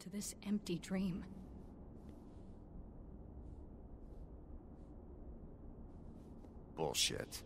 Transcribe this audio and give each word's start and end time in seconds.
into 0.00 0.16
this 0.16 0.34
empty 0.46 0.76
dream. 0.76 1.22
Bullshit. 6.74 7.42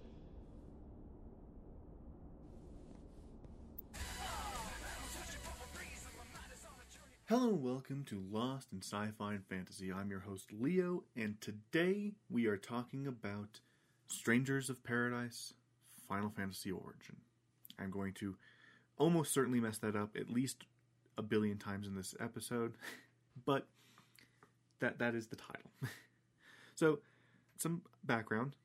Hello 7.27 7.48
and 7.48 7.62
welcome 7.62 8.04
to 8.04 8.22
Lost 8.30 8.68
in 8.72 8.82
Sci-Fi 8.82 9.32
and 9.32 9.46
Fantasy. 9.46 9.92
I'm 9.92 10.10
your 10.10 10.21
host 10.21 10.52
Leo, 10.52 11.02
and 11.16 11.40
today 11.40 12.12
we 12.30 12.46
are 12.46 12.56
talking 12.56 13.08
about 13.08 13.58
Strangers 14.06 14.71
of 14.71 14.84
Paradise: 14.84 15.54
Final 16.09 16.30
Fantasy 16.30 16.70
Origin. 16.70 17.16
I'm 17.80 17.91
going 17.91 18.12
to 18.20 18.36
almost 18.96 19.34
certainly 19.34 19.59
mess 19.59 19.78
that 19.78 19.96
up 19.96 20.14
at 20.16 20.30
least 20.30 20.59
a 21.19 21.23
billion 21.23 21.59
times 21.59 21.87
in 21.87 21.95
this 21.95 22.15
episode, 22.20 22.74
but 23.46 23.66
that 24.80 24.98
that 24.98 25.14
is 25.14 25.27
the 25.27 25.37
title. 25.37 25.70
so, 26.74 26.98
some 27.56 27.82
background. 28.04 28.56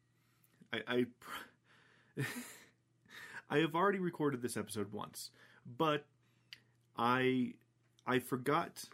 I 0.74 0.82
I, 0.88 1.06
I 3.50 3.58
have 3.60 3.76
already 3.76 4.00
recorded 4.00 4.42
this 4.42 4.58
episode 4.58 4.92
once, 4.92 5.32
but 5.78 6.06
I 6.98 7.54
I 8.06 8.20
forgot 8.20 8.86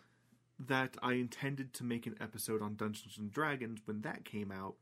that 0.59 0.95
I 1.01 1.13
intended 1.13 1.73
to 1.73 1.83
make 1.83 2.07
an 2.07 2.15
episode 2.21 2.61
on 2.61 2.75
Dungeons 2.75 3.17
and 3.17 3.31
Dragons 3.31 3.81
when 3.85 4.01
that 4.01 4.23
came 4.25 4.51
out. 4.51 4.75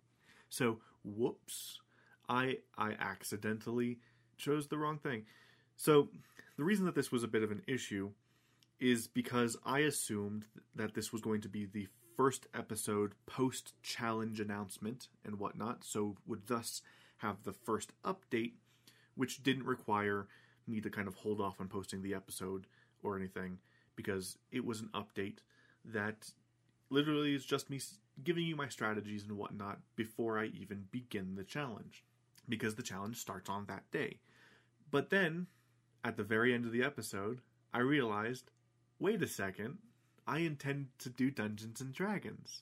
So, 0.49 0.79
whoops. 1.03 1.79
I 2.29 2.59
I 2.77 2.93
accidentally 2.93 3.99
chose 4.37 4.67
the 4.67 4.77
wrong 4.77 4.97
thing. 4.97 5.25
So, 5.75 6.09
the 6.57 6.63
reason 6.63 6.85
that 6.85 6.95
this 6.95 7.11
was 7.11 7.23
a 7.23 7.27
bit 7.27 7.43
of 7.43 7.51
an 7.51 7.63
issue 7.67 8.11
is 8.79 9.07
because 9.07 9.57
I 9.65 9.79
assumed 9.79 10.45
that 10.75 10.93
this 10.93 11.11
was 11.11 11.21
going 11.21 11.41
to 11.41 11.49
be 11.49 11.65
the 11.65 11.87
first 12.15 12.47
episode 12.53 13.13
post 13.25 13.73
challenge 13.81 14.39
announcement 14.39 15.07
and 15.25 15.39
whatnot, 15.39 15.83
so 15.83 16.15
would 16.25 16.47
thus 16.47 16.81
have 17.17 17.43
the 17.43 17.53
first 17.53 17.91
update, 18.03 18.53
which 19.15 19.43
didn't 19.43 19.65
require 19.65 20.27
me 20.67 20.81
to 20.81 20.89
kind 20.89 21.07
of 21.07 21.15
hold 21.15 21.41
off 21.41 21.59
on 21.59 21.67
posting 21.67 22.01
the 22.01 22.13
episode 22.13 22.67
or 23.01 23.17
anything 23.17 23.59
because 23.95 24.37
it 24.51 24.65
was 24.65 24.81
an 24.81 24.89
update 24.93 25.39
that 25.85 26.31
literally 26.89 27.33
is 27.35 27.45
just 27.45 27.69
me 27.69 27.79
giving 28.23 28.45
you 28.45 28.55
my 28.55 28.67
strategies 28.67 29.23
and 29.23 29.37
whatnot 29.37 29.79
before 29.95 30.39
I 30.39 30.45
even 30.45 30.85
begin 30.91 31.35
the 31.35 31.43
challenge 31.43 32.03
because 32.47 32.75
the 32.75 32.83
challenge 32.83 33.17
starts 33.17 33.49
on 33.49 33.65
that 33.65 33.89
day. 33.91 34.19
But 34.91 35.09
then, 35.09 35.47
at 36.03 36.17
the 36.17 36.23
very 36.23 36.53
end 36.53 36.65
of 36.65 36.71
the 36.71 36.83
episode, 36.83 37.39
I 37.73 37.79
realized 37.79 38.51
wait 38.99 39.21
a 39.21 39.27
second, 39.27 39.77
I 40.27 40.39
intend 40.39 40.87
to 40.99 41.09
do 41.09 41.31
Dungeons 41.31 41.81
and 41.81 41.93
Dragons. 41.93 42.61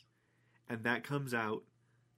And 0.70 0.84
that 0.84 1.04
comes 1.04 1.34
out 1.34 1.64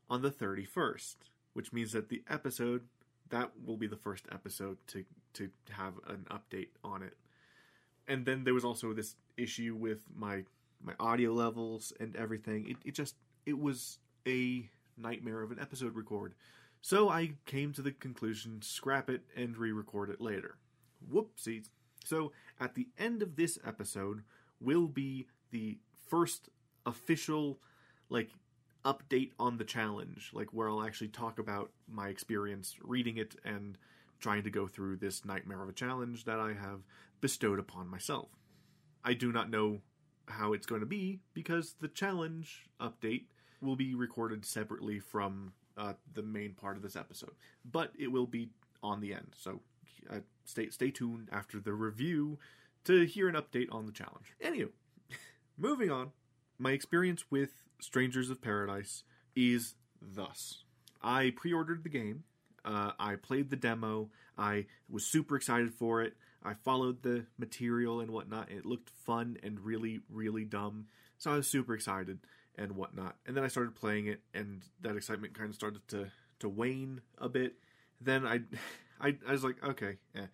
on 0.09 0.21
the 0.21 0.31
31st, 0.31 1.15
which 1.53 1.73
means 1.73 1.91
that 1.93 2.09
the 2.09 2.23
episode 2.29 2.83
that 3.29 3.51
will 3.65 3.77
be 3.77 3.87
the 3.87 3.97
first 3.97 4.25
episode 4.31 4.77
to 4.87 5.03
to 5.33 5.49
have 5.71 5.93
an 6.07 6.27
update 6.29 6.69
on 6.83 7.01
it. 7.01 7.17
And 8.07 8.25
then 8.25 8.43
there 8.43 8.53
was 8.53 8.63
also 8.63 8.93
this 8.93 9.15
issue 9.37 9.75
with 9.77 10.03
my 10.15 10.43
my 10.83 10.93
audio 10.99 11.31
levels 11.31 11.93
and 11.99 12.15
everything. 12.15 12.69
It 12.69 12.77
it 12.85 12.93
just 12.93 13.15
it 13.45 13.57
was 13.57 13.97
a 14.27 14.69
nightmare 14.97 15.41
of 15.41 15.51
an 15.51 15.59
episode 15.59 15.95
record. 15.95 16.35
So 16.81 17.09
I 17.09 17.33
came 17.45 17.73
to 17.73 17.81
the 17.81 17.91
conclusion 17.91 18.61
scrap 18.61 19.09
it 19.09 19.21
and 19.35 19.57
re-record 19.57 20.09
it 20.09 20.21
later. 20.21 20.57
Whoopsies. 21.11 21.69
So 22.03 22.31
at 22.59 22.75
the 22.75 22.87
end 22.97 23.21
of 23.21 23.35
this 23.35 23.57
episode 23.65 24.23
will 24.59 24.87
be 24.87 25.27
the 25.51 25.77
first 26.07 26.49
official 26.85 27.59
like 28.09 28.29
update 28.85 29.31
on 29.39 29.57
the 29.57 29.63
challenge, 29.63 30.31
like 30.33 30.53
where 30.53 30.69
I'll 30.69 30.83
actually 30.83 31.07
talk 31.07 31.39
about 31.39 31.71
my 31.87 32.09
experience 32.09 32.75
reading 32.81 33.17
it 33.17 33.35
and 33.43 33.77
trying 34.19 34.43
to 34.43 34.49
go 34.49 34.67
through 34.67 34.97
this 34.97 35.25
nightmare 35.25 35.63
of 35.63 35.69
a 35.69 35.73
challenge 35.73 36.25
that 36.25 36.39
I 36.39 36.53
have 36.53 36.81
bestowed 37.21 37.59
upon 37.59 37.87
myself. 37.87 38.29
I 39.03 39.13
do 39.13 39.31
not 39.31 39.49
know 39.49 39.81
how 40.27 40.53
it's 40.53 40.65
going 40.65 40.81
to 40.81 40.87
be 40.87 41.19
because 41.33 41.75
the 41.81 41.87
challenge 41.87 42.65
update 42.79 43.25
will 43.61 43.75
be 43.75 43.95
recorded 43.95 44.45
separately 44.45 44.99
from 44.99 45.53
uh, 45.77 45.93
the 46.13 46.21
main 46.21 46.53
part 46.53 46.77
of 46.77 46.83
this 46.83 46.95
episode, 46.95 47.31
but 47.65 47.91
it 47.97 48.11
will 48.11 48.27
be 48.27 48.49
on 48.81 49.01
the 49.01 49.13
end. 49.13 49.33
So 49.35 49.61
uh, 50.09 50.19
stay 50.45 50.69
stay 50.69 50.91
tuned 50.91 51.29
after 51.31 51.59
the 51.59 51.73
review 51.73 52.39
to 52.85 53.05
hear 53.05 53.27
an 53.27 53.35
update 53.35 53.67
on 53.71 53.85
the 53.85 53.91
challenge. 53.91 54.33
Anyway, 54.41 54.71
moving 55.57 55.91
on, 55.91 56.11
my 56.57 56.71
experience 56.71 57.25
with 57.29 57.51
Strangers 57.79 58.29
of 58.29 58.41
Paradise 58.41 59.03
is 59.35 59.75
thus: 60.01 60.63
I 61.01 61.33
pre-ordered 61.35 61.83
the 61.83 61.89
game. 61.89 62.23
Uh, 62.65 62.91
I 62.97 63.15
played 63.15 63.49
the 63.49 63.57
demo. 63.57 64.09
I 64.37 64.67
was 64.89 65.05
super 65.05 65.35
excited 65.35 65.73
for 65.73 66.01
it. 66.01 66.13
I 66.43 66.53
followed 66.53 67.03
the 67.03 67.25
material 67.37 67.99
and 67.99 68.11
whatnot. 68.11 68.49
And 68.49 68.59
it 68.59 68.65
looked 68.65 68.89
fun 68.89 69.37
and 69.43 69.59
really, 69.59 69.99
really 70.09 70.45
dumb. 70.45 70.87
So 71.17 71.31
I 71.31 71.35
was 71.35 71.47
super 71.47 71.73
excited 71.73 72.19
and 72.57 72.75
whatnot. 72.75 73.15
And 73.25 73.35
then 73.35 73.43
I 73.43 73.47
started 73.47 73.75
playing 73.75 74.07
it, 74.07 74.21
and 74.33 74.63
that 74.81 74.95
excitement 74.95 75.37
kind 75.37 75.49
of 75.49 75.55
started 75.55 75.87
to 75.89 76.11
to 76.39 76.49
wane 76.49 77.01
a 77.17 77.29
bit. 77.29 77.55
Then 78.01 78.25
I, 78.25 78.41
I, 79.03 79.17
I 79.27 79.31
was 79.33 79.43
like, 79.43 79.63
okay. 79.63 79.97
Eh. 80.15 80.25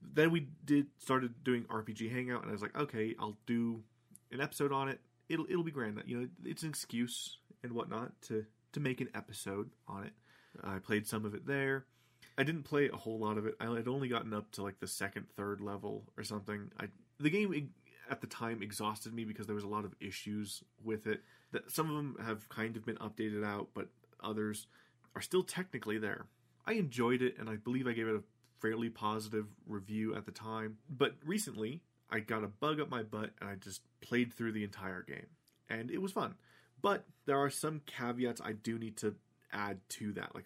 Then 0.00 0.30
we 0.30 0.48
did 0.64 0.86
started 0.98 1.42
doing 1.42 1.64
RPG 1.64 2.12
Hangout, 2.12 2.42
and 2.42 2.50
I 2.50 2.52
was 2.52 2.62
like, 2.62 2.76
okay, 2.78 3.14
I'll 3.18 3.36
do 3.46 3.82
an 4.30 4.40
episode 4.40 4.72
on 4.72 4.88
it. 4.88 5.00
It'll 5.28 5.46
it'll 5.46 5.64
be 5.64 5.72
grand. 5.72 6.00
You 6.06 6.20
know, 6.20 6.28
it's 6.44 6.62
an 6.62 6.68
excuse 6.68 7.38
and 7.64 7.72
whatnot 7.72 8.12
to 8.28 8.44
to 8.72 8.80
make 8.80 9.00
an 9.00 9.08
episode 9.14 9.70
on 9.88 10.04
it. 10.04 10.12
I 10.62 10.78
played 10.78 11.06
some 11.06 11.24
of 11.24 11.34
it 11.34 11.46
there. 11.46 11.86
I 12.36 12.44
didn't 12.44 12.62
play 12.62 12.88
a 12.88 12.96
whole 12.96 13.18
lot 13.18 13.38
of 13.38 13.46
it. 13.46 13.56
I 13.60 13.74
had 13.74 13.88
only 13.88 14.08
gotten 14.08 14.32
up 14.32 14.52
to 14.52 14.62
like 14.62 14.78
the 14.78 14.86
second, 14.86 15.26
third 15.36 15.60
level 15.60 16.04
or 16.16 16.22
something. 16.22 16.70
I 16.78 16.86
the 17.18 17.30
game 17.30 17.70
at 18.08 18.20
the 18.20 18.26
time 18.28 18.62
exhausted 18.62 19.12
me 19.12 19.24
because 19.24 19.46
there 19.46 19.56
was 19.56 19.64
a 19.64 19.68
lot 19.68 19.84
of 19.84 19.94
issues 20.00 20.62
with 20.84 21.06
it. 21.06 21.22
That 21.52 21.70
some 21.70 21.90
of 21.90 21.96
them 21.96 22.16
have 22.24 22.48
kind 22.48 22.76
of 22.76 22.86
been 22.86 22.96
updated 22.96 23.44
out, 23.44 23.70
but 23.74 23.88
others 24.22 24.68
are 25.16 25.22
still 25.22 25.42
technically 25.42 25.98
there. 25.98 26.26
I 26.68 26.72
enjoyed 26.72 27.22
it, 27.22 27.38
and 27.38 27.48
I 27.48 27.56
believe 27.56 27.86
I 27.86 27.92
gave 27.92 28.08
it 28.08 28.14
a 28.14 28.22
fairly 28.60 28.90
positive 28.90 29.46
review 29.66 30.14
at 30.14 30.26
the 30.26 30.32
time. 30.32 30.76
But 30.90 31.14
recently, 31.24 31.80
I 32.10 32.20
got 32.20 32.44
a 32.44 32.48
bug 32.48 32.78
up 32.78 32.90
my 32.90 33.02
butt, 33.02 33.30
and 33.40 33.48
I 33.48 33.54
just 33.54 33.80
played 34.02 34.34
through 34.34 34.52
the 34.52 34.64
entire 34.64 35.00
game, 35.02 35.28
and 35.70 35.90
it 35.90 36.02
was 36.02 36.12
fun. 36.12 36.34
But 36.82 37.06
there 37.24 37.38
are 37.38 37.48
some 37.48 37.80
caveats 37.86 38.42
I 38.44 38.52
do 38.52 38.78
need 38.78 38.98
to 38.98 39.14
add 39.50 39.78
to 39.88 40.12
that. 40.12 40.34
Like 40.34 40.44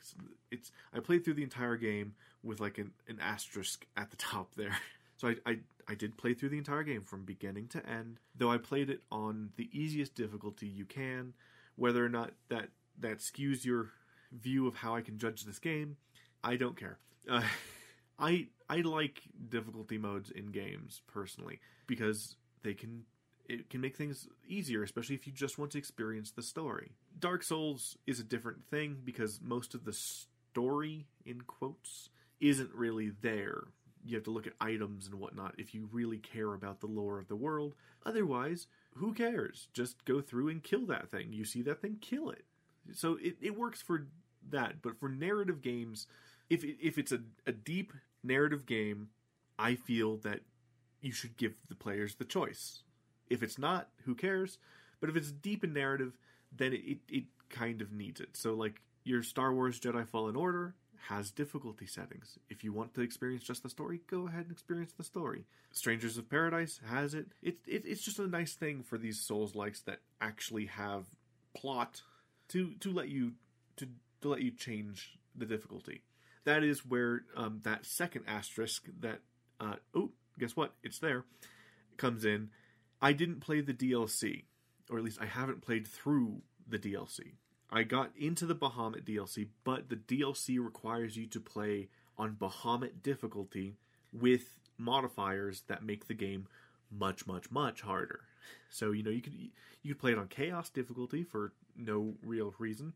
it's, 0.52 0.70
I 0.94 1.00
played 1.00 1.24
through 1.24 1.34
the 1.34 1.42
entire 1.42 1.76
game 1.76 2.14
with 2.44 2.60
like 2.60 2.78
an, 2.78 2.92
an 3.08 3.18
asterisk 3.20 3.84
at 3.96 4.10
the 4.10 4.16
top 4.16 4.54
there. 4.54 4.76
So 5.18 5.28
I, 5.28 5.36
I 5.46 5.58
I 5.86 5.94
did 5.94 6.16
play 6.16 6.34
through 6.34 6.48
the 6.48 6.58
entire 6.58 6.82
game 6.82 7.02
from 7.02 7.24
beginning 7.24 7.68
to 7.68 7.88
end, 7.88 8.18
though 8.34 8.50
I 8.50 8.58
played 8.58 8.90
it 8.90 9.02
on 9.12 9.50
the 9.56 9.68
easiest 9.72 10.16
difficulty 10.16 10.66
you 10.66 10.84
can. 10.84 11.34
Whether 11.76 12.04
or 12.04 12.08
not 12.08 12.32
that 12.48 12.70
that 12.98 13.18
skews 13.18 13.64
your 13.64 13.90
view 14.32 14.66
of 14.66 14.76
how 14.76 14.96
I 14.96 15.00
can 15.00 15.18
judge 15.18 15.44
this 15.44 15.60
game, 15.60 15.96
I 16.44 16.56
don't 16.56 16.76
care. 16.76 16.98
Uh, 17.28 17.42
I 18.18 18.48
I 18.68 18.82
like 18.82 19.22
difficulty 19.48 19.98
modes 19.98 20.30
in 20.30 20.46
games 20.46 21.02
personally 21.06 21.60
because 21.86 22.36
they 22.62 22.74
can 22.74 23.04
it 23.48 23.68
can 23.70 23.80
make 23.80 23.96
things 23.96 24.28
easier, 24.46 24.82
especially 24.82 25.14
if 25.14 25.26
you 25.26 25.32
just 25.32 25.58
want 25.58 25.72
to 25.72 25.78
experience 25.78 26.30
the 26.30 26.42
story. 26.42 26.92
Dark 27.18 27.42
Souls 27.42 27.96
is 28.06 28.20
a 28.20 28.24
different 28.24 28.64
thing 28.70 28.98
because 29.04 29.40
most 29.42 29.74
of 29.74 29.84
the 29.84 29.92
story 29.92 31.06
in 31.24 31.40
quotes 31.42 32.10
isn't 32.40 32.72
really 32.74 33.10
there 33.20 33.64
you 34.04 34.16
have 34.16 34.24
to 34.24 34.30
look 34.30 34.46
at 34.46 34.54
items 34.60 35.06
and 35.06 35.14
whatnot 35.16 35.54
if 35.58 35.74
you 35.74 35.88
really 35.92 36.18
care 36.18 36.54
about 36.54 36.80
the 36.80 36.86
lore 36.86 37.18
of 37.18 37.28
the 37.28 37.36
world. 37.36 37.74
Otherwise, 38.04 38.66
who 38.96 39.12
cares? 39.14 39.68
Just 39.72 40.04
go 40.04 40.20
through 40.20 40.48
and 40.48 40.62
kill 40.62 40.86
that 40.86 41.10
thing. 41.10 41.32
You 41.32 41.44
see 41.44 41.62
that 41.62 41.80
thing, 41.80 41.98
kill 42.00 42.30
it. 42.30 42.44
So 42.92 43.18
it, 43.22 43.36
it 43.40 43.56
works 43.56 43.80
for 43.80 44.06
that. 44.50 44.82
But 44.82 44.98
for 44.98 45.08
narrative 45.08 45.62
games, 45.62 46.06
if 46.52 46.64
if 46.64 46.98
it's 46.98 47.12
a, 47.12 47.20
a 47.46 47.52
deep 47.52 47.92
narrative 48.22 48.66
game, 48.66 49.08
I 49.58 49.74
feel 49.74 50.18
that 50.18 50.40
you 51.00 51.12
should 51.12 51.36
give 51.36 51.54
the 51.68 51.74
players 51.74 52.16
the 52.16 52.24
choice. 52.24 52.82
If 53.30 53.42
it's 53.42 53.58
not, 53.58 53.88
who 54.04 54.14
cares? 54.14 54.58
But 55.00 55.08
if 55.08 55.16
it's 55.16 55.32
deep 55.32 55.64
in 55.64 55.72
narrative, 55.72 56.18
then 56.54 56.74
it, 56.74 56.98
it, 57.08 57.24
kind 57.48 57.82
of 57.82 57.92
needs 57.92 58.18
it. 58.18 58.34
So 58.34 58.54
like 58.54 58.80
your 59.04 59.22
Star 59.22 59.52
Wars 59.52 59.78
Jedi 59.78 60.08
Fallen 60.08 60.36
Order, 60.36 60.74
has 61.08 61.30
difficulty 61.30 61.84
settings. 61.86 62.38
If 62.48 62.62
you 62.64 62.72
want 62.72 62.94
to 62.94 63.00
experience 63.00 63.42
just 63.42 63.62
the 63.62 63.68
story, 63.68 64.00
go 64.06 64.28
ahead 64.28 64.42
and 64.42 64.52
experience 64.52 64.92
the 64.92 65.04
story. 65.04 65.44
Strangers 65.72 66.16
of 66.16 66.30
Paradise 66.30 66.80
has 66.88 67.12
it. 67.12 67.26
It's 67.42 67.66
it, 67.66 67.82
it's 67.84 68.02
just 68.02 68.18
a 68.18 68.26
nice 68.26 68.54
thing 68.54 68.82
for 68.82 68.98
these 68.98 69.20
Souls 69.20 69.54
likes 69.54 69.80
that 69.82 70.00
actually 70.20 70.66
have 70.66 71.06
plot 71.54 72.02
to 72.48 72.74
to 72.80 72.92
let 72.92 73.08
you 73.08 73.32
to 73.76 73.88
to 74.20 74.28
let 74.28 74.42
you 74.42 74.50
change 74.50 75.18
the 75.34 75.46
difficulty. 75.46 76.02
That 76.44 76.64
is 76.64 76.84
where 76.84 77.22
um, 77.36 77.60
that 77.64 77.86
second 77.86 78.24
asterisk 78.26 78.86
that 79.00 79.20
uh, 79.60 79.76
oh 79.94 80.10
guess 80.38 80.56
what 80.56 80.74
it's 80.82 80.98
there 80.98 81.24
comes 81.96 82.24
in. 82.24 82.50
I 83.00 83.12
didn't 83.12 83.40
play 83.40 83.60
the 83.60 83.74
DLC, 83.74 84.44
or 84.90 84.98
at 84.98 85.04
least 85.04 85.20
I 85.20 85.26
haven't 85.26 85.62
played 85.62 85.86
through 85.86 86.42
the 86.68 86.78
DLC. 86.78 87.34
I 87.70 87.84
got 87.84 88.10
into 88.16 88.44
the 88.46 88.54
Bahamut 88.54 89.04
DLC, 89.04 89.48
but 89.64 89.88
the 89.88 89.96
DLC 89.96 90.62
requires 90.62 91.16
you 91.16 91.26
to 91.28 91.40
play 91.40 91.88
on 92.18 92.36
Bahamut 92.36 93.02
difficulty 93.02 93.76
with 94.12 94.58
modifiers 94.76 95.62
that 95.68 95.82
make 95.82 96.06
the 96.06 96.14
game 96.14 96.46
much, 96.90 97.26
much, 97.26 97.50
much 97.50 97.80
harder. 97.80 98.20
So 98.68 98.92
you 98.92 99.02
know 99.02 99.10
you 99.10 99.22
could 99.22 99.34
you 99.82 99.94
could 99.94 100.00
play 100.00 100.12
it 100.12 100.18
on 100.18 100.28
Chaos 100.28 100.68
difficulty 100.70 101.24
for 101.24 101.52
no 101.76 102.14
real 102.22 102.54
reason. 102.58 102.92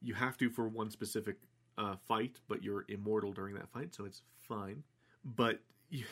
You 0.00 0.14
have 0.14 0.36
to 0.38 0.50
for 0.50 0.68
one 0.68 0.90
specific 0.90 1.36
uh, 1.78 1.96
fight, 2.08 2.40
but 2.48 2.62
you're 2.62 2.84
immortal 2.88 3.32
during 3.32 3.54
that 3.54 3.70
fight, 3.70 3.94
so 3.94 4.04
it's 4.04 4.22
fine. 4.36 4.82
But 5.24 5.60
you 5.90 6.04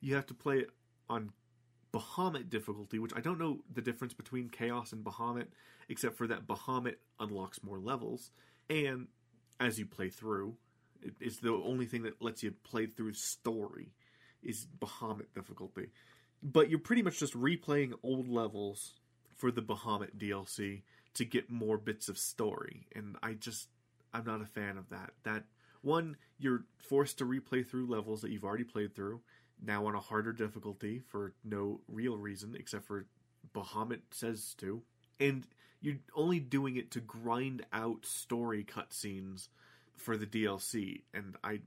you 0.00 0.14
have 0.14 0.26
to 0.26 0.34
play 0.34 0.58
it 0.58 0.70
on 1.08 1.32
Bahamut 1.92 2.48
difficulty, 2.48 2.98
which 2.98 3.12
I 3.14 3.20
don't 3.20 3.38
know 3.38 3.60
the 3.72 3.82
difference 3.82 4.14
between 4.14 4.48
Chaos 4.48 4.92
and 4.92 5.04
Bahamut, 5.04 5.48
except 5.88 6.16
for 6.16 6.26
that 6.28 6.46
Bahamut 6.46 6.96
unlocks 7.18 7.62
more 7.62 7.78
levels, 7.78 8.30
and 8.68 9.08
as 9.58 9.78
you 9.78 9.86
play 9.86 10.08
through, 10.08 10.56
it's 11.20 11.38
the 11.38 11.52
only 11.52 11.86
thing 11.86 12.02
that 12.02 12.20
lets 12.22 12.42
you 12.42 12.52
play 12.62 12.86
through 12.86 13.14
story 13.14 13.92
is 14.42 14.66
Bahamut 14.78 15.32
difficulty. 15.34 15.88
But 16.42 16.70
you're 16.70 16.78
pretty 16.78 17.02
much 17.02 17.18
just 17.18 17.34
replaying 17.34 17.92
old 18.02 18.28
levels 18.28 18.94
for 19.36 19.50
the 19.50 19.60
Bahamut 19.60 20.16
DLC 20.16 20.82
to 21.14 21.24
get 21.24 21.50
more 21.50 21.76
bits 21.76 22.08
of 22.08 22.18
story, 22.18 22.86
and 22.94 23.16
I 23.22 23.34
just 23.34 23.68
I'm 24.12 24.24
not 24.24 24.42
a 24.42 24.46
fan 24.46 24.76
of 24.76 24.88
that. 24.90 25.10
That 25.24 25.44
one, 25.82 26.16
you're 26.38 26.64
forced 26.78 27.18
to 27.18 27.24
replay 27.24 27.66
through 27.66 27.86
levels 27.86 28.20
that 28.22 28.30
you've 28.30 28.44
already 28.44 28.64
played 28.64 28.94
through, 28.94 29.20
now 29.62 29.86
on 29.86 29.94
a 29.94 30.00
harder 30.00 30.32
difficulty 30.32 31.00
for 31.06 31.32
no 31.44 31.80
real 31.88 32.16
reason 32.16 32.56
except 32.58 32.86
for 32.86 33.06
Bahamut 33.54 34.00
says 34.10 34.54
to. 34.58 34.82
And 35.18 35.46
you're 35.80 35.96
only 36.14 36.40
doing 36.40 36.76
it 36.76 36.90
to 36.92 37.00
grind 37.00 37.64
out 37.72 38.04
story 38.04 38.64
cutscenes 38.64 39.48
for 39.96 40.16
the 40.16 40.26
DLC. 40.26 41.02
And 41.14 41.36
I, 41.42 41.60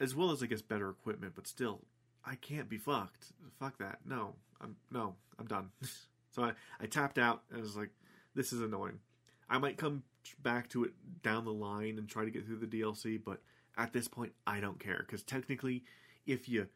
as 0.00 0.14
well 0.14 0.30
as 0.30 0.42
I 0.42 0.46
guess 0.46 0.62
better 0.62 0.90
equipment, 0.90 1.32
but 1.34 1.46
still, 1.46 1.80
I 2.24 2.34
can't 2.36 2.68
be 2.68 2.78
fucked. 2.78 3.32
Fuck 3.58 3.78
that. 3.78 4.00
No, 4.04 4.34
I'm 4.60 4.76
no, 4.90 5.14
I'm 5.38 5.46
done. 5.46 5.70
so 6.30 6.42
I, 6.42 6.52
I 6.80 6.86
tapped 6.86 7.18
out 7.18 7.42
and 7.50 7.60
was 7.60 7.76
like, 7.76 7.90
this 8.34 8.52
is 8.52 8.60
annoying. 8.60 9.00
I 9.50 9.58
might 9.58 9.78
come 9.78 10.02
back 10.42 10.68
to 10.70 10.84
it 10.84 10.92
down 11.22 11.44
the 11.44 11.52
line 11.52 11.98
and 11.98 12.08
try 12.08 12.24
to 12.24 12.30
get 12.30 12.46
through 12.46 12.58
the 12.58 12.66
DLC, 12.66 13.20
but 13.22 13.40
at 13.76 13.92
this 13.92 14.08
point, 14.08 14.32
I 14.46 14.60
don't 14.60 14.80
care 14.80 15.04
because 15.06 15.22
technically, 15.22 15.84
if 16.26 16.48
you 16.48 16.66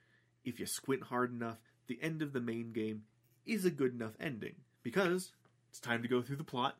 if 0.44 0.58
you 0.58 0.66
squint 0.66 1.04
hard 1.04 1.32
enough, 1.32 1.58
the 1.86 1.98
end 2.02 2.22
of 2.22 2.32
the 2.32 2.40
main 2.40 2.72
game 2.72 3.02
is 3.46 3.64
a 3.64 3.70
good 3.70 3.92
enough 3.92 4.12
ending 4.20 4.54
because 4.82 5.32
it's 5.70 5.80
time 5.80 6.02
to 6.02 6.08
go 6.08 6.22
through 6.22 6.36
the 6.36 6.44
plot. 6.44 6.76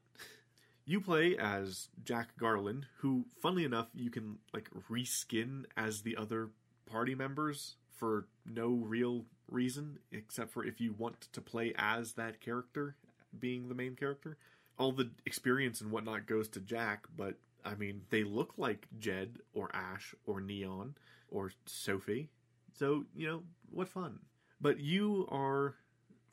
You 0.84 1.00
play 1.00 1.36
as 1.36 1.88
Jack 2.02 2.36
Garland, 2.38 2.86
who, 2.98 3.26
funnily 3.40 3.64
enough, 3.64 3.88
you 3.94 4.10
can 4.10 4.38
like 4.52 4.68
reskin 4.90 5.64
as 5.76 6.02
the 6.02 6.16
other 6.16 6.50
party 6.86 7.14
members 7.14 7.76
for 7.96 8.26
no 8.44 8.68
real 8.68 9.26
reason, 9.48 9.98
except 10.10 10.52
for 10.52 10.64
if 10.64 10.80
you 10.80 10.92
want 10.92 11.28
to 11.32 11.40
play 11.40 11.72
as 11.76 12.14
that 12.14 12.40
character, 12.40 12.96
being 13.38 13.68
the 13.68 13.74
main 13.74 13.94
character. 13.94 14.38
All 14.78 14.92
the 14.92 15.10
experience 15.26 15.80
and 15.80 15.90
whatnot 15.90 16.26
goes 16.26 16.48
to 16.50 16.60
Jack, 16.60 17.06
but 17.16 17.34
I 17.64 17.74
mean, 17.74 18.02
they 18.10 18.24
look 18.24 18.54
like 18.56 18.88
Jed 18.98 19.38
or 19.54 19.74
Ash 19.74 20.14
or 20.26 20.40
Neon 20.40 20.96
or 21.30 21.52
Sophie 21.66 22.30
so, 22.74 23.04
you 23.14 23.26
know, 23.26 23.42
what 23.70 23.88
fun. 23.88 24.20
But 24.60 24.80
you 24.80 25.26
are 25.30 25.76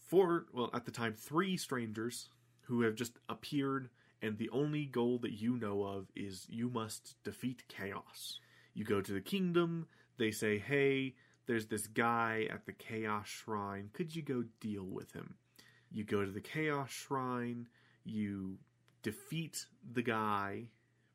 four, 0.08 0.46
well, 0.54 0.70
at 0.74 0.86
the 0.86 0.92
time, 0.92 1.14
three 1.14 1.58
strangers 1.58 2.30
who 2.62 2.82
have 2.82 2.96
just 2.96 3.14
appeared, 3.28 3.90
and 4.22 4.38
the 4.38 4.50
only 4.50 4.86
goal 4.86 5.18
that 5.20 5.34
you 5.34 5.58
know 5.58 5.84
of 5.84 6.08
is 6.16 6.46
you 6.50 6.70
must 6.70 7.16
defeat 7.24 7.64
chaos. 7.68 8.40
You 8.74 8.86
go 8.86 9.02
to 9.02 9.12
the 9.12 9.22
kingdom, 9.22 9.88
they 10.18 10.32
say, 10.32 10.58
hey, 10.58 11.16
there's 11.48 11.68
this 11.68 11.88
guy 11.88 12.48
at 12.52 12.66
the 12.66 12.74
chaos 12.74 13.28
shrine. 13.28 13.90
Could 13.94 14.16
you 14.16 14.22
go 14.22 14.44
deal 14.60 14.84
with 14.84 15.14
him? 15.14 15.36
You 15.92 16.04
go 16.04 16.24
to 16.24 16.32
the 16.32 16.42
chaos 16.42 16.92
shrine, 16.92 17.68
you 18.04 18.58
defeat 19.02 19.66
the 19.94 20.02
guy 20.02 20.66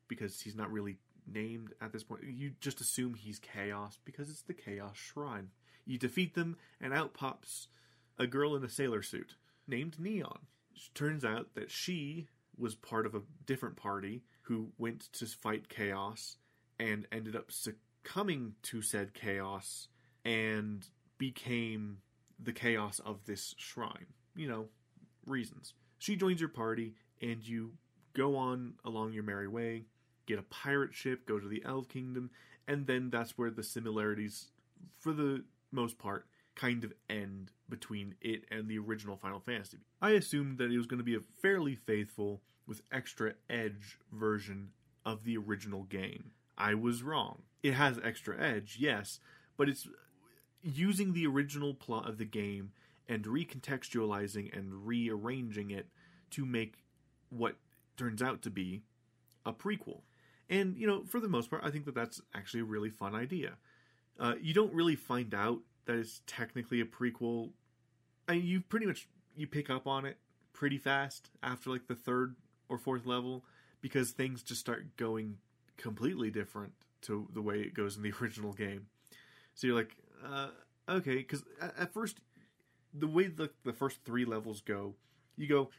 because 0.07 0.41
he's 0.41 0.55
not 0.55 0.71
really 0.71 0.97
named 1.27 1.73
at 1.81 1.91
this 1.91 2.03
point. 2.03 2.23
You 2.23 2.51
just 2.59 2.81
assume 2.81 3.13
he's 3.13 3.39
Chaos 3.39 3.99
because 4.05 4.29
it's 4.29 4.43
the 4.43 4.53
Chaos 4.53 4.95
Shrine. 4.95 5.49
You 5.85 5.97
defeat 5.97 6.33
them, 6.35 6.57
and 6.81 6.93
out 6.93 7.13
pops 7.13 7.67
a 8.17 8.27
girl 8.27 8.55
in 8.55 8.63
a 8.63 8.69
sailor 8.69 9.01
suit 9.01 9.35
named 9.67 9.99
Neon. 9.99 10.39
It 10.75 10.81
turns 10.93 11.23
out 11.23 11.53
that 11.55 11.71
she 11.71 12.27
was 12.57 12.75
part 12.75 13.05
of 13.05 13.15
a 13.15 13.21
different 13.45 13.75
party 13.75 14.23
who 14.43 14.71
went 14.77 15.11
to 15.13 15.25
fight 15.25 15.69
Chaos 15.69 16.37
and 16.79 17.07
ended 17.11 17.35
up 17.35 17.51
succumbing 17.51 18.53
to 18.63 18.81
said 18.81 19.13
Chaos 19.13 19.87
and 20.23 20.87
became 21.17 21.97
the 22.39 22.53
Chaos 22.53 22.99
of 22.99 23.25
this 23.25 23.55
shrine. 23.57 24.07
You 24.35 24.47
know, 24.47 24.65
reasons. 25.25 25.73
She 26.05 26.15
joins 26.15 26.39
your 26.39 26.49
party, 26.49 26.93
and 27.19 27.43
you 27.43 27.71
go 28.13 28.35
on 28.35 28.75
along 28.85 29.13
your 29.13 29.23
merry 29.23 29.47
way 29.47 29.85
get 30.27 30.37
a 30.37 30.43
pirate 30.43 30.93
ship, 30.93 31.25
go 31.25 31.39
to 31.39 31.47
the 31.47 31.63
Elf 31.65 31.89
Kingdom, 31.89 32.29
and 32.67 32.85
then 32.85 33.09
that's 33.09 33.39
where 33.39 33.49
the 33.49 33.63
similarities, 33.63 34.51
for 34.99 35.13
the 35.13 35.43
most 35.71 35.97
part, 35.97 36.27
kind 36.53 36.83
of 36.83 36.93
end 37.09 37.51
between 37.69 38.13
it 38.21 38.43
and 38.51 38.67
the 38.67 38.77
original 38.77 39.17
Final 39.17 39.39
Fantasy. 39.39 39.79
I 39.99 40.11
assumed 40.11 40.59
that 40.59 40.71
it 40.71 40.77
was 40.77 40.85
going 40.85 40.99
to 40.99 41.03
be 41.03 41.15
a 41.15 41.41
fairly 41.41 41.73
faithful, 41.73 42.43
with 42.67 42.83
extra 42.91 43.33
edge 43.49 43.97
version 44.11 44.69
of 45.05 45.23
the 45.23 45.37
original 45.37 45.83
game. 45.85 46.31
I 46.55 46.75
was 46.75 47.01
wrong. 47.01 47.41
It 47.63 47.73
has 47.73 47.99
extra 48.03 48.39
edge, 48.39 48.77
yes, 48.79 49.19
but 49.57 49.69
it's 49.69 49.87
using 50.61 51.13
the 51.13 51.25
original 51.25 51.73
plot 51.73 52.07
of 52.07 52.19
the 52.19 52.25
game 52.25 52.73
and 53.07 53.25
recontextualizing 53.25 54.55
and 54.55 54.85
rearranging 54.85 55.71
it 55.71 55.87
to 56.35 56.45
make 56.45 56.75
what 57.29 57.55
turns 57.97 58.21
out 58.21 58.41
to 58.43 58.49
be 58.49 58.81
a 59.45 59.53
prequel. 59.53 60.01
And, 60.49 60.77
you 60.77 60.85
know, 60.85 61.03
for 61.05 61.19
the 61.19 61.27
most 61.27 61.49
part, 61.49 61.63
I 61.63 61.71
think 61.71 61.85
that 61.85 61.95
that's 61.95 62.21
actually 62.33 62.59
a 62.61 62.65
really 62.65 62.89
fun 62.89 63.15
idea. 63.15 63.53
Uh, 64.19 64.35
you 64.41 64.53
don't 64.53 64.73
really 64.73 64.95
find 64.95 65.33
out 65.33 65.59
that 65.85 65.97
it's 65.97 66.21
technically 66.27 66.81
a 66.81 66.85
prequel. 66.85 67.51
I 68.27 68.33
mean, 68.33 68.45
you 68.45 68.61
pretty 68.61 68.85
much 68.85 69.07
you 69.35 69.47
pick 69.47 69.69
up 69.69 69.87
on 69.87 70.05
it 70.05 70.17
pretty 70.53 70.77
fast 70.77 71.29
after 71.43 71.69
like 71.69 71.87
the 71.87 71.95
third 71.95 72.35
or 72.69 72.77
fourth 72.77 73.05
level 73.05 73.43
because 73.81 74.11
things 74.11 74.41
just 74.41 74.61
start 74.61 74.97
going 74.97 75.37
completely 75.77 76.31
different 76.31 76.73
to 77.01 77.27
the 77.33 77.41
way 77.41 77.59
it 77.59 77.73
goes 77.73 77.97
in 77.97 78.03
the 78.03 78.13
original 78.21 78.53
game. 78.53 78.87
So 79.53 79.67
you're 79.67 79.75
like, 79.75 79.95
uh, 80.25 80.49
okay, 80.89 81.15
because 81.15 81.43
at, 81.61 81.73
at 81.79 81.93
first, 81.93 82.19
the 82.93 83.07
way 83.07 83.27
the 83.27 83.49
the 83.63 83.73
first 83.73 83.99
three 84.05 84.25
levels 84.25 84.61
go, 84.61 84.95
you 85.37 85.47
go, 85.47 85.69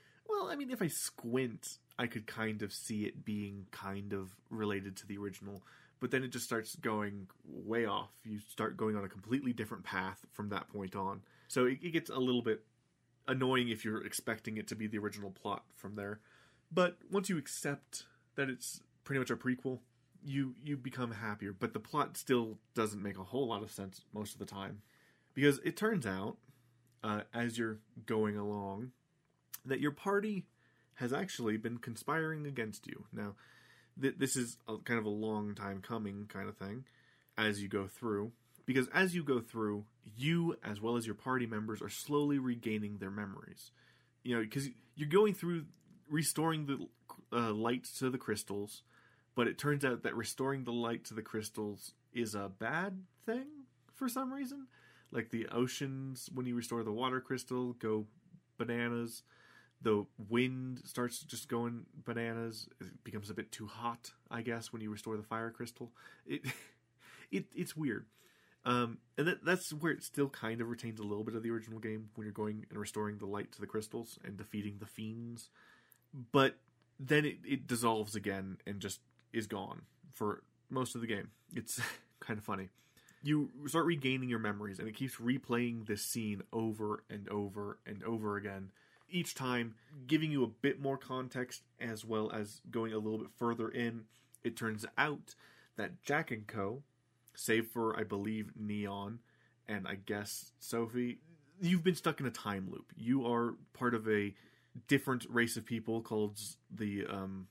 well, 0.47 0.53
I 0.53 0.57
mean, 0.57 0.71
if 0.71 0.81
I 0.81 0.87
squint, 0.87 1.79
I 1.99 2.07
could 2.07 2.27
kind 2.29 2.63
of 2.63 2.73
see 2.73 3.03
it 3.03 3.25
being 3.25 3.67
kind 3.73 4.13
of 4.13 4.37
related 4.49 4.97
to 4.99 5.07
the 5.07 5.19
original, 5.19 5.63
but 5.99 6.13
then 6.13 6.23
it 6.23 6.29
just 6.29 6.45
starts 6.45 6.77
going 6.77 7.27
way 7.45 7.85
off. 7.85 8.11
You 8.25 8.39
start 8.39 8.77
going 8.77 8.97
on 8.97 9.05
a 9.05 9.09
completely 9.09 9.53
different 9.53 9.83
path 9.83 10.25
from 10.33 10.51
that 10.51 10.69
point 10.69 10.95
on. 10.95 11.23
So 11.49 11.67
it, 11.67 11.79
it 11.83 11.91
gets 11.91 12.11
a 12.11 12.19
little 12.19 12.43
bit 12.43 12.65
annoying 13.27 13.71
if 13.71 13.85
you're 13.85 14.05
expecting 14.07 14.57
it 14.57 14.69
to 14.69 14.77
be 14.77 14.87
the 14.87 14.99
original 14.99 15.33
plot 15.33 15.65
from 15.75 15.97
there. 15.97 16.21
But 16.71 16.99
once 17.11 17.29
you 17.29 17.39
accept 17.39 18.05
that 18.37 18.49
it's 18.49 18.83
pretty 19.03 19.19
much 19.19 19.31
a 19.31 19.37
prequel, 19.37 19.81
you 20.25 20.55
you 20.65 20.77
become 20.77 21.11
happier. 21.11 21.53
But 21.53 21.73
the 21.73 21.81
plot 21.81 22.17
still 22.17 22.59
doesn't 22.75 23.03
make 23.03 23.19
a 23.19 23.25
whole 23.25 23.49
lot 23.49 23.65
of 23.65 23.73
sense 23.73 24.03
most 24.13 24.33
of 24.33 24.39
the 24.39 24.47
time, 24.47 24.83
because 25.35 25.59
it 25.65 25.77
turns 25.77 26.07
out 26.07 26.37
uh, 27.03 27.23
as 27.35 27.59
you're 27.59 27.79
going 28.07 28.37
along 28.37 28.93
that 29.67 29.81
your 29.81 29.91
party 29.91 30.45
has 30.95 31.13
actually 31.13 31.57
been 31.57 31.79
conspiring 31.79 32.47
against 32.47 32.87
you. 32.87 33.05
Now, 33.13 33.35
th- 34.01 34.17
this 34.19 34.37
is 34.37 34.59
a, 34.67 34.79
kind 34.79 34.99
of 34.99 35.05
a 35.05 35.11
long 35.11 35.55
time 35.55 35.83
coming 35.83 36.27
kind 36.29 36.49
of 36.49 36.57
thing 36.57 36.85
as 37.37 37.63
you 37.63 37.69
go 37.69 37.87
through. 37.87 38.33
Because 38.65 38.89
as 38.93 39.15
you 39.15 39.23
go 39.23 39.41
through, 39.41 39.85
you, 40.17 40.57
as 40.65 40.81
well 40.81 40.97
as 40.97 41.07
your 41.07 41.15
party 41.15 41.47
members, 41.47 41.81
are 41.83 41.89
slowly 41.89 42.39
regaining 42.39 42.99
their 42.99 43.11
memories. 43.11 43.71
You 44.25 44.37
know, 44.37 44.43
because 44.43 44.69
you're 44.97 45.09
going 45.09 45.35
through 45.35 45.67
restoring 46.11 46.67
the 46.67 46.89
uh, 47.37 47.53
light 47.53 47.85
to 47.99 48.11
the 48.11 48.19
crystals, 48.19 48.83
but 49.37 49.47
it 49.47 49.59
turns 49.59 49.85
out 49.85 50.03
that 50.03 50.17
restoring 50.17 50.65
the 50.65 50.73
light 50.73 51.05
to 51.05 51.15
the 51.15 51.23
crystals 51.23 51.93
is 52.13 52.35
a 52.35 52.51
bad 52.59 53.03
thing 53.25 53.47
for 53.95 54.09
some 54.09 54.33
reason. 54.33 54.67
Like 55.13 55.31
the 55.31 55.47
oceans, 55.53 56.29
when 56.35 56.47
you 56.47 56.57
restore 56.57 56.83
the 56.83 56.93
water 56.93 57.21
crystal, 57.21 57.75
go 57.75 58.07
bananas 58.59 59.23
the 59.83 60.07
wind 60.29 60.83
starts 60.85 61.21
just 61.21 61.49
going 61.49 61.87
bananas. 62.05 62.69
It 62.81 63.05
becomes 63.05 63.31
a 63.31 63.35
bit 63.35 63.53
too 63.53 63.67
hot, 63.67 64.13
I 64.31 64.43
guess, 64.43 64.73
when 64.73 64.83
you 64.83 64.91
restore 64.91 65.17
the 65.17 65.23
fire 65.23 65.51
crystal. 65.51 65.93
It, 66.27 66.43
it 67.31 67.47
it's 67.55 67.77
weird. 67.77 68.07
Um, 68.65 68.99
and 69.17 69.29
that, 69.29 69.45
that's 69.45 69.73
where 69.73 69.93
it 69.93 70.03
still 70.03 70.29
kind 70.29 70.61
of 70.61 70.69
retains 70.69 70.99
a 70.99 71.05
little 71.05 71.23
bit 71.23 71.37
of 71.37 71.45
the 71.45 71.51
original 71.51 71.79
game 71.79 72.09
when 72.17 72.27
you're 72.27 72.33
going 72.33 72.67
and 72.69 72.79
restoring 72.79 73.19
the 73.19 73.27
light 73.27 73.53
to 73.53 73.61
the 73.61 73.67
crystals 73.67 74.19
and 74.25 74.37
defeating 74.37 74.79
the 74.81 74.87
fiends. 74.87 75.51
But 76.33 76.57
then 76.99 77.25
it, 77.25 77.39
it 77.47 77.67
dissolves 77.69 78.17
again 78.17 78.59
and 78.67 78.81
just 78.81 79.01
is 79.33 79.47
gone 79.47 79.83
for 80.13 80.43
most 80.69 80.97
of 80.97 81.01
the 81.01 81.07
game. 81.07 81.31
It's 81.55 81.81
kind 82.21 82.39
of 82.39 82.45
funny. 82.45 82.71
You 83.23 83.51
start 83.67 83.87
regaining 83.87 84.29
your 84.29 84.39
memories, 84.39 84.79
and 84.79 84.89
it 84.89 84.95
keeps 84.95 85.17
replaying 85.17 85.87
this 85.87 86.03
scene 86.03 86.43
over 86.53 87.03
and 87.11 87.29
over 87.29 87.79
and 87.87 88.03
over 88.05 88.37
again. 88.37 88.71
Each 89.09 89.35
time, 89.35 89.75
giving 90.07 90.33
you 90.33 90.43
a 90.45 90.49
bit 90.49 90.81
more 90.81 90.99
context 90.99 91.63
as 91.81 92.05
well 92.05 92.31
as 92.33 92.61
going 92.71 92.93
a 92.93 92.99
little 92.99 93.19
bit 93.19 93.31
further 93.37 93.69
in. 93.69 94.05
It 94.43 94.57
turns 94.57 94.85
out 94.99 95.35
that 95.77 96.03
Jack 96.03 96.31
and 96.31 96.47
Co., 96.47 96.83
save 97.35 97.67
for, 97.69 97.99
I 97.99 98.03
believe, 98.03 98.53
Neon 98.57 99.21
and 99.69 99.87
I 99.87 99.97
guess 99.97 100.53
Sophie, 100.59 101.19
you've 101.61 101.85
been 101.85 101.95
stuck 101.95 102.21
in 102.21 102.27
a 102.27 102.31
time 102.31 102.69
loop. 102.71 102.93
You 102.97 103.27
are 103.27 103.55
part 103.73 103.95
of 103.95 104.09
a 104.09 104.35
different 104.89 105.27
race 105.29 105.57
of 105.57 105.65
people 105.65 106.03
called 106.03 106.39
the 106.71 107.07
um, 107.07 107.49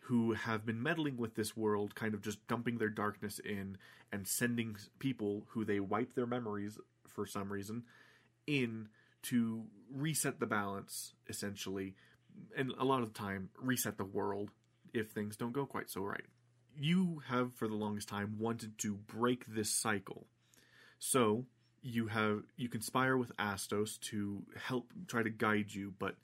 who 0.00 0.32
have 0.32 0.64
been 0.64 0.82
meddling 0.82 1.16
with 1.16 1.34
this 1.34 1.56
world, 1.56 1.94
kind 1.94 2.14
of 2.14 2.22
just 2.22 2.46
dumping 2.46 2.78
their 2.78 2.88
darkness 2.88 3.38
in 3.40 3.76
and 4.10 4.26
sending 4.26 4.76
people 4.98 5.44
who 5.48 5.64
they 5.64 5.80
wipe 5.80 6.14
their 6.14 6.26
memories 6.26 6.78
for 7.06 7.26
some 7.26 7.52
reason 7.52 7.82
in 8.46 8.88
to 9.24 9.64
reset 9.92 10.40
the 10.40 10.46
balance, 10.46 11.14
essentially, 11.28 11.94
and 12.56 12.72
a 12.78 12.84
lot 12.84 13.02
of 13.02 13.12
the 13.12 13.18
time 13.18 13.50
reset 13.60 13.96
the 13.98 14.04
world 14.04 14.50
if 14.94 15.10
things 15.10 15.36
don't 15.36 15.52
go 15.52 15.66
quite 15.66 15.90
so 15.90 16.02
right. 16.02 16.24
You 16.76 17.22
have, 17.26 17.54
for 17.54 17.66
the 17.66 17.74
longest 17.74 18.08
time, 18.08 18.36
wanted 18.38 18.78
to 18.78 18.94
break 18.94 19.46
this 19.46 19.70
cycle. 19.70 20.26
So 20.98 21.46
you 21.82 22.08
have 22.08 22.42
you 22.56 22.68
conspire 22.68 23.16
with 23.16 23.36
Astos 23.36 24.00
to 24.00 24.42
help 24.56 24.92
try 25.06 25.22
to 25.22 25.30
guide 25.30 25.72
you, 25.72 25.94
but 25.98 26.16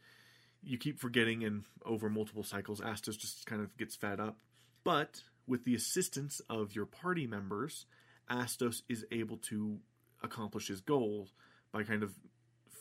you 0.62 0.78
keep 0.78 0.98
forgetting, 0.98 1.44
and 1.44 1.64
over 1.84 2.08
multiple 2.08 2.42
cycles, 2.42 2.80
Astos 2.80 3.18
just 3.18 3.46
kind 3.46 3.62
of 3.62 3.76
gets 3.76 3.96
fed 3.96 4.20
up. 4.20 4.38
But 4.82 5.22
with 5.46 5.64
the 5.64 5.74
assistance 5.74 6.40
of 6.48 6.74
your 6.74 6.86
party 6.86 7.26
members, 7.26 7.86
Astos 8.30 8.82
is 8.88 9.04
able 9.12 9.36
to 9.38 9.78
accomplish 10.22 10.68
his 10.68 10.80
goal 10.80 11.28
by 11.72 11.82
kind 11.82 12.02
of 12.02 12.14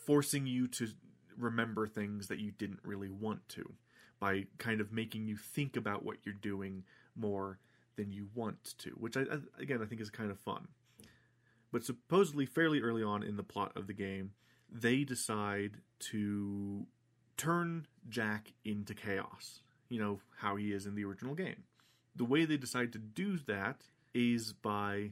forcing 0.06 0.46
you 0.46 0.68
to 0.68 0.88
remember 1.36 1.86
things 1.86 2.28
that 2.28 2.38
you 2.38 2.52
didn't 2.52 2.80
really 2.84 3.10
want 3.10 3.48
to, 3.50 3.74
by 4.20 4.46
kind 4.58 4.80
of 4.80 4.92
making 4.92 5.26
you 5.26 5.36
think 5.36 5.76
about 5.76 6.04
what 6.04 6.18
you're 6.24 6.34
doing 6.34 6.84
more 7.16 7.58
than 7.96 8.12
you 8.12 8.28
want 8.34 8.74
to, 8.78 8.90
which 8.90 9.16
I, 9.16 9.24
again 9.58 9.80
I 9.82 9.86
think 9.86 10.00
is 10.00 10.10
kind 10.10 10.30
of 10.30 10.38
fun. 10.38 10.68
But 11.72 11.84
supposedly, 11.84 12.46
fairly 12.46 12.80
early 12.80 13.02
on 13.02 13.22
in 13.22 13.36
the 13.36 13.42
plot 13.42 13.72
of 13.76 13.86
the 13.86 13.92
game, 13.92 14.32
they 14.70 15.04
decide 15.04 15.78
to 16.10 16.86
turn 17.36 17.86
Jack 18.08 18.52
into 18.64 18.94
chaos. 18.94 19.60
You 19.88 20.00
know, 20.00 20.20
how 20.38 20.56
he 20.56 20.72
is 20.72 20.86
in 20.86 20.94
the 20.94 21.04
original 21.04 21.34
game. 21.34 21.64
The 22.16 22.24
way 22.24 22.44
they 22.44 22.56
decide 22.56 22.92
to 22.92 22.98
do 22.98 23.38
that 23.46 23.82
is 24.14 24.52
by, 24.52 25.10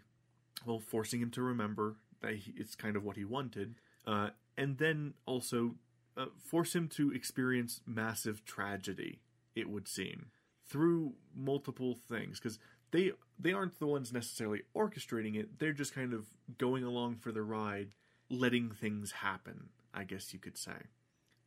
well, 0.65 0.79
forcing 0.79 1.21
him 1.21 1.31
to 1.33 1.43
remember 1.43 1.97
that 2.21 2.35
he, 2.37 2.55
it's 2.57 2.75
kind 2.75 2.97
of 2.97 3.05
what 3.05 3.17
he 3.17 3.25
wanted, 3.25 3.75
uh, 4.07 4.31
and 4.57 4.79
then 4.79 5.15
also 5.27 5.77
uh, 6.17 6.27
force 6.39 6.75
him 6.75 6.89
to 6.89 7.13
experience 7.13 7.81
massive 7.87 8.45
tragedy, 8.45 9.21
it 9.55 9.69
would 9.69 9.89
seem, 9.89 10.27
through 10.67 11.15
multiple 11.35 11.95
things. 11.95 12.39
Because 12.39 12.59
they 12.91 13.13
they 13.39 13.53
aren't 13.53 13.79
the 13.79 13.87
ones 13.87 14.13
necessarily 14.13 14.63
orchestrating 14.77 15.37
it; 15.37 15.59
they're 15.59 15.73
just 15.73 15.95
kind 15.95 16.13
of 16.13 16.27
going 16.59 16.85
along 16.85 17.17
for 17.17 17.33
the 17.33 17.43
ride, 17.43 17.95
letting 18.29 18.71
things 18.71 19.13
happen. 19.13 19.71
I 19.95 20.05
guess 20.05 20.33
you 20.33 20.39
could 20.39 20.57
say 20.57 20.89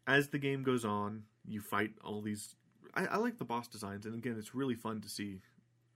as 0.07 0.29
the 0.29 0.37
game 0.37 0.63
goes 0.63 0.85
on, 0.85 1.23
you 1.45 1.61
fight 1.61 1.91
all 2.03 2.21
these. 2.21 2.55
I, 2.93 3.05
I, 3.05 3.17
like 3.17 3.37
the 3.37 3.45
boss 3.45 3.67
designs, 3.67 4.05
and 4.05 4.15
again, 4.15 4.35
it's 4.37 4.55
really 4.55 4.75
fun 4.75 5.01
to 5.01 5.09
see 5.09 5.39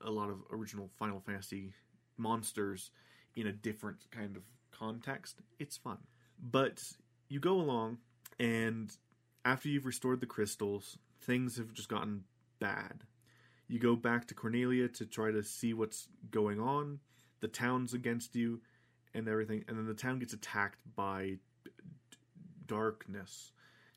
a 0.02 0.10
lot 0.10 0.30
of 0.30 0.40
original 0.52 0.90
Final 0.98 1.20
Fantasy 1.20 1.74
monsters 2.18 2.92
in 3.36 3.48
a 3.48 3.52
different 3.52 4.10
kind 4.12 4.36
of 4.36 4.44
context. 4.72 5.42
It's 5.60 5.78
fun. 5.78 6.00
But 6.42 6.84
you 7.28 7.40
go 7.40 7.54
along, 7.54 7.98
and 8.40 8.96
after 9.44 9.70
you've 9.70 9.86
restored 9.86 10.22
the 10.22 10.26
crystals, 10.26 10.98
things 11.22 11.58
have 11.58 11.74
just 11.74 11.90
gotten 11.90 12.24
bad. 12.60 13.04
You 13.68 13.80
go 13.80 13.96
back 13.96 14.28
to 14.28 14.34
Cornelia 14.34 14.88
to 14.90 15.06
try 15.06 15.32
to 15.32 15.44
see 15.44 15.74
what's 15.74 16.08
going 16.32 16.60
on. 16.60 17.00
The 17.42 17.48
town's 17.48 17.94
against 17.94 18.36
you, 18.36 18.62
and 19.14 19.28
everything, 19.28 19.64
and 19.68 19.78
then 19.78 19.88
the 19.88 19.94
town 19.94 20.20
gets 20.20 20.34
attacked 20.34 20.80
by 20.96 21.38
d- 21.64 21.72
darkness 22.66 23.52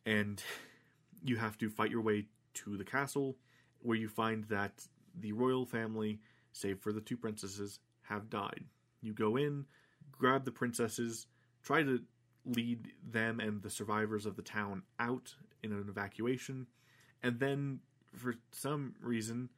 and 0.07 0.43
you 1.25 1.37
have 1.37 1.57
to 1.59 1.69
fight 1.69 1.91
your 1.91 2.01
way 2.01 2.27
to 2.55 2.77
the 2.77 2.85
castle 2.85 3.37
where 3.81 3.97
you 3.97 4.09
find 4.09 4.45
that 4.45 4.87
the 5.19 5.33
royal 5.33 5.67
family, 5.67 6.21
save 6.53 6.79
for 6.81 6.93
the 6.93 7.01
two 7.01 7.17
princesses, 7.17 7.81
have 8.03 8.31
died. 8.31 8.65
You 9.01 9.13
go 9.13 9.37
in, 9.37 9.67
grab 10.13 10.45
the 10.45 10.53
princesses, 10.53 11.27
try 11.63 11.83
to 11.83 12.01
lead 12.45 12.93
them 13.09 13.41
and 13.41 13.63
the 13.63 13.71
survivors 13.71 14.27
of 14.27 14.37
the 14.37 14.43
town 14.43 14.83
out 14.99 15.35
in 15.63 15.73
an 15.73 15.87
evacuation, 15.89 16.67
and 17.23 17.39
then 17.39 17.81
for 18.15 18.35
some 18.51 18.95
reason, 19.01 19.49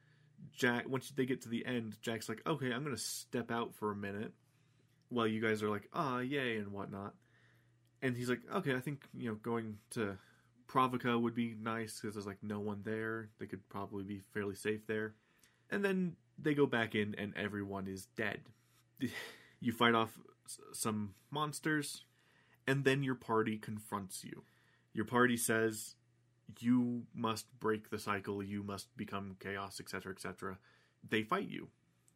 Jack 0.53 0.89
once 0.89 1.11
they 1.11 1.27
get 1.27 1.43
to 1.43 1.49
the 1.49 1.65
end, 1.67 1.97
Jack's 2.03 2.29
like, 2.29 2.43
"Okay, 2.47 2.73
I'm 2.73 2.85
going 2.85 2.97
to 2.97 3.03
step 3.03 3.51
out 3.51 3.75
for 3.75 3.91
a 3.91 3.97
minute," 3.97 4.33
while 5.09 5.27
you 5.27 5.41
guys 5.41 5.63
are 5.63 5.71
like, 5.71 5.89
"Ah, 5.93 6.19
yay" 6.19 6.57
and 6.57 6.73
whatnot. 6.73 7.15
And 8.03 8.17
he's 8.17 8.29
like, 8.29 8.43
"Okay, 8.53 8.75
I 8.75 8.81
think 8.81 9.09
you 9.15 9.31
know 9.31 9.37
going 9.37 9.79
to 9.91 10.19
Pravoka 10.69 11.21
would 11.21 11.35
be 11.35 11.55
nice 11.61 12.01
because 12.01 12.15
there's 12.15 12.27
like 12.27 12.43
no 12.43 12.61
one 12.61 12.83
there. 12.85 13.31
They 13.39 13.47
could 13.47 13.69
probably 13.69 14.05
be 14.05 14.23
fairly 14.33 14.55
safe 14.55 14.87
there. 14.87 15.15
And 15.71 15.85
then 15.85 16.17
they 16.39 16.55
go 16.55 16.67
back 16.67 16.95
in 16.95 17.15
and 17.17 17.35
everyone 17.37 17.87
is 17.87 18.07
dead. 18.17 18.41
you 19.61 19.73
fight 19.73 19.95
off 19.95 20.19
some 20.73 21.15
monsters, 21.31 22.05
and 22.67 22.85
then 22.85 23.03
your 23.03 23.15
party 23.15 23.59
confronts 23.59 24.25
you. 24.25 24.45
Your 24.93 25.05
party 25.05 25.37
says, 25.37 25.97
You 26.59 27.03
must 27.15 27.47
break 27.61 27.91
the 27.91 27.99
cycle, 27.99 28.43
you 28.43 28.63
must 28.63 28.97
become 28.97 29.37
chaos, 29.41 29.81
etc., 29.81 30.13
etc. 30.13 30.59
They 31.09 31.23
fight 31.23 31.49
you. 31.49 31.69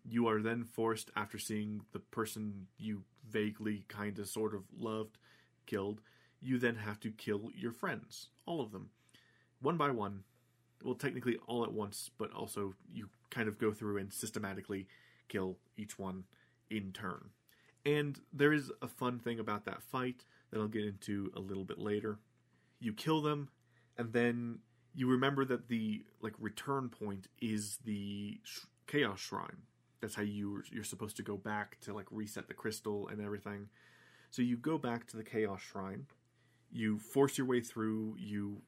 You 0.05 0.29
are 0.29 0.41
then 0.41 0.65
forced, 0.65 1.11
after 1.17 1.39
seeing 1.39 1.83
the 1.93 1.99
person 1.99 2.69
you 2.79 3.03
vaguely, 3.29 3.85
kind 3.89 4.19
of, 4.19 4.29
sort 4.29 4.55
of 4.55 4.63
loved 4.79 5.19
killed, 5.67 6.01
you 6.41 6.59
then 6.59 6.77
have 6.77 7.01
to 7.01 7.11
kill 7.11 7.51
your 7.55 7.73
friends, 7.73 8.29
all 8.47 8.61
of 8.61 8.73
them, 8.73 8.91
one 9.61 9.77
by 9.77 9.91
one. 9.91 10.23
Well, 10.83 10.95
technically 10.95 11.37
all 11.47 11.65
at 11.65 11.73
once, 11.73 12.11
but 12.17 12.33
also 12.33 12.75
you 12.91 13.09
kind 13.31 13.49
of 13.49 13.59
go 13.59 13.73
through 13.73 13.99
and 13.99 14.13
systematically 14.13 14.87
kill 15.29 15.59
each 15.77 15.99
one 15.99 16.25
in 16.71 16.93
turn. 16.93 17.31
And 17.85 18.21
there 18.33 18.53
is 18.53 18.71
a 18.81 18.89
fun 18.89 19.19
thing 19.19 19.41
about 19.41 19.65
that 19.65 19.83
fight 19.83 20.25
that 20.51 20.61
I'll 20.61 20.69
get 20.69 20.85
into 20.85 21.33
a 21.37 21.41
little 21.41 21.65
bit 21.65 21.79
later. 21.79 22.19
You 22.81 22.93
kill 22.93 23.23
them, 23.23 23.49
and 23.97 24.13
then 24.13 24.61
you 24.95 25.09
remember 25.09 25.45
that 25.45 25.69
the 25.69 26.05
like 26.21 26.35
return 26.39 26.89
point 26.89 27.29
is 27.41 27.79
the 27.85 28.41
sh- 28.43 28.67
chaos 28.87 29.21
shrine. 29.21 29.63
That's 30.01 30.15
how 30.15 30.23
you 30.23 30.63
you're 30.71 30.85
supposed 30.85 31.17
to 31.17 31.23
go 31.23 31.37
back 31.37 31.79
to 31.81 31.93
like 31.93 32.07
reset 32.11 32.49
the 32.49 32.55
crystal 32.55 33.09
and 33.09 33.21
everything. 33.21 33.69
So 34.31 34.43
you 34.43 34.57
go 34.57 34.79
back 34.79 35.07
to 35.09 35.17
the 35.17 35.25
chaos 35.25 35.61
shrine, 35.61 36.07
you 36.71 36.99
force 36.99 37.39
your 37.39 37.47
way 37.47 37.61
through, 37.61 38.17
you 38.19 38.63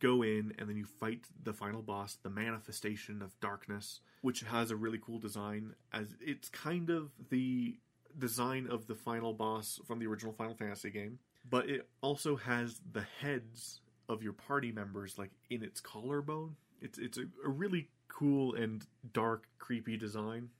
go 0.00 0.22
in, 0.22 0.52
and 0.58 0.68
then 0.68 0.76
you 0.76 0.86
fight 0.86 1.26
the 1.42 1.52
final 1.52 1.82
boss, 1.82 2.18
the 2.22 2.30
manifestation 2.30 3.22
of 3.22 3.38
darkness, 3.40 4.00
which 4.22 4.40
has 4.40 4.70
a 4.70 4.76
really 4.76 4.98
cool 4.98 5.18
design. 5.18 5.74
As 5.92 6.08
it's 6.20 6.48
kind 6.48 6.90
of 6.90 7.10
the 7.30 7.76
design 8.18 8.68
of 8.70 8.86
the 8.86 8.94
final 8.94 9.32
boss 9.32 9.80
from 9.86 9.98
the 9.98 10.06
original 10.06 10.32
Final 10.32 10.54
Fantasy 10.54 10.90
game, 10.90 11.18
but 11.48 11.68
it 11.68 11.88
also 12.00 12.36
has 12.36 12.80
the 12.92 13.04
heads 13.20 13.80
of 14.08 14.22
your 14.22 14.32
party 14.32 14.72
members 14.72 15.18
like 15.18 15.30
in 15.50 15.62
its 15.62 15.80
collarbone. 15.80 16.56
It's 16.80 16.98
it's 16.98 17.18
a, 17.18 17.24
a 17.44 17.48
really 17.48 17.88
cool 18.08 18.54
and 18.54 18.84
dark, 19.12 19.46
creepy 19.58 19.96
design, 19.96 20.50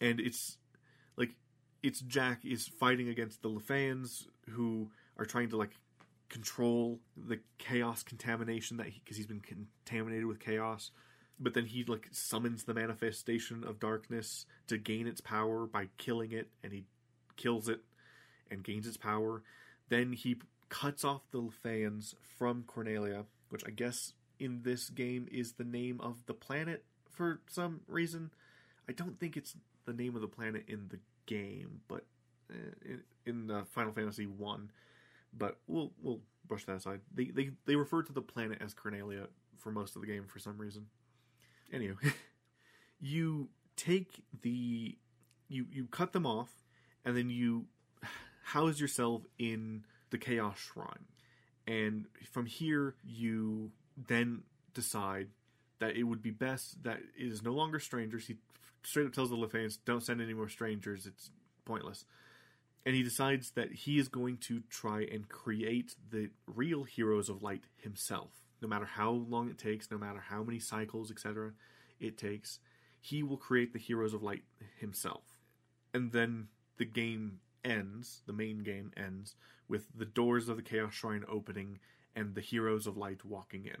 and 0.00 0.20
it's 0.20 0.58
like 1.16 1.30
it's 1.82 2.00
Jack 2.00 2.44
is 2.44 2.66
fighting 2.66 3.08
against 3.08 3.42
the 3.42 3.50
Lufenians 3.50 4.26
who 4.50 4.90
are 5.16 5.24
trying 5.24 5.50
to 5.50 5.56
like 5.56 5.72
control 6.28 7.00
the 7.16 7.40
chaos 7.58 8.02
contamination 8.02 8.76
that 8.76 8.86
he 8.86 9.00
because 9.02 9.16
he's 9.16 9.26
been 9.26 9.40
contaminated 9.40 10.26
with 10.26 10.38
chaos 10.38 10.90
but 11.40 11.54
then 11.54 11.66
he 11.66 11.84
like 11.84 12.08
summons 12.10 12.64
the 12.64 12.74
manifestation 12.74 13.64
of 13.64 13.80
darkness 13.80 14.46
to 14.66 14.78
gain 14.78 15.06
its 15.06 15.20
power 15.20 15.66
by 15.66 15.88
killing 15.96 16.32
it 16.32 16.50
and 16.62 16.72
he 16.72 16.84
kills 17.36 17.68
it 17.68 17.80
and 18.50 18.64
gains 18.64 18.86
its 18.86 18.96
power 18.96 19.42
then 19.88 20.12
he 20.12 20.36
cuts 20.68 21.04
off 21.04 21.22
the 21.30 21.48
fans 21.62 22.14
from 22.38 22.64
cornelia 22.66 23.24
which 23.48 23.64
i 23.66 23.70
guess 23.70 24.12
in 24.38 24.62
this 24.62 24.90
game 24.90 25.26
is 25.30 25.52
the 25.52 25.64
name 25.64 26.00
of 26.00 26.26
the 26.26 26.34
planet 26.34 26.84
for 27.10 27.40
some 27.48 27.80
reason 27.86 28.30
i 28.88 28.92
don't 28.92 29.18
think 29.18 29.36
it's 29.36 29.56
the 29.86 29.92
name 29.92 30.14
of 30.14 30.20
the 30.20 30.28
planet 30.28 30.64
in 30.68 30.88
the 30.90 30.98
game, 31.28 31.82
but 31.86 32.04
uh, 32.50 32.56
in, 32.84 33.02
in 33.26 33.50
uh, 33.50 33.64
Final 33.70 33.92
Fantasy 33.92 34.26
One. 34.26 34.70
But 35.36 35.58
we'll 35.68 35.92
we'll 36.02 36.20
brush 36.46 36.64
that 36.64 36.76
aside. 36.76 37.00
They 37.14 37.26
they 37.26 37.50
they 37.66 37.76
refer 37.76 38.02
to 38.02 38.12
the 38.12 38.22
planet 38.22 38.58
as 38.60 38.74
Cornelia 38.74 39.28
for 39.58 39.70
most 39.70 39.94
of 39.94 40.02
the 40.02 40.08
game 40.08 40.24
for 40.26 40.38
some 40.38 40.58
reason. 40.58 40.86
Anyway, 41.72 41.96
you 43.00 43.48
take 43.76 44.22
the 44.42 44.96
you 45.48 45.66
you 45.72 45.86
cut 45.86 46.12
them 46.12 46.26
off, 46.26 46.50
and 47.04 47.16
then 47.16 47.30
you 47.30 47.66
house 48.44 48.80
yourself 48.80 49.22
in 49.38 49.84
the 50.10 50.18
Chaos 50.18 50.58
Shrine, 50.58 51.06
and 51.66 52.06
from 52.30 52.46
here 52.46 52.94
you 53.04 53.70
then 54.06 54.42
decide 54.74 55.28
that 55.80 55.96
it 55.96 56.04
would 56.04 56.22
be 56.22 56.30
best 56.30 56.82
that 56.82 56.98
it 57.16 57.26
is 57.26 57.42
no 57.42 57.52
longer 57.52 57.78
strangers. 57.78 58.26
He 58.26 58.36
straight 58.82 59.06
up 59.06 59.12
tells 59.12 59.30
the 59.30 59.36
Lufenians, 59.36 59.78
"Don't 59.84 60.02
send 60.02 60.20
any 60.20 60.34
more 60.34 60.48
strangers. 60.48 61.06
It's 61.06 61.30
pointless." 61.64 62.04
And 62.86 62.94
he 62.94 63.02
decides 63.02 63.50
that 63.50 63.72
he 63.72 63.98
is 63.98 64.08
going 64.08 64.38
to 64.38 64.62
try 64.70 65.02
and 65.02 65.28
create 65.28 65.94
the 66.10 66.30
real 66.46 66.84
heroes 66.84 67.28
of 67.28 67.42
light 67.42 67.64
himself. 67.76 68.47
No 68.60 68.68
matter 68.68 68.84
how 68.84 69.10
long 69.10 69.48
it 69.48 69.58
takes, 69.58 69.90
no 69.90 69.98
matter 69.98 70.20
how 70.20 70.42
many 70.42 70.58
cycles, 70.58 71.10
etc., 71.10 71.52
it 72.00 72.18
takes, 72.18 72.58
he 73.00 73.22
will 73.22 73.36
create 73.36 73.72
the 73.72 73.78
heroes 73.78 74.14
of 74.14 74.22
light 74.22 74.42
himself. 74.78 75.22
And 75.94 76.12
then 76.12 76.48
the 76.76 76.84
game 76.84 77.40
ends, 77.64 78.22
the 78.26 78.32
main 78.32 78.58
game 78.58 78.92
ends, 78.96 79.34
with 79.68 79.86
the 79.94 80.04
doors 80.04 80.48
of 80.48 80.56
the 80.56 80.62
Chaos 80.62 80.94
Shrine 80.94 81.24
opening 81.28 81.78
and 82.16 82.34
the 82.34 82.40
heroes 82.40 82.86
of 82.86 82.96
light 82.96 83.24
walking 83.24 83.66
in. 83.66 83.80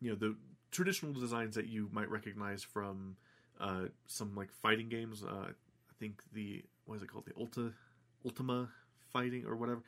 You 0.00 0.10
know, 0.10 0.16
the 0.16 0.36
traditional 0.70 1.12
designs 1.12 1.54
that 1.54 1.66
you 1.66 1.88
might 1.92 2.10
recognize 2.10 2.62
from 2.62 3.16
uh, 3.60 3.86
some 4.06 4.34
like 4.34 4.50
fighting 4.52 4.88
games. 4.88 5.22
Uh, 5.24 5.48
I 5.48 5.94
think 5.98 6.22
the 6.32 6.64
what 6.86 6.96
is 6.96 7.02
it 7.02 7.08
called? 7.08 7.26
The 7.26 7.32
Ulta 7.32 7.72
Ultima 8.24 8.68
fighting 9.12 9.46
or 9.46 9.56
whatever. 9.56 9.82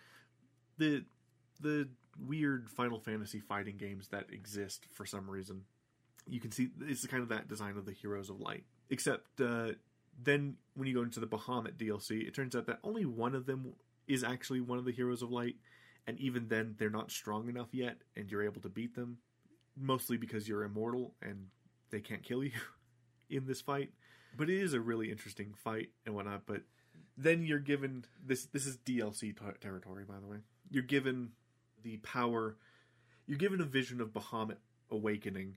The 0.79 1.05
the 1.61 1.89
weird 2.19 2.71
Final 2.71 2.99
Fantasy 3.00 3.40
fighting 3.40 3.76
games 3.76 4.09
that 4.09 4.26
exist 4.33 4.87
for 4.92 5.07
some 5.07 5.31
reason. 5.31 5.62
You 6.28 6.40
can 6.40 6.52
see 6.52 6.69
it's 6.81 7.07
kind 7.07 7.23
of 7.23 7.28
that 7.31 7.49
design 7.49 7.76
of 7.76 7.85
the 7.85 7.92
Heroes 7.92 8.31
of 8.31 8.40
Light. 8.40 8.64
Except 8.90 9.40
uh, 9.40 9.73
then 10.23 10.57
when 10.75 10.87
you 10.87 10.95
go 10.95 11.02
into 11.02 11.21
the 11.21 11.26
Bahamut 11.26 11.76
DLC, 11.76 12.26
it 12.26 12.35
turns 12.35 12.54
out 12.54 12.66
that 12.66 12.78
only 12.85 13.04
one 13.04 13.35
of 13.35 13.47
them 13.47 13.73
is 14.07 14.23
actually 14.23 14.61
one 14.61 14.78
of 14.78 14.85
the 14.85 14.92
Heroes 14.92 15.23
of 15.23 15.31
Light, 15.31 15.57
and 16.07 16.19
even 16.19 16.49
then 16.49 16.75
they're 16.78 16.90
not 16.90 17.11
strong 17.11 17.49
enough 17.49 17.69
yet, 17.73 17.99
and 18.16 18.31
you're 18.31 18.45
able 18.45 18.61
to 18.62 18.69
beat 18.69 18.95
them. 18.95 19.19
Mostly 19.75 20.19
because 20.19 20.47
you're 20.47 20.64
immortal 20.64 21.14
and 21.23 21.47
they 21.90 22.00
can't 22.00 22.23
kill 22.23 22.45
you 22.45 22.50
in 23.31 23.47
this 23.47 23.61
fight. 23.61 23.90
But 24.37 24.50
it 24.50 24.61
is 24.61 24.75
a 24.75 24.81
really 24.81 25.11
interesting 25.11 25.54
fight 25.54 25.90
and 26.04 26.14
whatnot. 26.14 26.42
But 26.47 26.62
then 27.16 27.45
you're 27.45 27.59
given 27.59 28.04
this. 28.25 28.47
This 28.47 28.66
is 28.66 28.76
DLC 28.78 29.37
ter- 29.37 29.57
territory, 29.61 30.04
by 30.04 30.21
the 30.21 30.26
way. 30.26 30.38
You're 30.71 30.83
given 30.83 31.31
the 31.83 31.99
power. 31.99 32.57
You're 33.27 33.39
given 33.39 33.61
a 33.61 33.65
vision 33.65 34.01
of 34.01 34.12
Bahamut 34.12 34.57
awakening, 34.91 35.57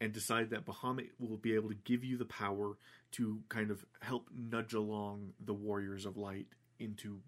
and 0.00 0.12
decide 0.12 0.50
that 0.50 0.64
Bahamut 0.66 1.08
will 1.18 1.36
be 1.36 1.54
able 1.54 1.68
to 1.68 1.74
give 1.74 2.04
you 2.04 2.16
the 2.16 2.26
power 2.26 2.76
to 3.12 3.40
kind 3.48 3.70
of 3.70 3.84
help 4.00 4.28
nudge 4.34 4.74
along 4.74 5.32
the 5.42 5.54
Warriors 5.54 6.04
of 6.04 6.16
Light 6.16 6.46
into 6.78 7.20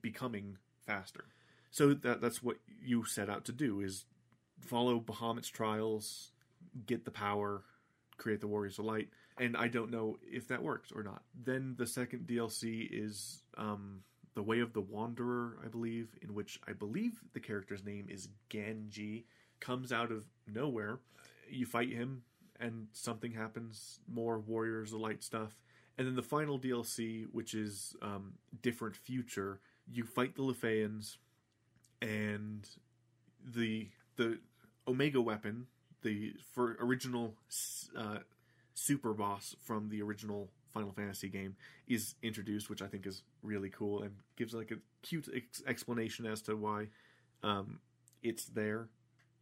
becoming 0.00 0.56
faster. 0.86 1.24
So 1.70 1.94
that 1.94 2.20
that's 2.20 2.42
what 2.42 2.58
you 2.80 3.04
set 3.04 3.28
out 3.28 3.44
to 3.46 3.52
do 3.52 3.80
is 3.80 4.04
follow 4.60 5.00
Bahamut's 5.00 5.48
trials, 5.48 6.30
get 6.86 7.04
the 7.04 7.10
power, 7.10 7.64
create 8.18 8.40
the 8.40 8.46
Warriors 8.46 8.78
of 8.78 8.84
Light, 8.84 9.08
and 9.38 9.56
I 9.56 9.68
don't 9.68 9.90
know 9.90 10.18
if 10.22 10.48
that 10.48 10.62
works 10.62 10.92
or 10.94 11.02
not. 11.02 11.22
Then 11.34 11.74
the 11.76 11.86
second 11.86 12.26
DLC 12.26 12.88
is 12.90 13.42
um, 13.56 14.02
the 14.34 14.42
Way 14.42 14.60
of 14.60 14.72
the 14.72 14.80
Wanderer, 14.80 15.58
I 15.64 15.68
believe, 15.68 16.16
in 16.22 16.34
which 16.34 16.60
I 16.66 16.72
believe 16.72 17.20
the 17.32 17.40
character's 17.40 17.84
name 17.84 18.06
is 18.08 18.28
Genji, 18.48 19.26
comes 19.60 19.92
out 19.92 20.10
of 20.10 20.24
nowhere. 20.46 20.98
You 21.50 21.66
fight 21.66 21.90
him, 21.90 22.22
and 22.58 22.88
something 22.92 23.32
happens. 23.32 24.00
More 24.08 24.38
Warriors 24.38 24.92
of 24.92 25.00
Light 25.00 25.22
stuff. 25.22 25.58
And 25.98 26.06
then 26.06 26.16
the 26.16 26.22
final 26.22 26.58
DLC, 26.58 27.26
which 27.32 27.54
is 27.54 27.94
um, 28.00 28.32
Different 28.62 28.96
Future, 28.96 29.60
you 29.90 30.04
fight 30.04 30.34
the 30.34 30.42
Lufenians, 30.42 31.18
and 32.00 32.66
the 33.44 33.88
the 34.16 34.38
Omega 34.88 35.20
weapon, 35.20 35.66
the 36.02 36.34
for 36.52 36.76
original 36.80 37.34
uh, 37.96 38.18
super 38.74 39.12
boss 39.12 39.54
from 39.60 39.90
the 39.90 40.02
original 40.02 40.50
Final 40.72 40.92
Fantasy 40.92 41.28
game, 41.28 41.56
is 41.86 42.14
introduced, 42.22 42.70
which 42.70 42.80
I 42.80 42.86
think 42.86 43.06
is 43.06 43.22
really 43.42 43.70
cool 43.70 44.02
and 44.02 44.14
gives 44.36 44.54
like 44.54 44.70
a 44.70 44.76
cute 45.02 45.28
ex- 45.34 45.62
explanation 45.66 46.26
as 46.26 46.42
to 46.42 46.56
why 46.56 46.88
um, 47.42 47.80
it's 48.22 48.44
there. 48.46 48.88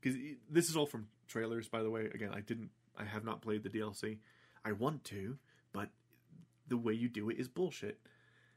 Because 0.00 0.18
this 0.50 0.68
is 0.68 0.76
all 0.76 0.86
from 0.86 1.08
trailers, 1.28 1.68
by 1.68 1.82
the 1.82 1.90
way. 1.90 2.06
Again, 2.06 2.30
I 2.34 2.40
didn't, 2.40 2.70
I 2.96 3.04
have 3.04 3.24
not 3.24 3.42
played 3.42 3.62
the 3.62 3.68
DLC. 3.68 4.18
I 4.64 4.72
want 4.72 5.04
to, 5.04 5.36
but 5.72 5.90
the 6.68 6.76
way 6.76 6.92
you 6.92 7.08
do 7.08 7.30
it 7.30 7.38
is 7.38 7.48
bullshit, 7.48 7.98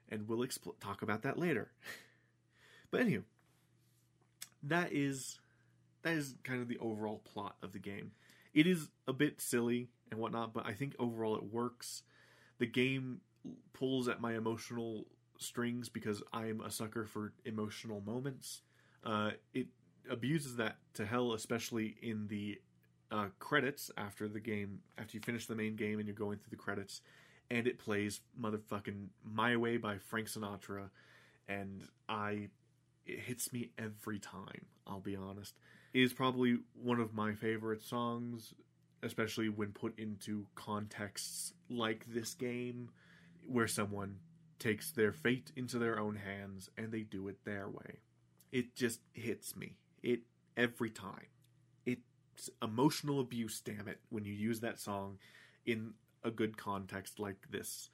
and 0.10 0.28
we'll 0.28 0.40
expl- 0.40 0.80
talk 0.80 1.02
about 1.02 1.24
that 1.24 1.38
later. 1.38 1.72
but 2.92 3.02
anyway, 3.02 3.24
that 4.64 4.94
is 4.94 5.40
that 6.04 6.14
is 6.14 6.36
kind 6.44 6.62
of 6.62 6.68
the 6.68 6.78
overall 6.80 7.22
plot 7.24 7.56
of 7.62 7.74
the 7.74 7.80
game. 7.80 8.12
It 8.54 8.68
is 8.68 8.90
a 9.08 9.14
bit 9.14 9.42
silly 9.42 9.90
and 10.12 10.20
whatnot, 10.20 10.54
but 10.54 10.66
I 10.66 10.74
think 10.74 10.96
overall 11.00 11.36
it 11.36 11.52
works. 11.52 12.04
The 12.60 12.68
game 12.68 13.22
pulls 13.74 14.08
at 14.08 14.22
my 14.22 14.36
emotional 14.36 15.08
strings 15.44 15.90
because 15.90 16.22
I'm 16.32 16.62
a 16.62 16.72
sucker 16.72 17.06
for 17.06 17.34
emotional 17.46 18.02
moments. 18.02 18.62
Uh, 19.04 19.32
it 19.54 19.68
abuses 20.10 20.56
that 20.58 20.78
to 20.96 21.06
hell, 21.06 21.34
especially 21.34 21.96
in 22.02 22.28
the 22.28 22.60
uh, 23.12 23.28
credits 23.40 23.92
after 23.98 24.28
the 24.28 24.40
game, 24.40 24.80
after 24.98 25.18
you 25.18 25.22
finish 25.22 25.46
the 25.46 25.56
main 25.56 25.76
game 25.76 26.00
and 26.00 26.08
you're 26.08 26.16
going 26.16 26.38
through 26.38 26.52
the 26.52 26.56
credits, 26.56 27.02
and 27.52 27.68
it 27.68 27.78
plays 27.78 28.22
motherfucking 28.40 29.08
My 29.24 29.56
Way 29.58 29.78
by 29.78 29.98
Frank 29.98 30.28
Sinatra, 30.28 30.90
and 31.48 31.84
I, 32.10 32.50
it 33.06 33.20
hits 33.20 33.54
me 33.54 33.72
every 33.78 34.20
time, 34.20 34.66
I'll 34.88 35.00
be 35.00 35.16
honest 35.16 35.56
is 35.94 36.12
probably 36.12 36.58
one 36.74 37.00
of 37.00 37.14
my 37.14 37.34
favorite 37.34 37.84
songs, 37.84 38.54
especially 39.04 39.50
when 39.50 39.72
put 39.72 39.98
into 40.00 40.46
contexts 40.56 41.54
like 41.70 42.06
this 42.08 42.34
game, 42.34 42.90
where 43.46 43.68
someone 43.68 44.18
takes 44.60 44.92
their 44.92 45.12
fate 45.12 45.52
into 45.56 45.80
their 45.80 46.00
own 46.00 46.16
hands 46.16 46.70
and 46.78 46.92
they 46.92 47.02
do 47.02 47.28
it 47.28 47.44
their 47.46 47.68
way. 47.68 48.00
It 48.52 48.76
just 48.76 49.02
hits 49.14 49.56
me. 49.56 49.78
It 50.02 50.22
every 50.56 50.90
time. 50.90 51.28
It's 51.86 52.50
emotional 52.62 53.20
abuse, 53.20 53.62
damn 53.62 53.88
it, 53.88 54.00
when 54.10 54.26
you 54.26 54.34
use 54.34 54.60
that 54.62 54.80
song 54.80 55.18
in 55.66 55.94
a 56.24 56.32
good 56.32 56.58
context 56.58 57.20
like 57.20 57.52
this. 57.52 57.90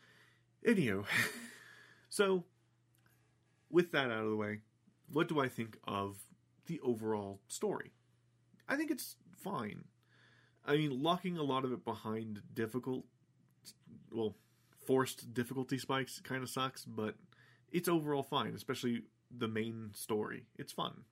Anyhow, 0.65 1.03
so 2.09 2.45
with 3.69 3.91
that 3.91 4.11
out 4.11 4.23
of 4.23 4.29
the 4.29 4.35
way, 4.35 4.59
what 5.11 5.27
do 5.27 5.39
I 5.39 5.47
think 5.47 5.77
of 5.85 6.17
the 6.69 6.79
overall 6.81 7.41
story. 7.47 7.91
I 8.69 8.77
think 8.77 8.91
it's 8.91 9.17
fine. 9.35 9.85
I 10.65 10.77
mean, 10.77 11.01
locking 11.01 11.37
a 11.37 11.43
lot 11.43 11.65
of 11.65 11.73
it 11.73 11.83
behind 11.83 12.41
difficult, 12.53 13.05
well, 14.11 14.35
forced 14.89 15.33
difficulty 15.33 15.77
spikes 15.77 16.19
kind 16.21 16.41
of 16.41 16.49
sucks, 16.49 16.83
but 16.83 17.15
it's 17.71 17.87
overall 17.87 18.23
fine, 18.23 18.55
especially 18.55 19.03
the 19.29 19.47
main 19.47 19.91
story. 19.93 20.47
It's 20.57 20.73
fun. 20.73 21.03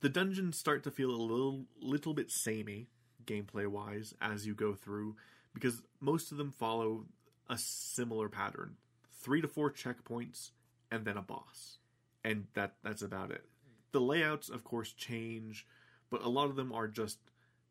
The 0.00 0.08
dungeons 0.08 0.56
start 0.56 0.84
to 0.84 0.92
feel 0.92 1.10
a 1.10 1.16
little, 1.16 1.64
little 1.80 2.14
bit 2.14 2.30
samey, 2.30 2.86
gameplay 3.24 3.66
wise, 3.66 4.14
as 4.20 4.46
you 4.46 4.54
go 4.54 4.74
through, 4.74 5.16
because 5.52 5.82
most 6.00 6.30
of 6.30 6.38
them 6.38 6.52
follow 6.52 7.06
a 7.50 7.58
similar 7.58 8.28
pattern: 8.28 8.76
three 9.12 9.40
to 9.40 9.48
four 9.48 9.72
checkpoints, 9.72 10.52
and 10.88 11.04
then 11.04 11.16
a 11.16 11.22
boss, 11.22 11.78
and 12.22 12.46
that 12.54 12.76
that's 12.84 13.02
about 13.02 13.32
it 13.32 13.44
the 13.92 14.00
layouts, 14.00 14.48
of 14.48 14.64
course, 14.64 14.92
change, 14.92 15.66
but 16.10 16.22
a 16.22 16.28
lot 16.28 16.50
of 16.50 16.56
them 16.56 16.72
are 16.72 16.88
just 16.88 17.18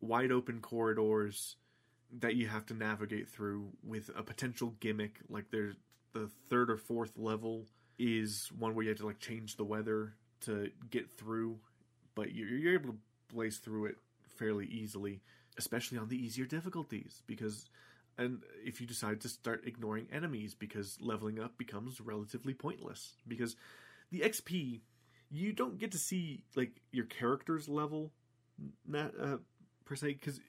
wide 0.00 0.32
open 0.32 0.60
corridors 0.60 1.56
that 2.20 2.36
you 2.36 2.48
have 2.48 2.66
to 2.66 2.74
navigate 2.74 3.28
through 3.28 3.68
with 3.82 4.10
a 4.16 4.22
potential 4.22 4.74
gimmick. 4.80 5.20
Like 5.28 5.50
there's 5.50 5.76
the 6.12 6.30
third 6.48 6.70
or 6.70 6.76
fourth 6.76 7.12
level 7.16 7.66
is 7.98 8.50
one 8.58 8.74
where 8.74 8.84
you 8.84 8.90
have 8.90 8.98
to 8.98 9.06
like 9.06 9.18
change 9.18 9.56
the 9.56 9.64
weather 9.64 10.14
to 10.42 10.70
get 10.90 11.10
through, 11.10 11.58
but 12.14 12.32
you're, 12.32 12.48
you're 12.48 12.74
able 12.74 12.92
to 12.92 12.98
blaze 13.32 13.58
through 13.58 13.86
it 13.86 13.96
fairly 14.36 14.66
easily, 14.66 15.20
especially 15.58 15.98
on 15.98 16.08
the 16.08 16.16
easier 16.16 16.46
difficulties 16.46 17.22
because 17.26 17.68
and 18.16 18.42
if 18.64 18.80
you 18.80 18.86
decide 18.86 19.20
to 19.20 19.28
start 19.28 19.62
ignoring 19.64 20.08
enemies 20.12 20.54
because 20.54 20.98
leveling 21.00 21.38
up 21.38 21.56
becomes 21.56 22.00
relatively 22.00 22.52
pointless 22.52 23.14
because 23.28 23.54
the 24.10 24.20
XP 24.20 24.80
you 25.30 25.52
don't 25.52 25.78
get 25.78 25.92
to 25.92 25.98
see 25.98 26.42
like 26.56 26.72
your 26.90 27.04
character's 27.04 27.68
level 27.68 28.10
uh, 28.92 29.36
per 29.84 29.94
se 29.94 30.14
because 30.14 30.40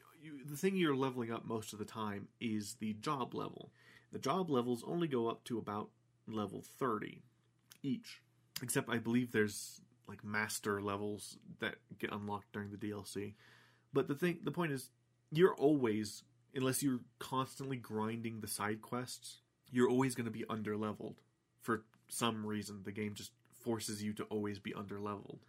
the 0.46 0.58
thing 0.58 0.76
you're 0.76 0.96
leveling 0.96 1.32
up 1.32 1.46
most 1.46 1.74
of 1.74 1.80
the 1.80 1.86
time 1.86 2.28
is 2.40 2.76
the 2.80 2.94
job 2.94 3.34
level 3.34 3.72
the 4.12 4.20
job 4.20 4.50
levels 4.50 4.84
only 4.88 5.08
go 5.08 5.28
up 5.28 5.44
to 5.46 5.58
about 5.58 5.90
level 6.28 6.64
30 6.80 7.22
each. 7.84 8.22
Except 8.62 8.90
I 8.90 8.98
believe 8.98 9.32
there's 9.32 9.82
like 10.08 10.24
master 10.24 10.82
levels 10.82 11.38
that 11.60 11.76
get 12.00 12.12
unlocked 12.12 12.52
during 12.52 12.72
the 12.72 12.78
DLC. 12.78 13.36
But 13.94 14.08
the 14.08 14.16
thing, 14.16 14.40
the 14.44 14.52
point 14.52 14.72
is, 14.72 14.90
you're 15.32 15.56
always, 15.56 16.24
unless 16.56 16.82
you're 16.82 17.02
constantly 17.20 17.78
grinding 17.78 18.42
the 18.42 18.48
side 18.48 18.82
quests, 18.82 19.42
you're 19.72 19.90
always 19.90 20.16
going 20.16 20.26
to 20.26 20.32
be 20.32 20.46
under 20.50 20.76
leveled. 20.76 21.22
For 21.62 21.84
some 22.08 22.46
reason, 22.46 22.82
the 22.84 22.92
game 22.92 23.14
just 23.14 23.32
forces 23.64 24.02
you 24.02 24.14
to 24.14 24.24
always 24.26 24.58
be 24.58 24.74
under 24.74 25.00
leveled, 25.00 25.46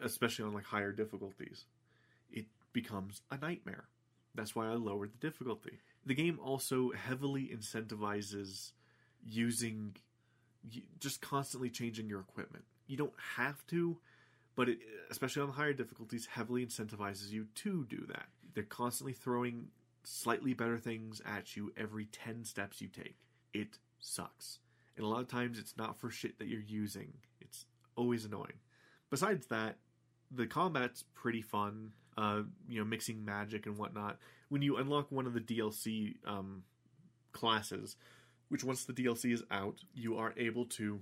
especially 0.00 0.46
on 0.46 0.54
like 0.54 0.64
higher 0.64 0.92
difficulties. 0.92 1.66
It 2.30 2.46
becomes 2.72 3.20
a 3.30 3.36
nightmare. 3.36 3.84
That's 4.34 4.54
why 4.54 4.66
I 4.66 4.74
lowered 4.74 5.12
the 5.12 5.26
difficulty. 5.26 5.80
The 6.06 6.14
game 6.14 6.38
also 6.42 6.92
heavily 6.92 7.50
incentivizes 7.54 8.72
using 9.26 9.96
just 10.98 11.20
constantly 11.20 11.70
changing 11.70 12.08
your 12.08 12.20
equipment. 12.20 12.64
You 12.86 12.96
don't 12.96 13.12
have 13.36 13.66
to, 13.68 13.98
but 14.56 14.68
it, 14.68 14.78
especially 15.10 15.42
on 15.42 15.48
the 15.48 15.54
higher 15.54 15.72
difficulties, 15.72 16.26
heavily 16.26 16.64
incentivizes 16.64 17.30
you 17.30 17.46
to 17.56 17.84
do 17.88 18.04
that. 18.08 18.26
They're 18.54 18.64
constantly 18.64 19.12
throwing 19.12 19.68
slightly 20.04 20.54
better 20.54 20.78
things 20.78 21.20
at 21.24 21.56
you 21.56 21.72
every 21.76 22.06
10 22.06 22.44
steps 22.44 22.80
you 22.80 22.88
take. 22.88 23.16
It 23.52 23.78
sucks. 24.00 24.58
And 24.96 25.04
a 25.04 25.08
lot 25.08 25.20
of 25.20 25.28
times 25.28 25.58
it's 25.58 25.76
not 25.76 25.98
for 25.98 26.10
shit 26.10 26.38
that 26.38 26.48
you're 26.48 26.60
using. 26.60 27.12
It's 27.40 27.66
always 27.96 28.24
annoying. 28.24 28.58
Besides 29.10 29.46
that, 29.46 29.76
the 30.30 30.46
combat's 30.46 31.04
pretty 31.14 31.42
fun. 31.42 31.92
Uh, 32.16 32.42
you 32.68 32.78
know, 32.78 32.84
mixing 32.84 33.24
magic 33.24 33.66
and 33.66 33.78
whatnot. 33.78 34.18
When 34.48 34.62
you 34.62 34.76
unlock 34.76 35.10
one 35.10 35.26
of 35.26 35.32
the 35.32 35.40
DLC 35.40 36.16
um, 36.26 36.64
classes, 37.32 37.96
which 38.48 38.64
once 38.64 38.84
the 38.84 38.92
DLC 38.92 39.32
is 39.32 39.42
out, 39.50 39.78
you 39.94 40.16
are 40.16 40.34
able 40.36 40.66
to 40.66 41.00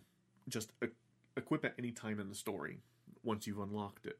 just 0.48 0.70
e- 0.84 0.88
equip 1.36 1.64
at 1.64 1.74
any 1.78 1.90
time 1.90 2.20
in 2.20 2.28
the 2.28 2.34
story 2.34 2.78
once 3.24 3.46
you've 3.46 3.58
unlocked 3.58 4.06
it. 4.06 4.18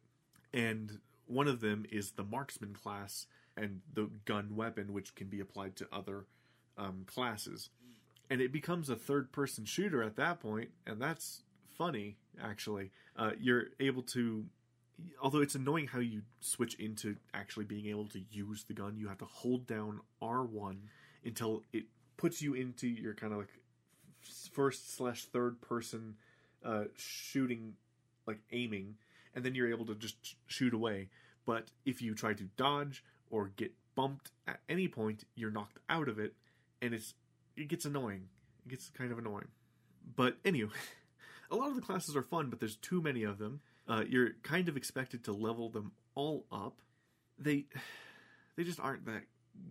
And 0.53 0.99
one 1.27 1.47
of 1.47 1.61
them 1.61 1.85
is 1.91 2.13
the 2.13 2.25
marksman 2.25 2.75
class 2.75 3.27
and 3.57 3.81
the 3.93 4.11
gun 4.25 4.57
weapon, 4.57 4.93
which 4.93 5.15
can 5.15 5.29
be 5.29 5.41
applied 5.41 5.77
to 5.77 5.89
other 5.93 6.27
um, 6.77 7.05
classes. 7.07 7.71
And 8.31 8.41
it 8.41 8.53
becomes 8.53 8.89
a 8.89 8.97
third 8.97 9.33
person 9.33 9.65
shooter 9.65 10.03
at 10.03 10.17
that 10.17 10.41
point, 10.41 10.71
and 10.87 11.01
that's 11.01 11.43
funny, 11.77 12.17
actually. 12.43 12.91
Uh, 13.17 13.33
you're 13.39 13.65
able 13.81 14.03
to, 14.03 14.45
although 15.21 15.41
it's 15.41 15.55
annoying 15.55 15.89
how 15.89 16.01
you 16.01 16.23
switch 16.41 16.75
into 16.75 17.17
actually 17.35 17.65
being 17.65 17.87
able 17.87 18.07
to 18.09 18.21
use 18.31 18.65
the 18.65 18.75
gun, 18.75 18.97
you 18.97 19.09
have 19.09 19.19
to 19.19 19.25
hold 19.25 19.67
down 19.67 20.01
R1 20.23 20.77
until 21.25 21.63
it 21.73 21.85
puts 22.17 22.43
you 22.43 22.55
into 22.55 22.87
your 22.87 23.15
kind 23.15 23.33
of 23.33 23.41
like 23.41 23.53
first 24.53 24.97
slash 24.97 25.25
third 25.25 25.61
person 25.61 26.17
uh, 26.65 26.85
shooting, 26.97 27.75
like 28.27 28.39
aiming, 28.53 28.97
and 29.35 29.45
then 29.45 29.55
you're 29.55 29.71
able 29.71 29.87
to 29.87 29.95
just 29.95 30.37
shoot 30.47 30.75
away. 30.75 31.09
But 31.47 31.71
if 31.87 32.03
you 32.03 32.15
try 32.15 32.35
to 32.35 32.45
dodge 32.57 33.05
or 33.31 33.53
get 33.57 33.73
bumped 33.95 34.31
at 34.47 34.61
any 34.69 34.89
point, 34.89 35.25
you're 35.35 35.51
knocked 35.51 35.79
out 35.89 36.09
of 36.09 36.19
it, 36.19 36.35
and 36.83 36.93
it's 36.93 37.15
it 37.57 37.69
gets 37.69 37.85
annoying. 37.85 38.29
It 38.67 38.71
gets 38.71 38.91
kind 38.91 39.13
of 39.13 39.19
annoying. 39.19 39.49
But 40.17 40.37
anyway, 40.45 40.73
a 41.51 41.57
lot 41.57 41.69
of 41.69 41.77
the 41.77 41.83
classes 41.83 42.17
are 42.17 42.23
fun, 42.23 42.51
but 42.51 42.61
there's 42.61 42.77
too 42.77 43.01
many 43.01 43.23
of 43.23 43.39
them. 43.39 43.61
Uh, 43.89 44.05
you're 44.07 44.31
kind 44.43 44.69
of 44.69 44.77
expected 44.77 45.25
to 45.25 45.33
level 45.33 45.71
them 45.71 45.93
all 46.15 46.45
up. 46.53 46.83
They 47.39 47.67
they 48.57 48.65
just 48.65 48.81
aren't 48.81 49.07
that 49.07 49.23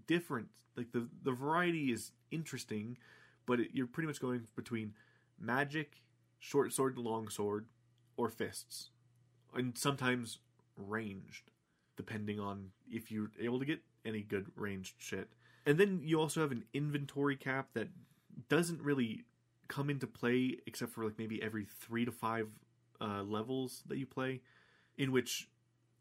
different. 0.07 0.49
Like 0.75 0.91
the 0.91 1.07
the 1.23 1.31
variety 1.31 1.91
is 1.91 2.11
interesting, 2.31 2.97
but 3.45 3.59
it, 3.59 3.69
you're 3.73 3.87
pretty 3.87 4.07
much 4.07 4.19
going 4.19 4.41
between 4.55 4.93
magic, 5.39 6.01
short 6.39 6.73
sword, 6.73 6.97
long 6.97 7.29
sword, 7.29 7.65
or 8.15 8.29
fists, 8.29 8.89
and 9.53 9.77
sometimes 9.77 10.39
ranged, 10.75 11.51
depending 11.95 12.39
on 12.39 12.71
if 12.89 13.11
you're 13.11 13.31
able 13.39 13.59
to 13.59 13.65
get 13.65 13.81
any 14.05 14.21
good 14.21 14.47
ranged 14.55 14.95
shit. 14.97 15.29
And 15.65 15.77
then 15.77 16.01
you 16.03 16.19
also 16.19 16.41
have 16.41 16.51
an 16.51 16.63
inventory 16.73 17.35
cap 17.35 17.69
that 17.73 17.89
doesn't 18.49 18.81
really 18.81 19.25
come 19.67 19.89
into 19.89 20.07
play 20.07 20.57
except 20.65 20.93
for 20.93 21.03
like 21.03 21.17
maybe 21.17 21.43
every 21.43 21.65
three 21.65 22.05
to 22.05 22.11
five 22.11 22.47
uh, 23.01 23.23
levels 23.23 23.83
that 23.87 23.97
you 23.97 24.05
play, 24.05 24.41
in 24.97 25.11
which 25.11 25.47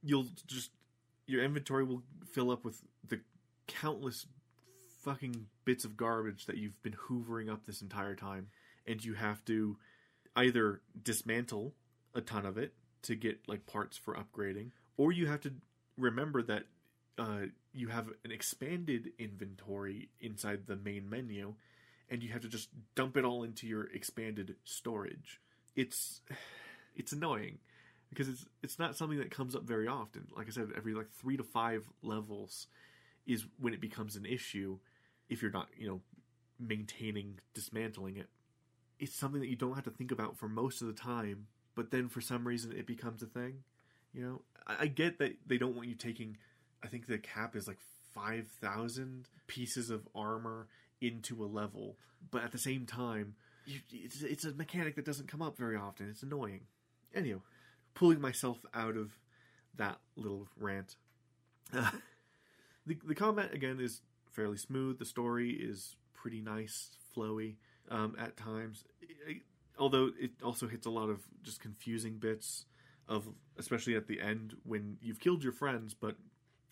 you'll 0.03 0.27
just 0.47 0.71
your 1.27 1.43
inventory 1.43 1.85
will 1.85 2.03
fill 2.33 2.51
up 2.51 2.65
with 2.65 2.83
the 3.09 3.21
countless 3.67 4.27
fucking 5.03 5.47
bits 5.65 5.85
of 5.85 5.97
garbage 5.97 6.47
that 6.47 6.57
you've 6.57 6.83
been 6.83 6.97
hoovering 7.09 7.53
up 7.53 7.67
this 7.67 7.83
entire 7.83 8.15
time, 8.15 8.49
and 8.87 9.05
you 9.05 9.15
have 9.15 9.45
to 9.45 9.77
either 10.37 10.81
dismantle 11.03 11.75
a 12.15 12.21
ton 12.21 12.47
of 12.47 12.59
it 12.59 12.75
to 13.03 13.15
get 13.15 13.39
like 13.47 13.67
parts 13.67 13.97
for 13.97 14.15
upgrading, 14.15 14.71
or 14.97 15.13
you 15.13 15.27
have 15.27 15.41
to 15.41 15.53
remember 15.97 16.43
that 16.43 16.65
uh, 17.19 17.47
you 17.73 17.89
have 17.89 18.09
an 18.25 18.31
expanded 18.31 19.13
inventory 19.19 20.09
inside 20.21 20.67
the 20.67 20.77
main 20.77 21.09
menu, 21.09 21.55
and 22.09 22.23
you 22.23 22.31
have 22.31 22.43
to 22.43 22.49
just 22.49 22.69
dump 22.95 23.17
it 23.17 23.25
all 23.25 23.43
into 23.43 23.67
your 23.67 23.85
expanded 23.93 24.57
storage. 24.65 25.41
It's 25.75 26.21
it's 26.97 27.13
annoying 27.13 27.59
because 28.11 28.29
it's 28.29 28.47
it's 28.63 28.79
not 28.79 28.97
something 28.97 29.19
that 29.19 29.31
comes 29.31 29.55
up 29.55 29.63
very 29.65 29.87
often. 29.87 30.27
Like 30.37 30.47
I 30.47 30.51
said, 30.51 30.69
every 30.77 30.95
like 30.95 31.11
three 31.11 31.37
to 31.37 31.43
five 31.43 31.89
levels 32.03 32.67
is 33.27 33.47
when 33.59 33.75
it 33.75 33.81
becomes 33.81 34.17
an 34.17 34.25
issue 34.25 34.79
if 35.29 35.43
you're 35.43 35.51
not, 35.51 35.69
you 35.77 35.89
know, 35.89 36.01
maintaining 36.59 37.41
dismantling 37.55 38.17
it. 38.17 38.29
It's 38.99 39.15
something 39.15 39.41
that 39.41 39.49
you 39.49 39.57
don't 39.57 39.75
have 39.75 39.85
to 39.85 39.91
think 39.91 40.11
about 40.11 40.39
for 40.39 40.49
most 40.49 40.81
of 40.81 40.87
the 40.87 40.95
time, 40.95 41.49
but 41.75 41.91
then 41.91 42.09
for 42.09 42.21
some 42.21 42.47
reason 42.47 42.73
it 42.73 42.87
becomes 42.87 43.23
a 43.23 43.27
thing. 43.27 43.65
You 44.15 44.23
know, 44.23 44.43
I, 44.67 44.85
I 44.85 44.87
get 44.87 45.19
that 45.19 45.37
they 45.47 45.59
don't 45.59 45.77
want 45.77 45.89
you 45.89 45.95
taking. 45.95 46.37
I 46.83 46.89
think 46.89 47.07
the 47.07 47.19
cap 47.19 47.57
is 47.57 47.67
like 47.69 47.79
five 48.15 48.47
thousand 48.61 49.29
pieces 49.47 49.91
of 49.91 50.09
armor 50.15 50.69
into 51.01 51.45
a 51.45 51.47
level, 51.47 51.97
but 52.31 52.43
at 52.43 52.53
the 52.53 52.59
same 52.59 52.87
time, 52.87 53.35
you, 53.67 53.81
it's, 53.93 54.23
it's 54.23 54.45
a 54.45 54.53
mechanic 54.53 54.97
that 54.97 55.05
doesn't 55.05 55.29
come 55.29 55.43
up 55.43 55.59
very 55.59 55.77
often. 55.77 56.09
It's 56.09 56.23
annoying. 56.23 56.63
Anyway, 57.17 57.41
pulling 57.95 58.21
myself 58.21 58.59
out 58.75 58.97
of 58.97 59.19
that 59.77 59.99
little 60.17 60.49
rant. 60.59 60.97
Uh, 61.73 61.91
the 62.87 62.99
the 63.05 63.15
combat 63.15 63.53
again 63.53 63.81
is 63.81 64.03
fairly 64.31 64.59
smooth. 64.59 64.99
The 64.99 65.07
story 65.07 65.51
is 65.51 65.97
pretty 66.13 66.41
nice, 66.41 66.91
flowy 67.17 67.57
um, 67.91 68.15
at 68.21 68.37
times. 68.37 68.85
It, 69.01 69.43
although 69.79 70.11
it 70.21 70.33
also 70.45 70.69
hits 70.69 70.87
a 70.87 70.91
lot 70.91 71.09
of 71.09 71.21
just 71.43 71.61
confusing 71.61 72.19
bits 72.19 72.67
of, 73.09 73.27
especially 73.59 73.97
at 73.97 74.07
the 74.07 74.21
end 74.21 74.55
when 74.65 74.99
you've 75.01 75.21
killed 75.21 75.43
your 75.43 75.53
friends, 75.53 75.95
but 75.95 76.17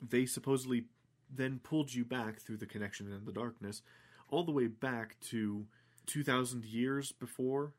they 0.00 0.26
supposedly 0.26 0.84
then 1.34 1.60
pulled 1.62 1.94
you 1.94 2.04
back 2.04 2.40
through 2.40 2.58
the 2.58 2.66
connection 2.66 3.10
in 3.10 3.24
the 3.24 3.32
darkness, 3.32 3.82
all 4.28 4.44
the 4.44 4.52
way 4.52 4.66
back 4.66 5.16
to 5.20 5.66
two 6.06 6.22
thousand 6.22 6.64
years 6.64 7.12
before, 7.12 7.72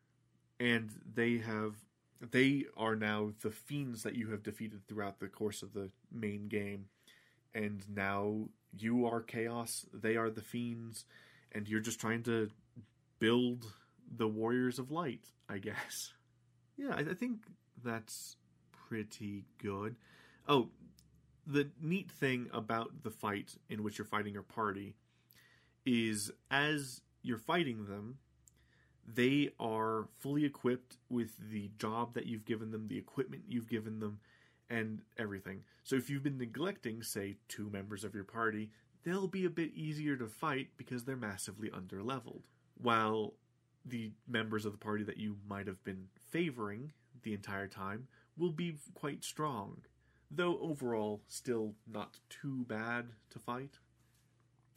and 0.60 0.90
they 1.14 1.38
have 1.38 1.76
they 2.22 2.66
are 2.78 2.96
now 2.96 3.32
the 3.42 3.52
fiends 3.52 4.04
that 4.04 4.16
you 4.16 4.32
have 4.32 4.44
defeated 4.44 4.88
throughout 4.88 5.20
the 5.20 5.28
course 5.28 5.62
of 5.62 5.74
the 5.74 5.90
main 6.12 6.48
game. 6.48 6.86
And 7.54 7.84
now 7.94 8.50
you 8.78 9.06
are 9.06 9.22
chaos 9.22 9.86
they 9.94 10.18
are 10.18 10.30
the 10.30 10.42
fiends 10.42 11.06
and 11.52 11.68
you're 11.68 11.80
just 11.80 12.00
trying 12.00 12.24
to 12.24 12.50
build 13.20 13.66
the 14.18 14.28
warriors 14.28 14.80
of 14.80 14.92
light 14.92 15.26
i 15.50 15.58
guess. 15.58 16.14
Yeah 16.78 16.94
i, 16.94 17.00
I 17.00 17.14
think 17.14 17.40
that's 17.84 18.36
pretty 18.90 19.46
good. 19.60 19.96
Oh 20.48 20.70
the 21.48 21.70
neat 21.82 22.12
thing 22.12 22.50
about 22.54 23.04
the 23.04 23.12
fight 23.12 23.56
in 23.70 23.84
which 23.84 23.98
you're 23.98 24.06
fighting 24.06 24.34
your 24.34 24.44
party 24.44 24.96
is 25.86 26.32
as 26.50 27.02
you're 27.22 27.38
fighting 27.38 27.86
them 27.86 28.18
they 29.08 29.52
are 29.60 30.08
fully 30.20 30.46
equipped 30.46 30.98
with 31.10 31.36
the 31.52 31.70
job 31.78 32.14
that 32.14 32.26
you've 32.26 32.46
given 32.46 32.72
them 32.72 32.88
the 32.88 32.98
equipment 32.98 33.44
you've 33.48 33.70
given 33.70 34.00
them 34.00 34.20
and 34.70 35.02
everything. 35.18 35.64
So 35.84 35.96
if 35.96 36.10
you've 36.10 36.24
been 36.24 36.38
neglecting, 36.38 37.04
say, 37.04 37.36
two 37.48 37.70
members 37.70 38.04
of 38.04 38.16
your 38.16 38.24
party, 38.24 38.72
they'll 39.04 39.28
be 39.28 39.46
a 39.46 39.50
bit 39.50 39.74
easier 39.76 40.16
to 40.16 40.28
fight 40.28 40.70
because 40.78 41.04
they're 41.04 41.16
massively 41.16 41.70
underleveled. 41.70 42.42
While 42.82 43.34
the 43.86 44.12
members 44.28 44.66
of 44.66 44.72
the 44.72 44.78
party 44.80 45.04
that 45.04 45.18
you 45.18 45.38
might 45.48 45.68
have 45.68 45.84
been 45.84 46.08
favoring 46.32 46.92
the 47.22 47.34
entire 47.34 47.68
time 47.68 48.08
will 48.38 48.52
be 48.52 48.78
quite 48.96 49.24
strong, 49.24 49.82
though 50.32 50.58
overall 50.60 51.22
still 51.28 51.76
not 51.88 52.18
too 52.30 52.66
bad 52.68 53.10
to 53.30 53.40
fight. 53.40 53.78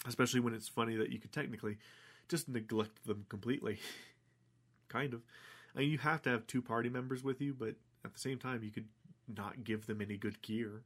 Especially 0.07 0.41
when 0.41 0.55
it's 0.55 0.69
funny 0.69 0.95
that 0.97 1.11
you 1.11 1.19
could 1.19 1.33
technically 1.33 1.79
just 2.29 2.49
neglect 2.49 3.07
them 3.07 3.25
completely. 3.29 3.79
kind 4.89 5.15
of. 5.15 5.23
I 5.75 5.81
mean, 5.81 5.91
you 5.91 5.99
have 5.99 6.23
to 6.23 6.31
have 6.31 6.47
two 6.47 6.63
party 6.63 6.89
members 6.89 7.23
with 7.23 7.41
you, 7.41 7.55
but 7.55 7.75
at 8.05 8.15
the 8.15 8.21
same 8.21 8.39
time, 8.39 8.63
you 8.63 8.71
could 8.71 8.89
not 9.29 9.65
give 9.65 9.87
them 9.87 10.01
any 10.01 10.17
good 10.17 10.41
gear. 10.43 10.83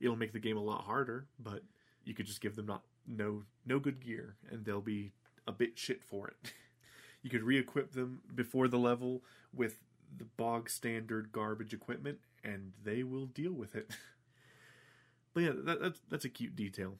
It'll 0.00 0.16
make 0.16 0.32
the 0.32 0.38
game 0.38 0.56
a 0.56 0.62
lot 0.62 0.82
harder, 0.82 1.26
but 1.38 1.62
you 2.04 2.14
could 2.14 2.26
just 2.26 2.40
give 2.40 2.56
them 2.56 2.66
not 2.66 2.82
no 3.06 3.44
no 3.64 3.78
good 3.78 4.04
gear 4.04 4.36
and 4.50 4.64
they'll 4.64 4.80
be 4.80 5.12
a 5.46 5.52
bit 5.52 5.78
shit 5.78 6.02
for 6.02 6.28
it. 6.28 6.52
you 7.22 7.30
could 7.30 7.42
re-equip 7.42 7.92
them 7.92 8.20
before 8.34 8.68
the 8.68 8.78
level 8.78 9.22
with 9.52 9.80
the 10.16 10.24
bog 10.24 10.68
standard 10.68 11.32
garbage 11.32 11.72
equipment 11.72 12.18
and 12.44 12.72
they 12.84 13.02
will 13.02 13.26
deal 13.26 13.52
with 13.52 13.74
it. 13.74 13.90
but 15.34 15.42
yeah, 15.42 15.52
that, 15.54 15.80
that's 15.80 16.00
that's 16.08 16.24
a 16.24 16.30
cute 16.30 16.56
detail. 16.56 16.98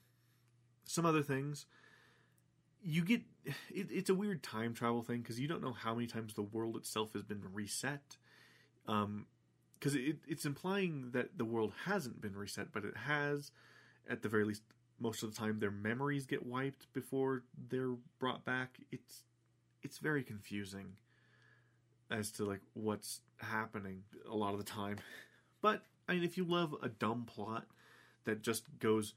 Some 0.84 1.04
other 1.04 1.22
things, 1.22 1.66
you 2.82 3.04
get 3.04 3.22
it, 3.70 3.88
it's 3.90 4.10
a 4.10 4.14
weird 4.14 4.42
time 4.42 4.74
travel 4.74 5.02
thing 5.02 5.20
because 5.20 5.40
you 5.40 5.48
don't 5.48 5.62
know 5.62 5.72
how 5.72 5.94
many 5.94 6.06
times 6.06 6.34
the 6.34 6.42
world 6.42 6.76
itself 6.76 7.12
has 7.12 7.22
been 7.22 7.42
reset. 7.52 8.16
Um, 8.86 9.26
because 9.78 9.94
it, 9.94 10.16
it's 10.26 10.46
implying 10.46 11.10
that 11.12 11.36
the 11.36 11.44
world 11.44 11.72
hasn't 11.84 12.20
been 12.20 12.34
reset, 12.36 12.72
but 12.72 12.84
it 12.84 12.96
has. 12.96 13.50
At 14.08 14.22
the 14.22 14.28
very 14.28 14.44
least, 14.44 14.62
most 15.00 15.22
of 15.22 15.34
the 15.34 15.36
time, 15.36 15.58
their 15.58 15.70
memories 15.70 16.26
get 16.26 16.46
wiped 16.46 16.92
before 16.92 17.42
they're 17.68 17.96
brought 18.18 18.44
back. 18.44 18.78
It's 18.90 19.22
it's 19.82 19.98
very 19.98 20.22
confusing 20.22 20.94
as 22.10 22.30
to 22.32 22.44
like 22.44 22.60
what's 22.74 23.20
happening 23.38 24.02
a 24.30 24.34
lot 24.34 24.52
of 24.52 24.58
the 24.58 24.64
time. 24.64 24.98
But 25.62 25.82
I 26.06 26.12
mean, 26.12 26.22
if 26.22 26.36
you 26.36 26.44
love 26.44 26.76
a 26.82 26.88
dumb 26.88 27.24
plot 27.24 27.66
that 28.24 28.42
just 28.42 28.64
goes 28.78 29.14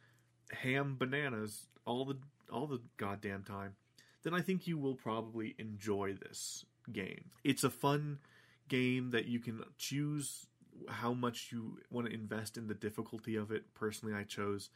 ham 0.51 0.95
bananas 0.97 1.67
all 1.85 2.05
the 2.05 2.17
all 2.51 2.65
the 2.65 2.81
goddamn 2.97 3.43
time, 3.43 3.75
then 4.23 4.33
I 4.33 4.41
think 4.41 4.67
you 4.67 4.77
will 4.77 4.95
probably 4.95 5.55
enjoy 5.57 6.13
this 6.13 6.65
game. 6.91 7.25
It's 7.43 7.63
a 7.63 7.69
fun 7.69 8.19
game 8.67 9.11
that 9.11 9.25
you 9.25 9.39
can 9.39 9.63
choose 9.77 10.47
how 10.87 11.13
much 11.13 11.49
you 11.51 11.79
want 11.89 12.07
to 12.07 12.13
invest 12.13 12.57
in 12.57 12.67
the 12.67 12.73
difficulty 12.73 13.35
of 13.35 13.51
it. 13.51 13.73
Personally, 13.73 14.13
I 14.13 14.23
chose 14.23 14.69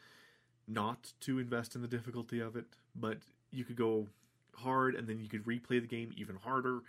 not 0.67 1.13
to 1.21 1.39
invest 1.39 1.75
in 1.75 1.81
the 1.81 1.87
difficulty 1.87 2.39
of 2.39 2.55
it, 2.55 2.65
but 2.95 3.19
you 3.51 3.63
could 3.63 3.75
go 3.75 4.07
hard 4.55 4.95
and 4.95 5.07
then 5.07 5.19
you 5.19 5.27
could 5.27 5.45
replay 5.45 5.81
the 5.81 5.87
game 5.87 6.11
even 6.15 6.35
harder 6.35 6.81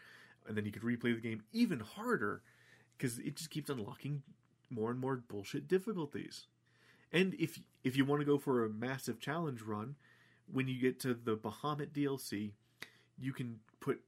and 0.46 0.56
then 0.56 0.64
you 0.64 0.72
could 0.72 0.82
replay 0.82 1.14
the 1.14 1.20
game 1.20 1.42
even 1.52 1.80
harder 1.80 2.42
because 2.96 3.18
it 3.18 3.36
just 3.36 3.50
keeps 3.50 3.70
unlocking 3.70 4.22
more 4.70 4.90
and 4.90 5.00
more 5.00 5.16
bullshit 5.16 5.68
difficulties. 5.68 6.46
And 7.12 7.34
if 7.34 7.60
if 7.82 7.96
you 7.96 8.04
want 8.04 8.20
to 8.20 8.26
go 8.26 8.38
for 8.38 8.64
a 8.64 8.68
massive 8.68 9.20
challenge 9.20 9.62
run, 9.62 9.96
when 10.52 10.68
you 10.68 10.80
get 10.80 11.00
to 11.00 11.14
the 11.14 11.36
Bahamut 11.36 11.92
DLC, 11.92 12.52
you 13.18 13.32
can 13.32 13.60
put 13.80 14.00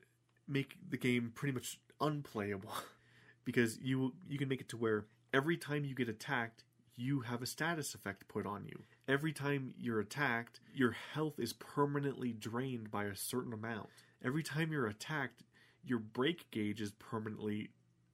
make 0.49 0.77
the 0.89 0.97
game 0.97 1.33
pretty 1.35 1.53
much 1.53 1.81
unplayable 2.01 2.73
because 3.45 3.79
you 3.79 4.15
you 4.29 4.39
can 4.39 4.49
make 4.49 4.61
it 4.61 4.69
to 4.71 4.77
where 4.77 5.07
every 5.33 5.57
time 5.57 5.85
you 5.85 5.95
get 5.95 6.09
attacked, 6.09 6.65
you 6.97 7.21
have 7.21 7.43
a 7.43 7.47
status 7.47 7.95
effect 7.95 8.29
put 8.29 8.47
on 8.47 8.65
you. 8.65 8.83
Every 9.09 9.33
time 9.33 9.75
you're 9.79 10.01
attacked, 10.01 10.61
your 10.75 10.93
health 10.93 11.39
is 11.39 11.53
permanently 11.53 12.33
drained 12.33 12.91
by 12.91 13.05
a 13.05 13.15
certain 13.15 13.53
amount. 13.53 13.89
Every 14.25 14.43
time 14.43 14.73
you're 14.73 14.87
attacked, 14.87 15.43
your 15.85 15.99
break 15.99 16.51
gauge 16.51 16.81
is 16.81 16.93
permanently 16.93 17.71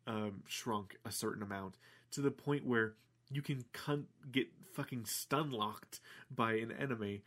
um, 0.06 0.42
shrunk 0.46 0.96
a 1.04 1.12
certain 1.12 1.42
amount 1.42 1.78
to 2.10 2.20
the 2.20 2.30
point 2.30 2.66
where 2.66 2.94
you 3.30 3.40
can 3.40 3.64
con- 3.72 4.06
get 4.30 4.48
fucking 4.74 5.06
stun 5.06 5.50
locked 5.50 6.00
by 6.30 6.54
an 6.54 6.72
enemy. 6.72 7.22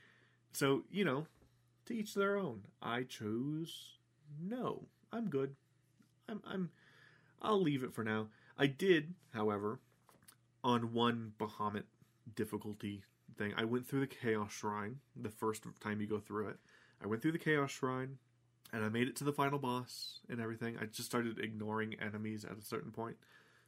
So, 0.55 0.83
you 0.89 1.03
know, 1.03 1.27
to 1.85 1.93
each 1.93 2.13
their 2.13 2.37
own. 2.37 2.61
I 2.81 3.03
chose 3.03 3.97
no. 4.41 4.87
I'm 5.11 5.29
good. 5.29 5.55
I'm 6.29 6.41
I'm 6.47 6.69
I'll 7.41 7.61
leave 7.61 7.83
it 7.83 7.93
for 7.93 8.03
now. 8.03 8.27
I 8.57 8.67
did, 8.67 9.13
however, 9.33 9.79
on 10.63 10.93
one 10.93 11.33
Bahamut 11.37 11.83
difficulty 12.35 13.03
thing, 13.37 13.53
I 13.57 13.65
went 13.65 13.85
through 13.85 13.99
the 13.99 14.07
Chaos 14.07 14.53
Shrine 14.53 14.99
the 15.13 15.29
first 15.29 15.65
time 15.81 15.99
you 15.99 16.07
go 16.07 16.19
through 16.19 16.47
it. 16.47 16.57
I 17.03 17.07
went 17.07 17.21
through 17.21 17.33
the 17.33 17.37
Chaos 17.37 17.71
Shrine, 17.71 18.17
and 18.71 18.83
I 18.83 18.87
made 18.87 19.09
it 19.09 19.17
to 19.17 19.25
the 19.25 19.33
final 19.33 19.59
boss 19.59 20.21
and 20.29 20.39
everything. 20.39 20.77
I 20.81 20.85
just 20.85 21.09
started 21.09 21.37
ignoring 21.37 21.95
enemies 21.95 22.45
at 22.45 22.57
a 22.57 22.63
certain 22.63 22.91
point, 22.91 23.17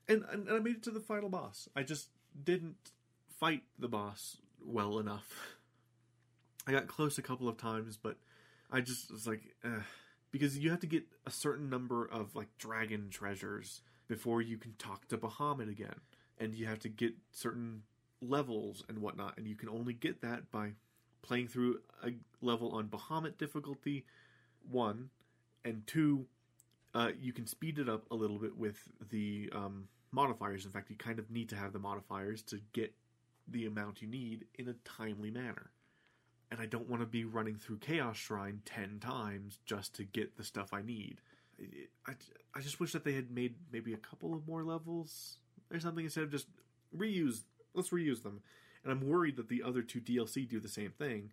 and 0.07 0.23
and 0.31 0.49
I 0.49 0.59
made 0.59 0.77
it 0.77 0.83
to 0.83 0.91
the 0.91 1.01
final 1.01 1.27
boss. 1.27 1.67
I 1.75 1.83
just 1.83 2.07
didn't 2.41 2.91
fight 3.39 3.63
the 3.77 3.89
boss 3.89 4.37
well 4.65 4.99
enough. 4.99 5.33
I 6.67 6.71
got 6.71 6.87
close 6.87 7.17
a 7.17 7.21
couple 7.21 7.47
of 7.47 7.57
times, 7.57 7.97
but 7.97 8.17
I 8.69 8.81
just 8.81 9.09
was 9.09 9.25
like, 9.25 9.55
because 10.31 10.57
you 10.57 10.69
have 10.69 10.81
to 10.81 10.87
get 10.87 11.05
a 11.25 11.31
certain 11.31 11.69
number 11.69 12.05
of 12.05 12.35
like 12.35 12.49
dragon 12.57 13.09
treasures 13.09 13.81
before 14.07 14.41
you 14.41 14.57
can 14.57 14.73
talk 14.77 15.07
to 15.07 15.17
Bahamut 15.17 15.69
again, 15.69 16.01
and 16.37 16.53
you 16.53 16.65
have 16.65 16.79
to 16.79 16.89
get 16.89 17.13
certain 17.31 17.83
levels 18.21 18.83
and 18.89 18.99
whatnot, 18.99 19.37
and 19.37 19.47
you 19.47 19.55
can 19.55 19.69
only 19.69 19.93
get 19.93 20.21
that 20.21 20.51
by 20.51 20.73
playing 21.21 21.47
through 21.47 21.79
a 22.03 22.11
level 22.41 22.71
on 22.71 22.87
Bahamut 22.87 23.37
difficulty 23.37 24.05
one, 24.69 25.09
and 25.63 25.87
two, 25.87 26.25
uh, 26.93 27.11
you 27.19 27.31
can 27.31 27.47
speed 27.47 27.79
it 27.79 27.87
up 27.87 28.05
a 28.11 28.15
little 28.15 28.39
bit 28.39 28.57
with 28.57 28.77
the 29.09 29.49
um, 29.53 29.87
modifiers. 30.11 30.65
In 30.65 30.71
fact, 30.71 30.89
you 30.89 30.97
kind 30.97 31.19
of 31.19 31.31
need 31.31 31.47
to 31.49 31.55
have 31.55 31.71
the 31.71 31.79
modifiers 31.79 32.41
to 32.43 32.59
get 32.73 32.93
the 33.47 33.65
amount 33.65 34.01
you 34.01 34.07
need 34.07 34.45
in 34.55 34.67
a 34.67 34.73
timely 34.83 35.31
manner. 35.31 35.71
And 36.49 36.61
I 36.61 36.65
don't 36.65 36.89
want 36.89 37.01
to 37.01 37.07
be 37.07 37.25
running 37.25 37.55
through 37.55 37.77
Chaos 37.77 38.15
Shrine 38.15 38.61
10 38.65 38.99
times 38.99 39.59
just 39.65 39.93
to 39.95 40.03
get 40.03 40.37
the 40.37 40.43
stuff 40.43 40.73
I 40.73 40.81
need. 40.81 41.19
I, 42.07 42.13
I 42.55 42.61
just 42.61 42.79
wish 42.79 42.93
that 42.93 43.03
they 43.03 43.13
had 43.13 43.31
made 43.31 43.55
maybe 43.71 43.93
a 43.93 43.97
couple 43.97 44.33
of 44.33 44.47
more 44.47 44.63
levels 44.63 45.37
or 45.71 45.79
something 45.79 46.05
instead 46.05 46.23
of 46.23 46.31
just 46.31 46.47
reuse. 46.95 47.41
Let's 47.73 47.89
reuse 47.89 48.23
them. 48.23 48.41
And 48.83 48.91
I'm 48.91 49.09
worried 49.09 49.35
that 49.37 49.49
the 49.49 49.63
other 49.63 49.81
two 49.81 49.99
DLC 49.99 50.47
do 50.47 50.59
the 50.59 50.69
same 50.69 50.91
thing, 50.91 51.31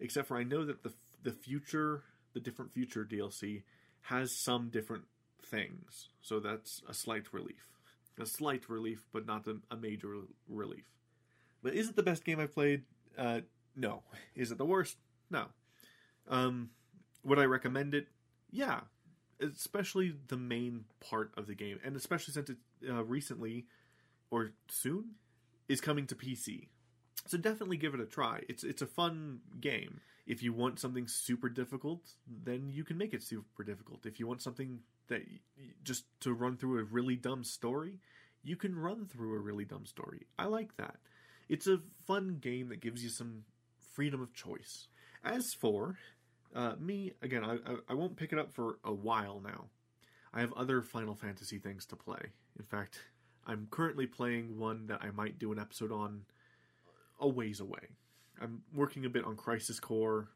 except 0.00 0.28
for 0.28 0.36
I 0.36 0.44
know 0.44 0.64
that 0.64 0.82
the 0.82 0.92
the 1.22 1.32
future, 1.32 2.02
the 2.34 2.40
different 2.40 2.72
future 2.72 3.04
DLC 3.04 3.62
has 4.02 4.32
some 4.32 4.68
different 4.68 5.04
things, 5.42 6.08
so 6.20 6.38
that's 6.38 6.82
a 6.88 6.94
slight 6.94 7.32
relief. 7.32 7.66
A 8.20 8.26
slight 8.26 8.68
relief, 8.68 9.04
but 9.12 9.26
not 9.26 9.46
a, 9.46 9.56
a 9.70 9.76
major 9.76 10.14
relief. 10.48 10.84
But 11.62 11.74
is 11.74 11.88
it 11.88 11.96
the 11.96 12.02
best 12.02 12.24
game 12.24 12.38
I've 12.38 12.54
played? 12.54 12.82
Uh, 13.18 13.40
no. 13.76 14.02
Is 14.34 14.50
it 14.50 14.58
the 14.58 14.64
worst? 14.64 14.96
No. 15.30 15.46
Um, 16.28 16.70
would 17.24 17.38
I 17.38 17.44
recommend 17.44 17.94
it? 17.94 18.08
Yeah, 18.50 18.80
especially 19.40 20.14
the 20.28 20.36
main 20.36 20.84
part 21.00 21.32
of 21.36 21.46
the 21.46 21.54
game, 21.54 21.80
and 21.84 21.96
especially 21.96 22.34
since 22.34 22.50
it 22.50 22.56
uh, 22.88 23.04
recently 23.04 23.66
or 24.30 24.52
soon 24.68 25.16
is 25.68 25.80
coming 25.80 26.06
to 26.06 26.14
PC. 26.14 26.68
So 27.26 27.38
definitely 27.38 27.78
give 27.78 27.94
it 27.94 28.00
a 28.00 28.06
try. 28.06 28.42
It's 28.48 28.64
it's 28.64 28.82
a 28.82 28.86
fun 28.86 29.40
game. 29.60 30.00
If 30.26 30.42
you 30.42 30.52
want 30.52 30.80
something 30.80 31.06
super 31.06 31.48
difficult, 31.48 32.00
then 32.26 32.70
you 32.70 32.84
can 32.84 32.96
make 32.96 33.12
it 33.12 33.22
super 33.22 33.62
difficult. 33.64 34.06
If 34.06 34.18
you 34.18 34.26
want 34.26 34.42
something 34.42 34.80
that 35.08 35.22
just 35.82 36.04
to 36.20 36.32
run 36.32 36.56
through 36.56 36.80
a 36.80 36.84
really 36.84 37.16
dumb 37.16 37.44
story, 37.44 37.98
you 38.42 38.56
can 38.56 38.78
run 38.78 39.06
through 39.06 39.34
a 39.34 39.38
really 39.38 39.64
dumb 39.64 39.86
story. 39.86 40.26
I 40.38 40.46
like 40.46 40.76
that. 40.76 40.96
It's 41.48 41.66
a 41.66 41.80
fun 42.06 42.38
game 42.40 42.68
that 42.70 42.80
gives 42.80 43.02
you 43.02 43.10
some 43.10 43.44
freedom 43.94 44.20
of 44.20 44.34
choice. 44.34 44.88
As 45.24 45.54
for 45.54 45.96
uh, 46.54 46.74
me, 46.78 47.12
again, 47.22 47.44
I, 47.44 47.58
I, 47.88 47.94
won't 47.94 48.16
pick 48.16 48.32
it 48.32 48.38
up 48.38 48.52
for 48.52 48.78
a 48.84 48.92
while 48.92 49.40
now. 49.42 49.66
I 50.32 50.40
have 50.40 50.52
other 50.52 50.82
Final 50.82 51.14
Fantasy 51.14 51.58
things 51.58 51.86
to 51.86 51.96
play. 51.96 52.20
In 52.58 52.64
fact, 52.64 53.00
I'm 53.46 53.68
currently 53.70 54.06
playing 54.06 54.58
one 54.58 54.86
that 54.88 55.00
I 55.02 55.10
might 55.10 55.38
do 55.38 55.52
an 55.52 55.58
episode 55.58 55.92
on 55.92 56.22
a 57.20 57.28
ways 57.28 57.60
away. 57.60 57.96
I'm 58.40 58.62
working 58.74 59.04
a 59.04 59.08
bit 59.08 59.24
on 59.24 59.36
Crisis 59.36 59.80
Core. 59.80 60.28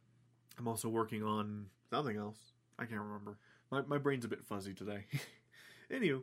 I'm 0.59 0.69
also 0.69 0.89
working 0.89 1.23
on 1.23 1.67
something 1.91 2.17
else. 2.17 2.39
I 2.79 2.85
can't 2.85 3.01
remember. 3.01 3.39
My, 3.71 3.83
my 3.83 3.99
brain's 3.99 4.25
a 4.25 4.29
bit 4.29 4.45
fuzzy 4.45 4.75
today. 4.75 5.07
Anywho, 5.93 6.23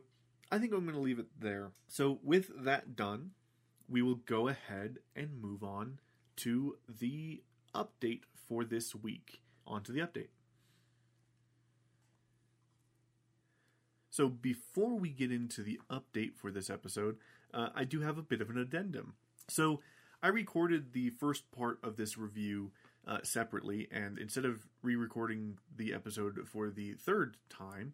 I 0.50 0.58
think 0.58 0.72
I'm 0.72 0.84
going 0.84 0.96
to 0.96 1.00
leave 1.00 1.18
it 1.18 1.26
there. 1.38 1.72
So, 1.88 2.18
with 2.22 2.50
that 2.64 2.96
done, 2.96 3.32
we 3.88 4.02
will 4.02 4.16
go 4.16 4.48
ahead 4.48 4.98
and 5.14 5.40
move 5.40 5.62
on 5.62 5.98
to 6.36 6.76
the 6.88 7.42
update 7.74 8.22
for 8.48 8.64
this 8.64 8.94
week. 8.94 9.40
On 9.66 9.82
to 9.82 9.92
the 9.92 10.00
update. 10.00 10.28
So, 14.10 14.28
before 14.28 14.94
we 14.94 15.10
get 15.10 15.30
into 15.30 15.62
the 15.62 15.80
update 15.90 16.36
for 16.36 16.50
this 16.50 16.70
episode, 16.70 17.16
uh, 17.52 17.68
I 17.74 17.84
do 17.84 18.00
have 18.00 18.16
a 18.16 18.22
bit 18.22 18.40
of 18.40 18.48
an 18.48 18.56
addendum. 18.56 19.14
So, 19.48 19.80
I 20.22 20.28
recorded 20.28 20.92
the 20.92 21.10
first 21.10 21.50
part 21.52 21.78
of 21.82 21.96
this 21.96 22.16
review 22.16 22.70
uh, 23.06 23.18
separately, 23.22 23.88
and 23.90 24.18
instead 24.18 24.46
of 24.46 24.66
re 24.82 24.96
recording 24.96 25.58
the 25.76 25.92
episode 25.92 26.48
for 26.48 26.70
the 26.70 26.94
third 26.94 27.36
time, 27.50 27.92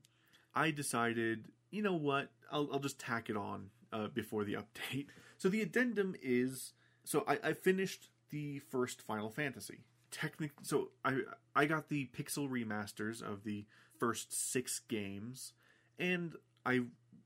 I 0.54 0.70
decided, 0.70 1.48
you 1.70 1.82
know 1.82 1.94
what, 1.94 2.30
I'll, 2.52 2.68
I'll 2.72 2.78
just 2.78 3.00
tack 3.00 3.28
it 3.28 3.36
on 3.36 3.70
uh, 3.92 4.08
before 4.08 4.44
the 4.44 4.54
update. 4.54 5.06
So, 5.38 5.48
the 5.48 5.60
addendum 5.60 6.14
is 6.22 6.72
so 7.04 7.24
I, 7.26 7.38
I 7.42 7.52
finished 7.52 8.08
the 8.32 8.58
first 8.58 9.02
Final 9.02 9.30
Fantasy. 9.30 9.84
Technic- 10.10 10.52
so 10.62 10.90
I 11.04 11.20
I 11.54 11.66
got 11.66 11.88
the 11.88 12.10
pixel 12.12 12.48
remasters 12.48 13.22
of 13.22 13.44
the 13.44 13.66
first 13.98 14.32
six 14.32 14.80
games, 14.80 15.52
and 15.98 16.34
I 16.66 16.80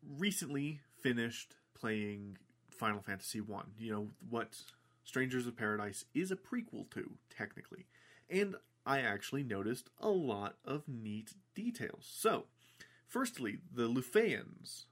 recently 0.06 0.80
finished 1.00 1.54
playing 1.74 2.36
Final 2.68 3.00
Fantasy 3.00 3.40
One. 3.40 3.72
You 3.78 3.92
know 3.92 4.08
what 4.28 4.60
Strangers 5.02 5.46
of 5.46 5.56
Paradise 5.56 6.04
is 6.14 6.30
a 6.30 6.36
prequel 6.36 6.90
to, 6.90 7.12
technically. 7.34 7.86
And 8.28 8.56
I 8.84 9.00
actually 9.00 9.42
noticed 9.42 9.88
a 9.98 10.10
lot 10.10 10.56
of 10.64 10.86
neat 10.86 11.32
details. 11.54 12.06
So, 12.08 12.44
firstly, 13.08 13.58
the 13.72 13.88
Lufenians 13.88 14.84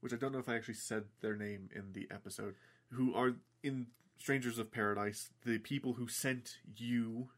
which 0.00 0.12
I 0.12 0.16
don't 0.16 0.32
know 0.32 0.38
if 0.38 0.48
I 0.48 0.56
actually 0.56 0.74
said 0.74 1.04
their 1.20 1.36
name 1.36 1.68
in 1.74 1.92
the 1.92 2.08
episode, 2.10 2.54
who 2.90 3.14
are 3.14 3.36
in 3.62 3.86
Strangers 4.20 4.58
of 4.58 4.70
Paradise, 4.70 5.30
the 5.46 5.58
people 5.58 5.94
who 5.94 6.06
sent 6.06 6.58
you, 6.76 7.30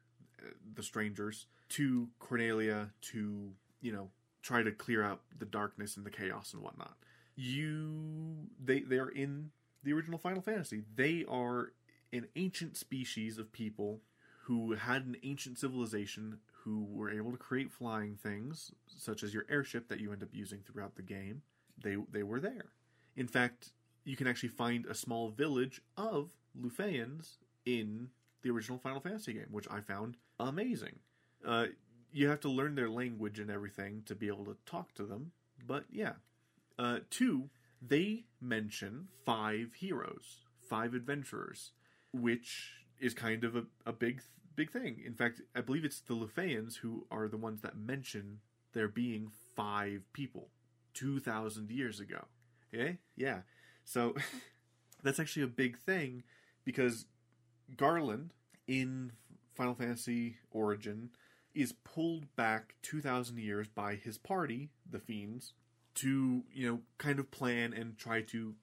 uh, 0.44 0.50
the 0.74 0.82
strangers, 0.82 1.46
to 1.70 2.08
Cornelia 2.18 2.90
to, 3.12 3.52
you 3.80 3.92
know, 3.92 4.10
try 4.42 4.64
to 4.64 4.72
clear 4.72 5.04
out 5.04 5.20
the 5.38 5.46
darkness 5.46 5.96
and 5.96 6.04
the 6.04 6.10
chaos 6.10 6.52
and 6.52 6.60
whatnot. 6.60 6.96
You, 7.36 8.48
they, 8.62 8.80
they 8.80 8.98
are 8.98 9.08
in 9.08 9.50
the 9.84 9.92
original 9.92 10.18
Final 10.18 10.42
Fantasy. 10.42 10.82
They 10.96 11.24
are 11.28 11.72
an 12.12 12.26
ancient 12.34 12.76
species 12.76 13.38
of 13.38 13.52
people 13.52 14.00
who 14.42 14.72
had 14.72 15.06
an 15.06 15.16
ancient 15.22 15.58
civilization 15.58 16.40
who 16.64 16.84
were 16.90 17.10
able 17.10 17.30
to 17.30 17.38
create 17.38 17.70
flying 17.70 18.16
things, 18.16 18.72
such 18.88 19.22
as 19.22 19.32
your 19.32 19.46
airship 19.48 19.88
that 19.88 20.00
you 20.00 20.12
end 20.12 20.22
up 20.22 20.28
using 20.32 20.60
throughout 20.60 20.96
the 20.96 21.02
game. 21.02 21.42
They 21.82 21.96
they 22.10 22.22
were 22.22 22.40
there. 22.40 22.72
In 23.16 23.28
fact, 23.28 23.72
you 24.04 24.16
can 24.16 24.26
actually 24.26 24.48
find 24.50 24.84
a 24.86 24.94
small 24.94 25.30
village 25.30 25.80
of 25.96 26.30
Lufenians 26.60 27.36
in 27.64 28.08
the 28.42 28.50
original 28.50 28.78
Final 28.78 29.00
Fantasy 29.00 29.32
game, 29.34 29.46
which 29.50 29.68
I 29.70 29.80
found 29.80 30.16
amazing. 30.38 30.98
Uh, 31.46 31.66
you 32.12 32.28
have 32.28 32.40
to 32.40 32.48
learn 32.48 32.74
their 32.74 32.90
language 32.90 33.38
and 33.38 33.50
everything 33.50 34.02
to 34.06 34.14
be 34.14 34.28
able 34.28 34.44
to 34.44 34.56
talk 34.66 34.94
to 34.94 35.04
them, 35.04 35.32
but 35.66 35.84
yeah. 35.90 36.12
Uh, 36.78 36.98
two, 37.10 37.48
they 37.80 38.24
mention 38.40 39.08
five 39.24 39.74
heroes, 39.74 40.38
five 40.68 40.94
adventurers, 40.94 41.72
which 42.12 42.72
is 43.00 43.14
kind 43.14 43.44
of 43.44 43.56
a, 43.56 43.64
a 43.86 43.92
big 43.92 44.22
big 44.54 44.70
thing. 44.70 45.02
In 45.04 45.14
fact, 45.14 45.40
I 45.54 45.60
believe 45.60 45.84
it's 45.84 46.00
the 46.00 46.14
Lufenians 46.14 46.76
who 46.76 47.06
are 47.10 47.28
the 47.28 47.36
ones 47.36 47.62
that 47.62 47.76
mention 47.76 48.40
there 48.72 48.88
being 48.88 49.30
five 49.56 50.02
people 50.12 50.48
two 50.94 51.20
thousand 51.20 51.70
years 51.70 52.00
ago. 52.00 52.26
Okay, 52.72 52.98
yeah. 53.16 53.40
So 53.84 54.14
that's 55.02 55.20
actually 55.20 55.42
a 55.42 55.48
big 55.48 55.78
thing 55.78 56.22
because 56.64 57.06
Garland 57.76 58.32
in 58.66 59.12
Final 59.54 59.74
Fantasy 59.74 60.36
Origin 60.50 61.10
is 61.54 61.72
pulled 61.84 62.34
back 62.36 62.74
2000 62.82 63.38
years 63.38 63.68
by 63.68 63.94
his 63.94 64.16
party, 64.18 64.70
the 64.90 64.98
Fiends, 64.98 65.52
to, 65.96 66.44
you 66.52 66.66
know, 66.66 66.80
kind 66.98 67.18
of 67.18 67.30
plan 67.30 67.72
and 67.74 67.98
try 67.98 68.22
to 68.22 68.54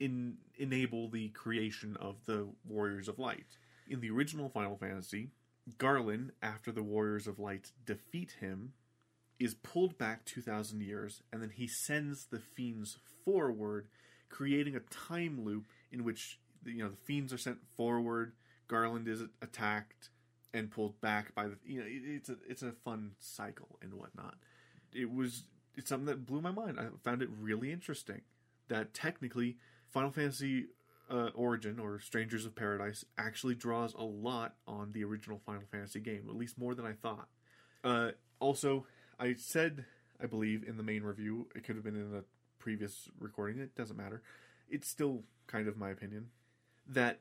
in, 0.00 0.38
enable 0.56 1.08
the 1.08 1.28
creation 1.28 1.96
of 2.00 2.16
the 2.26 2.48
Warriors 2.68 3.08
of 3.08 3.18
Light. 3.18 3.58
In 3.88 4.00
the 4.00 4.10
original 4.10 4.48
Final 4.48 4.76
Fantasy, 4.76 5.30
Garland, 5.78 6.32
after 6.42 6.72
the 6.72 6.82
Warriors 6.82 7.28
of 7.28 7.38
Light 7.38 7.70
defeat 7.86 8.36
him, 8.40 8.72
is 9.38 9.54
pulled 9.54 9.98
back 9.98 10.24
2,000 10.24 10.82
years, 10.82 11.22
and 11.32 11.40
then 11.40 11.50
he 11.50 11.66
sends 11.66 12.26
the 12.26 12.38
Fiends 12.40 12.98
forward, 13.24 13.86
creating 14.28 14.74
a 14.74 14.80
time 14.80 15.44
loop 15.44 15.66
in 15.90 16.04
which 16.04 16.38
you 16.64 16.82
know 16.82 16.90
the 16.90 16.96
Fiends 16.96 17.32
are 17.32 17.38
sent 17.38 17.58
forward, 17.76 18.32
Garland 18.68 19.08
is 19.08 19.22
attacked 19.40 20.10
and 20.54 20.70
pulled 20.70 21.00
back 21.00 21.34
by 21.34 21.46
the 21.46 21.56
you 21.64 21.80
know 21.80 21.86
it, 21.86 22.02
it's 22.04 22.28
a 22.28 22.36
it's 22.48 22.62
a 22.62 22.72
fun 22.72 23.12
cycle 23.18 23.78
and 23.82 23.94
whatnot. 23.94 24.34
It 24.92 25.12
was 25.12 25.44
it's 25.76 25.88
something 25.88 26.06
that 26.06 26.26
blew 26.26 26.40
my 26.40 26.50
mind. 26.50 26.78
I 26.78 26.86
found 27.02 27.22
it 27.22 27.28
really 27.40 27.72
interesting 27.72 28.22
that 28.68 28.94
technically 28.94 29.56
Final 29.90 30.10
Fantasy 30.10 30.66
uh, 31.10 31.30
Origin 31.34 31.78
or 31.78 31.98
Strangers 31.98 32.46
of 32.46 32.54
Paradise 32.54 33.04
actually 33.18 33.54
draws 33.54 33.94
a 33.94 34.02
lot 34.02 34.54
on 34.66 34.92
the 34.92 35.04
original 35.04 35.40
Final 35.44 35.64
Fantasy 35.70 36.00
game, 36.00 36.24
at 36.28 36.36
least 36.36 36.58
more 36.58 36.74
than 36.74 36.86
I 36.86 36.92
thought. 36.92 37.28
Uh, 37.84 38.12
also, 38.40 38.86
I 39.18 39.34
said, 39.34 39.84
I 40.22 40.26
believe, 40.26 40.64
in 40.66 40.76
the 40.76 40.82
main 40.82 41.02
review, 41.02 41.48
it 41.54 41.64
could 41.64 41.76
have 41.76 41.84
been 41.84 41.96
in 41.96 42.14
a 42.16 42.22
previous 42.58 43.08
recording, 43.18 43.60
it 43.60 43.74
doesn't 43.74 43.96
matter. 43.96 44.22
It's 44.70 44.88
still 44.88 45.24
kind 45.46 45.68
of 45.68 45.76
my 45.76 45.90
opinion 45.90 46.28
that 46.88 47.20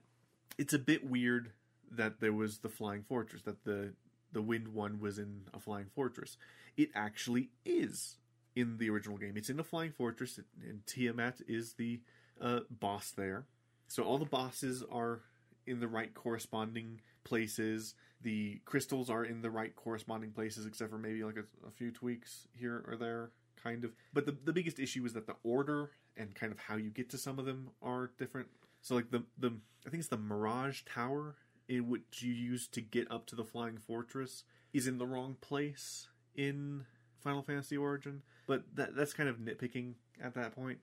it's 0.57 0.73
a 0.73 0.79
bit 0.79 1.03
weird 1.09 1.51
that 1.91 2.19
there 2.19 2.33
was 2.33 2.59
the 2.59 2.69
flying 2.69 3.03
fortress, 3.03 3.41
that 3.43 3.63
the 3.63 3.93
the 4.33 4.41
wind 4.41 4.69
one 4.69 4.99
was 4.99 5.19
in 5.19 5.41
a 5.53 5.59
flying 5.59 5.87
fortress. 5.93 6.37
It 6.77 6.89
actually 6.95 7.49
is 7.65 8.17
in 8.55 8.77
the 8.77 8.89
original 8.89 9.17
game. 9.17 9.35
It's 9.35 9.49
in 9.49 9.59
a 9.59 9.63
flying 9.63 9.91
fortress, 9.91 10.39
and 10.61 10.85
Tiamat 10.85 11.41
is 11.47 11.73
the 11.73 11.99
uh, 12.39 12.61
boss 12.69 13.11
there. 13.11 13.45
So 13.87 14.03
all 14.03 14.17
the 14.17 14.25
bosses 14.25 14.83
are 14.89 15.21
in 15.67 15.79
the 15.79 15.87
right 15.87 16.13
corresponding 16.13 17.01
places. 17.23 17.93
The 18.21 18.61
crystals 18.65 19.09
are 19.09 19.25
in 19.25 19.41
the 19.41 19.49
right 19.49 19.75
corresponding 19.75 20.31
places, 20.31 20.65
except 20.65 20.91
for 20.91 20.97
maybe 20.97 21.23
like 21.23 21.37
a, 21.37 21.67
a 21.67 21.71
few 21.71 21.91
tweaks 21.91 22.47
here 22.57 22.85
or 22.87 22.95
there, 22.95 23.31
kind 23.61 23.83
of. 23.83 23.91
But 24.13 24.25
the 24.25 24.37
the 24.43 24.53
biggest 24.53 24.79
issue 24.79 25.05
is 25.05 25.13
that 25.13 25.27
the 25.27 25.35
order 25.43 25.91
and 26.17 26.33
kind 26.35 26.51
of 26.51 26.59
how 26.59 26.75
you 26.75 26.89
get 26.89 27.09
to 27.09 27.17
some 27.17 27.39
of 27.39 27.45
them 27.45 27.69
are 27.81 28.11
different. 28.17 28.47
So 28.81 28.95
like 28.95 29.11
the 29.11 29.23
the 29.37 29.53
I 29.85 29.89
think 29.89 29.99
it's 29.99 30.09
the 30.09 30.17
Mirage 30.17 30.81
Tower 30.85 31.35
in 31.67 31.87
which 31.87 32.21
you 32.21 32.33
use 32.33 32.67
to 32.67 32.81
get 32.81 33.09
up 33.11 33.25
to 33.27 33.35
the 33.35 33.43
Flying 33.43 33.77
Fortress 33.77 34.43
is 34.73 34.87
in 34.87 34.97
the 34.97 35.07
wrong 35.07 35.37
place 35.41 36.07
in 36.35 36.85
Final 37.19 37.41
Fantasy 37.41 37.77
Origin. 37.77 38.21
But 38.47 38.63
that 38.75 38.95
that's 38.95 39.13
kind 39.13 39.29
of 39.29 39.37
nitpicking 39.37 39.93
at 40.21 40.33
that 40.35 40.55
point. 40.55 40.79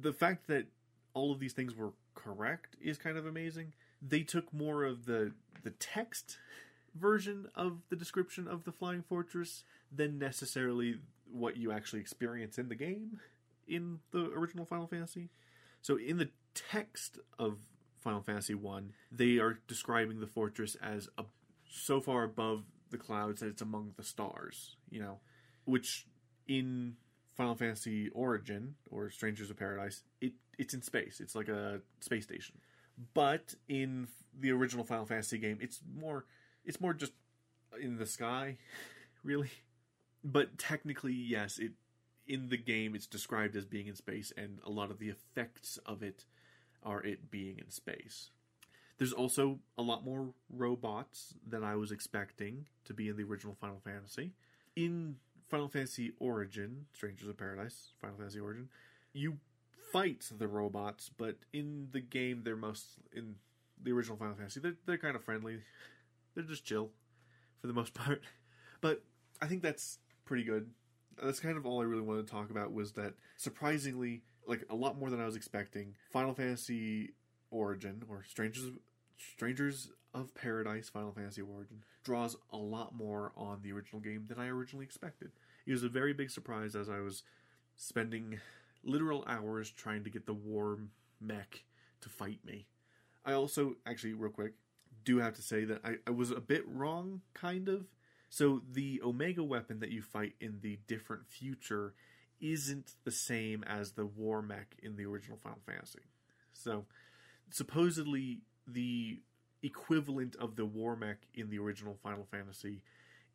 The 0.00 0.12
fact 0.12 0.46
that 0.48 0.66
all 1.14 1.32
of 1.32 1.40
these 1.40 1.52
things 1.52 1.74
were 1.74 1.92
correct 2.14 2.76
is 2.80 2.98
kind 2.98 3.16
of 3.16 3.26
amazing. 3.26 3.72
They 4.00 4.22
took 4.22 4.52
more 4.52 4.84
of 4.84 5.06
the 5.06 5.32
the 5.62 5.70
text 5.70 6.38
version 6.94 7.48
of 7.54 7.82
the 7.90 7.96
description 7.96 8.48
of 8.48 8.64
the 8.64 8.72
flying 8.72 9.02
fortress 9.02 9.64
than 9.94 10.18
necessarily 10.18 10.98
what 11.30 11.56
you 11.56 11.70
actually 11.72 12.00
experience 12.00 12.58
in 12.58 12.68
the 12.68 12.74
game 12.74 13.20
in 13.66 13.98
the 14.12 14.30
original 14.32 14.64
Final 14.64 14.86
Fantasy. 14.86 15.28
So 15.82 15.96
in 15.96 16.18
the 16.18 16.30
text 16.54 17.18
of 17.38 17.58
Final 17.98 18.22
Fantasy 18.22 18.54
1, 18.54 18.92
they 19.10 19.38
are 19.38 19.58
describing 19.66 20.20
the 20.20 20.26
fortress 20.26 20.76
as 20.76 21.08
a, 21.18 21.24
so 21.68 22.00
far 22.00 22.24
above 22.24 22.64
the 22.90 22.98
clouds 22.98 23.40
that 23.40 23.48
it's 23.48 23.62
among 23.62 23.92
the 23.96 24.02
stars, 24.02 24.76
you 24.90 25.00
know, 25.00 25.18
which 25.64 26.06
in 26.46 26.96
Final 27.36 27.54
Fantasy 27.54 28.08
Origin 28.10 28.74
or 28.90 29.10
Strangers 29.10 29.50
of 29.50 29.56
Paradise, 29.56 30.02
it 30.20 30.32
it's 30.58 30.74
in 30.74 30.82
space. 30.82 31.20
It's 31.20 31.36
like 31.36 31.48
a 31.48 31.80
space 32.00 32.24
station. 32.24 32.56
But 33.14 33.54
in 33.68 34.08
the 34.38 34.50
original 34.50 34.84
Final 34.84 35.06
Fantasy 35.06 35.38
game, 35.38 35.58
it's 35.60 35.80
more 35.96 36.24
it's 36.64 36.80
more 36.80 36.94
just 36.94 37.12
in 37.80 37.96
the 37.96 38.06
sky, 38.06 38.56
really. 39.22 39.50
But 40.24 40.58
technically, 40.58 41.12
yes, 41.12 41.58
it 41.58 41.72
in 42.26 42.48
the 42.48 42.56
game 42.56 42.94
it's 42.94 43.06
described 43.06 43.56
as 43.56 43.64
being 43.64 43.86
in 43.86 43.94
space 43.94 44.32
and 44.36 44.58
a 44.64 44.70
lot 44.70 44.90
of 44.90 44.98
the 44.98 45.08
effects 45.08 45.78
of 45.86 46.02
it 46.02 46.24
are 46.82 47.02
it 47.02 47.30
being 47.30 47.58
in 47.58 47.70
space. 47.70 48.30
There's 48.98 49.12
also 49.12 49.60
a 49.76 49.82
lot 49.82 50.04
more 50.04 50.34
robots 50.50 51.34
than 51.46 51.62
I 51.62 51.76
was 51.76 51.92
expecting 51.92 52.66
to 52.84 52.94
be 52.94 53.08
in 53.08 53.16
the 53.16 53.22
original 53.22 53.56
Final 53.60 53.80
Fantasy. 53.84 54.32
In 54.74 55.16
Final 55.48 55.68
Fantasy 55.68 56.12
Origin, 56.18 56.86
Strangers 56.92 57.28
of 57.28 57.36
Paradise, 57.36 57.92
Final 58.00 58.16
Fantasy 58.16 58.40
Origin, 58.40 58.68
you 59.12 59.38
fight 59.92 60.28
the 60.36 60.48
robots, 60.48 61.10
but 61.16 61.36
in 61.52 61.88
the 61.92 62.00
game 62.00 62.42
they're 62.44 62.56
most 62.56 62.86
in 63.14 63.36
the 63.82 63.92
original 63.92 64.16
Final 64.16 64.34
Fantasy, 64.34 64.60
they're 64.60 64.76
they're 64.86 64.98
kind 64.98 65.16
of 65.16 65.24
friendly. 65.24 65.58
They're 66.34 66.44
just 66.44 66.64
chill 66.64 66.90
for 67.60 67.66
the 67.66 67.72
most 67.72 67.94
part. 67.94 68.22
But 68.80 69.02
I 69.40 69.46
think 69.46 69.62
that's 69.62 69.98
pretty 70.24 70.44
good. 70.44 70.70
That's 71.22 71.40
kind 71.40 71.56
of 71.56 71.66
all 71.66 71.80
I 71.80 71.84
really 71.84 72.02
wanted 72.02 72.26
to 72.26 72.32
talk 72.32 72.50
about 72.50 72.72
was 72.72 72.92
that 72.92 73.14
surprisingly, 73.36 74.22
like 74.48 74.64
a 74.70 74.74
lot 74.74 74.98
more 74.98 75.10
than 75.10 75.20
I 75.20 75.26
was 75.26 75.36
expecting, 75.36 75.94
Final 76.10 76.34
Fantasy 76.34 77.12
Origin 77.50 78.02
or 78.08 78.24
Strangers 78.28 78.72
Strangers 79.34 79.90
of 80.14 80.34
Paradise 80.34 80.88
Final 80.88 81.12
Fantasy 81.12 81.42
Origin 81.42 81.84
draws 82.02 82.36
a 82.52 82.56
lot 82.56 82.94
more 82.94 83.32
on 83.36 83.60
the 83.62 83.72
original 83.72 84.00
game 84.00 84.24
than 84.28 84.38
I 84.38 84.48
originally 84.48 84.84
expected. 84.84 85.30
It 85.66 85.72
was 85.72 85.82
a 85.82 85.88
very 85.88 86.12
big 86.12 86.30
surprise 86.30 86.74
as 86.74 86.88
I 86.88 87.00
was 87.00 87.22
spending 87.76 88.40
literal 88.84 89.24
hours 89.26 89.70
trying 89.70 90.04
to 90.04 90.10
get 90.10 90.26
the 90.26 90.34
war 90.34 90.78
mech 91.20 91.64
to 92.00 92.08
fight 92.08 92.38
me. 92.44 92.66
I 93.24 93.32
also, 93.32 93.76
actually, 93.86 94.14
real 94.14 94.30
quick, 94.30 94.54
do 95.04 95.18
have 95.18 95.34
to 95.34 95.42
say 95.42 95.64
that 95.64 95.80
I, 95.84 95.96
I 96.06 96.10
was 96.10 96.30
a 96.30 96.40
bit 96.40 96.64
wrong, 96.66 97.20
kind 97.34 97.68
of. 97.68 97.86
So, 98.30 98.62
the 98.70 99.00
Omega 99.02 99.42
weapon 99.42 99.80
that 99.80 99.90
you 99.90 100.02
fight 100.02 100.34
in 100.40 100.60
the 100.60 100.78
different 100.86 101.26
future 101.26 101.94
isn't 102.40 102.92
the 103.04 103.10
same 103.10 103.64
as 103.64 103.92
the 103.92 104.06
war 104.06 104.42
mech 104.42 104.74
in 104.82 104.96
the 104.96 105.04
original 105.04 105.38
Final 105.38 105.60
Fantasy. 105.66 106.00
So, 106.52 106.86
supposedly, 107.50 108.40
the 108.66 109.20
equivalent 109.62 110.36
of 110.36 110.56
the 110.56 110.64
war 110.64 110.96
mech 110.96 111.18
in 111.34 111.50
the 111.50 111.58
original 111.58 111.98
Final 112.02 112.26
Fantasy 112.30 112.82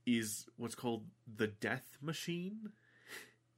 is 0.05 0.45
what's 0.57 0.75
called 0.75 1.05
the 1.33 1.47
Death 1.47 1.97
Machine 2.01 2.71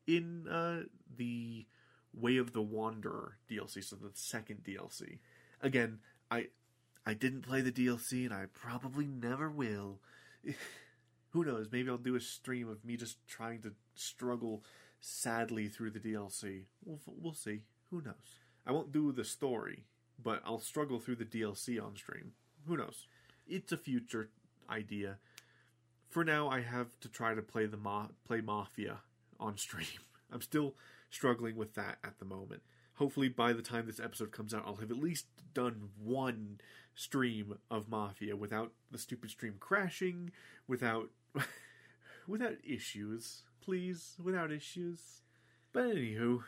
in 0.07 0.47
uh, 0.47 0.83
the 1.15 1.65
Way 2.13 2.37
of 2.37 2.53
the 2.53 2.61
Wanderer 2.61 3.37
DLC, 3.49 3.83
so 3.83 3.95
the 3.95 4.11
second 4.13 4.63
DLC. 4.63 5.19
Again, 5.61 5.99
I 6.31 6.47
I 7.05 7.13
didn't 7.13 7.41
play 7.41 7.61
the 7.61 7.71
DLC 7.71 8.25
and 8.25 8.33
I 8.33 8.45
probably 8.53 9.05
never 9.05 9.49
will. 9.49 9.99
Who 11.29 11.43
knows? 11.43 11.67
Maybe 11.71 11.89
I'll 11.89 11.97
do 11.97 12.15
a 12.15 12.21
stream 12.21 12.69
of 12.69 12.85
me 12.85 12.95
just 12.95 13.17
trying 13.27 13.61
to 13.63 13.73
struggle 13.95 14.63
sadly 15.05 15.67
through 15.67 15.91
the 15.91 15.99
DLC. 15.99 16.63
We'll, 16.83 16.99
we'll 17.05 17.33
see. 17.33 17.61
Who 17.91 18.01
knows? 18.01 18.39
I 18.65 18.71
won't 18.71 18.91
do 18.91 19.11
the 19.11 19.23
story, 19.23 19.83
but 20.21 20.41
I'll 20.43 20.59
struggle 20.59 20.99
through 20.99 21.17
the 21.17 21.25
DLC 21.25 21.81
on 21.81 21.95
stream. 21.95 22.31
Who 22.67 22.77
knows? 22.77 23.05
It's 23.47 23.71
a 23.71 23.77
future 23.77 24.29
idea. 24.69 25.17
For 26.09 26.23
now, 26.23 26.49
I 26.49 26.61
have 26.61 26.87
to 27.01 27.07
try 27.07 27.35
to 27.35 27.41
play 27.43 27.67
the 27.67 27.77
ma- 27.77 28.07
play 28.25 28.41
Mafia 28.41 29.01
on 29.39 29.57
stream. 29.59 29.87
I'm 30.31 30.41
still 30.41 30.73
struggling 31.11 31.55
with 31.55 31.75
that 31.75 31.99
at 32.03 32.17
the 32.17 32.25
moment. 32.25 32.63
Hopefully, 32.95 33.29
by 33.29 33.53
the 33.53 33.61
time 33.61 33.85
this 33.85 33.99
episode 33.99 34.31
comes 34.31 34.53
out, 34.53 34.63
I'll 34.65 34.77
have 34.77 34.89
at 34.89 34.97
least 34.97 35.25
done 35.53 35.89
one 36.01 36.59
stream 36.95 37.57
of 37.69 37.89
Mafia 37.89 38.35
without 38.35 38.71
the 38.89 38.97
stupid 38.97 39.29
stream 39.29 39.55
crashing, 39.59 40.31
without 40.67 41.09
without 42.27 42.57
issues. 42.63 43.43
Please, 43.61 44.15
without 44.23 44.51
issues. 44.51 45.21
But 45.73 45.85
anywho, 45.85 46.43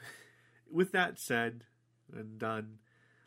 with 0.71 0.91
that 0.91 1.19
said 1.19 1.63
and 2.15 2.37
done, 2.37 2.79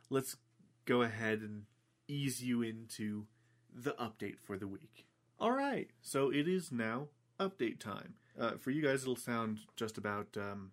let's 0.08 0.36
go 0.84 1.02
ahead 1.02 1.40
and 1.40 1.64
ease 2.08 2.42
you 2.42 2.62
into 2.62 3.26
the 3.72 3.92
update 3.92 4.38
for 4.38 4.56
the 4.56 4.66
week. 4.66 5.06
All 5.38 5.52
right, 5.52 5.88
so 6.02 6.30
it 6.30 6.46
is 6.48 6.70
now 6.70 7.08
update 7.38 7.80
time. 7.80 8.14
Uh, 8.38 8.52
for 8.58 8.70
you 8.70 8.82
guys, 8.82 9.02
it'll 9.02 9.16
sound 9.16 9.60
just 9.76 9.98
about 9.98 10.28
um, 10.36 10.72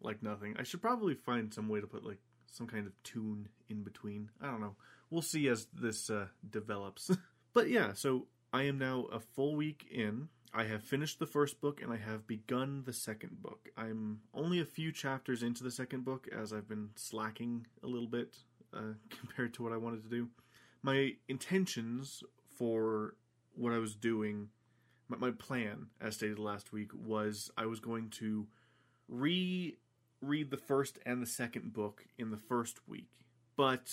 like 0.00 0.22
nothing. 0.22 0.56
I 0.58 0.62
should 0.62 0.82
probably 0.82 1.14
find 1.14 1.52
some 1.52 1.68
way 1.68 1.80
to 1.80 1.86
put 1.86 2.04
like 2.04 2.20
some 2.50 2.66
kind 2.66 2.86
of 2.86 2.92
tune 3.02 3.48
in 3.68 3.82
between. 3.82 4.30
I 4.40 4.46
don't 4.46 4.60
know. 4.60 4.76
We'll 5.10 5.22
see 5.22 5.48
as 5.48 5.66
this 5.72 6.10
uh, 6.10 6.26
develops. 6.48 7.10
but 7.52 7.68
yeah, 7.68 7.92
so 7.92 8.26
I 8.52 8.64
am 8.64 8.78
now 8.78 9.06
a 9.12 9.20
full 9.20 9.56
week 9.56 9.86
in. 9.90 10.28
I 10.56 10.64
have 10.64 10.82
finished 10.82 11.18
the 11.18 11.26
first 11.26 11.60
book 11.60 11.82
and 11.82 11.92
I 11.92 11.98
have 11.98 12.26
begun 12.26 12.82
the 12.86 12.92
second 12.94 13.42
book. 13.42 13.68
I'm 13.76 14.20
only 14.32 14.58
a 14.58 14.64
few 14.64 14.90
chapters 14.90 15.42
into 15.42 15.62
the 15.62 15.70
second 15.70 16.06
book 16.06 16.28
as 16.34 16.50
I've 16.50 16.66
been 16.66 16.88
slacking 16.96 17.66
a 17.82 17.86
little 17.86 18.08
bit 18.08 18.38
uh, 18.72 18.94
compared 19.10 19.52
to 19.54 19.62
what 19.62 19.74
I 19.74 19.76
wanted 19.76 20.02
to 20.04 20.08
do. 20.08 20.28
My 20.82 21.12
intentions 21.28 22.22
for 22.56 23.16
what 23.54 23.74
I 23.74 23.78
was 23.78 23.94
doing, 23.94 24.48
my, 25.08 25.18
my 25.18 25.30
plan, 25.30 25.88
as 26.00 26.14
stated 26.14 26.38
last 26.38 26.72
week, 26.72 26.90
was 26.94 27.50
I 27.58 27.66
was 27.66 27.78
going 27.78 28.08
to 28.10 28.46
re 29.08 29.76
read 30.22 30.50
the 30.50 30.56
first 30.56 30.98
and 31.04 31.20
the 31.20 31.26
second 31.26 31.74
book 31.74 32.06
in 32.16 32.30
the 32.30 32.38
first 32.38 32.88
week. 32.88 33.10
But 33.58 33.92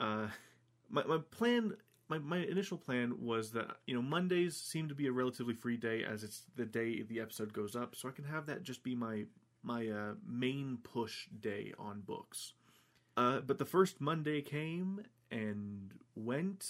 uh, 0.00 0.26
my, 0.90 1.04
my 1.04 1.18
plan 1.30 1.74
my, 2.10 2.18
my 2.18 2.38
initial 2.38 2.76
plan 2.76 3.14
was 3.24 3.52
that 3.52 3.76
you 3.86 3.94
know 3.94 4.02
Mondays 4.02 4.56
seem 4.56 4.88
to 4.88 4.94
be 4.94 5.06
a 5.06 5.12
relatively 5.12 5.54
free 5.54 5.76
day 5.76 6.04
as 6.04 6.24
it's 6.24 6.42
the 6.56 6.66
day 6.66 7.02
the 7.02 7.20
episode 7.20 7.52
goes 7.52 7.76
up, 7.76 7.94
so 7.94 8.08
I 8.08 8.12
can 8.12 8.24
have 8.24 8.46
that 8.46 8.64
just 8.64 8.82
be 8.82 8.94
my 8.94 9.24
my 9.62 9.88
uh, 9.88 10.14
main 10.26 10.78
push 10.82 11.28
day 11.40 11.72
on 11.78 12.00
books. 12.00 12.54
Uh, 13.16 13.40
but 13.40 13.58
the 13.58 13.64
first 13.64 14.00
Monday 14.00 14.42
came 14.42 15.02
and 15.30 15.92
went 16.14 16.66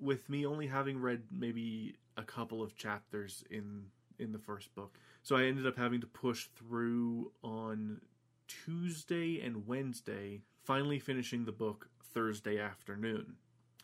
with 0.00 0.28
me 0.28 0.46
only 0.46 0.68
having 0.68 1.00
read 1.00 1.22
maybe 1.30 1.96
a 2.16 2.22
couple 2.22 2.62
of 2.62 2.74
chapters 2.74 3.44
in 3.50 3.84
in 4.18 4.32
the 4.32 4.38
first 4.38 4.74
book. 4.74 4.98
So 5.22 5.36
I 5.36 5.44
ended 5.44 5.66
up 5.66 5.76
having 5.76 6.00
to 6.00 6.06
push 6.06 6.46
through 6.56 7.32
on 7.42 8.00
Tuesday 8.48 9.40
and 9.40 9.66
Wednesday, 9.66 10.40
finally 10.64 10.98
finishing 10.98 11.44
the 11.44 11.52
book 11.52 11.88
Thursday 12.02 12.58
afternoon. 12.58 13.34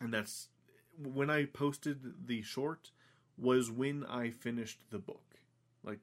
And 0.01 0.13
that's 0.13 0.49
when 1.01 1.29
I 1.29 1.45
posted 1.45 2.27
the 2.27 2.41
short 2.41 2.91
was 3.37 3.69
when 3.71 4.05
I 4.05 4.29
finished 4.29 4.79
the 4.89 4.99
book. 4.99 5.35
Like 5.83 6.01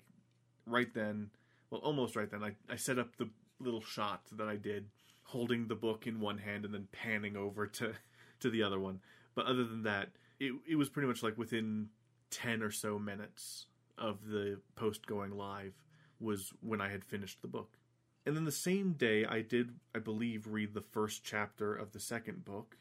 right 0.67 0.93
then, 0.93 1.31
well 1.71 1.81
almost 1.81 2.17
right 2.17 2.31
then 2.31 2.43
I 2.43 2.53
I 2.71 2.77
set 2.77 2.99
up 2.99 3.17
the 3.17 3.31
little 3.61 3.81
shot 3.81 4.23
that 4.33 4.49
I 4.49 4.57
did 4.57 4.89
holding 5.25 5.69
the 5.69 5.75
book 5.75 6.07
in 6.07 6.21
one 6.21 6.39
hand 6.39 6.65
and 6.65 6.75
then 6.75 6.89
panning 6.93 7.37
over 7.37 7.67
to 7.67 7.93
to 8.41 8.51
the 8.51 8.63
other 8.63 8.81
one. 8.81 9.01
But 9.35 9.47
other 9.47 9.65
than 9.65 9.83
that, 9.85 10.11
it 10.39 10.53
it 10.67 10.77
was 10.77 10.89
pretty 10.89 11.09
much 11.09 11.23
like 11.23 11.39
within 11.39 11.89
10 12.31 12.63
or 12.63 12.71
so 12.71 12.99
minutes 12.99 13.67
of 13.99 14.27
the 14.27 14.59
post 14.75 15.07
going 15.07 15.37
live 15.37 15.75
was 16.19 16.53
when 16.61 16.81
I 16.81 16.89
had 16.89 17.05
finished 17.05 17.43
the 17.43 17.49
book. 17.49 17.77
And 18.25 18.37
then 18.37 18.45
the 18.45 18.53
same 18.53 18.93
day, 18.93 19.25
I 19.25 19.43
did, 19.43 19.75
I 19.95 19.99
believe, 19.99 20.47
read 20.47 20.75
the 20.75 20.81
first 20.81 21.25
chapter 21.25 21.75
of 21.75 21.93
the 21.93 21.99
second 21.99 22.45
book, 22.45 22.77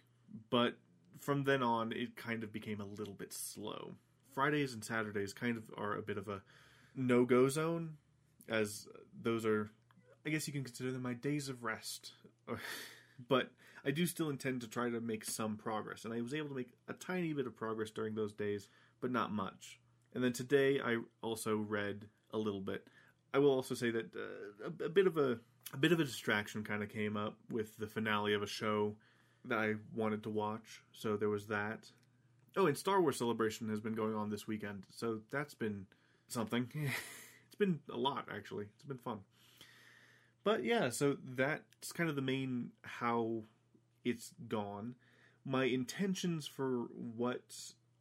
but 0.51 0.77
from 1.19 1.43
then 1.43 1.63
on, 1.63 1.91
it 1.91 2.15
kind 2.15 2.43
of 2.43 2.51
became 2.51 2.81
a 2.81 2.85
little 2.85 3.13
bit 3.13 3.33
slow. 3.33 3.95
Fridays 4.33 4.73
and 4.73 4.83
Saturdays 4.83 5.33
kind 5.33 5.57
of 5.57 5.63
are 5.77 5.95
a 5.95 6.01
bit 6.01 6.17
of 6.17 6.27
a 6.27 6.41
no 6.95 7.25
go 7.25 7.49
zone, 7.49 7.97
as 8.49 8.87
those 9.21 9.45
are, 9.45 9.69
I 10.25 10.29
guess 10.29 10.47
you 10.47 10.53
can 10.53 10.63
consider 10.63 10.91
them 10.91 11.01
my 11.01 11.13
days 11.13 11.49
of 11.49 11.63
rest. 11.63 12.13
but 13.27 13.51
I 13.85 13.91
do 13.91 14.05
still 14.05 14.29
intend 14.29 14.61
to 14.61 14.67
try 14.67 14.89
to 14.89 15.01
make 15.01 15.25
some 15.25 15.57
progress, 15.57 16.05
and 16.05 16.13
I 16.13 16.21
was 16.21 16.33
able 16.33 16.49
to 16.49 16.55
make 16.55 16.73
a 16.87 16.93
tiny 16.93 17.33
bit 17.33 17.47
of 17.47 17.55
progress 17.55 17.91
during 17.91 18.15
those 18.15 18.33
days, 18.33 18.69
but 18.99 19.11
not 19.11 19.31
much. 19.31 19.79
And 20.13 20.23
then 20.23 20.33
today, 20.33 20.79
I 20.79 20.97
also 21.21 21.57
read 21.57 22.07
a 22.33 22.37
little 22.37 22.61
bit. 22.61 22.87
I 23.33 23.39
will 23.39 23.51
also 23.51 23.75
say 23.75 23.91
that 23.91 24.13
uh, 24.15 24.67
a, 24.67 24.85
a, 24.85 24.89
bit 24.89 25.07
of 25.07 25.17
a 25.17 25.39
a 25.73 25.77
bit 25.77 25.91
of 25.91 25.99
a 25.99 26.03
distraction 26.03 26.63
kind 26.63 26.83
of 26.83 26.89
came 26.89 27.15
up 27.15 27.37
with 27.49 27.77
the 27.77 27.87
finale 27.87 28.33
of 28.33 28.41
a 28.41 28.47
show 28.47 28.95
that 29.45 29.57
I 29.57 29.75
wanted 29.95 30.23
to 30.23 30.29
watch. 30.29 30.81
So 30.91 31.17
there 31.17 31.29
was 31.29 31.47
that. 31.47 31.91
Oh, 32.55 32.65
and 32.65 32.77
Star 32.77 33.01
Wars 33.01 33.17
Celebration 33.17 33.69
has 33.69 33.79
been 33.79 33.93
going 33.93 34.15
on 34.15 34.29
this 34.29 34.45
weekend, 34.45 34.85
so 34.91 35.19
that's 35.31 35.53
been 35.53 35.85
something. 36.27 36.69
it's 37.45 37.55
been 37.55 37.79
a 37.91 37.97
lot 37.97 38.27
actually. 38.33 38.65
It's 38.75 38.83
been 38.83 38.97
fun. 38.97 39.19
But 40.43 40.63
yeah, 40.63 40.89
so 40.89 41.17
that's 41.35 41.91
kind 41.91 42.09
of 42.09 42.15
the 42.15 42.21
main 42.21 42.71
how 42.83 43.43
it's 44.03 44.33
gone. 44.47 44.95
My 45.45 45.65
intentions 45.65 46.47
for 46.47 46.87
what 47.15 47.41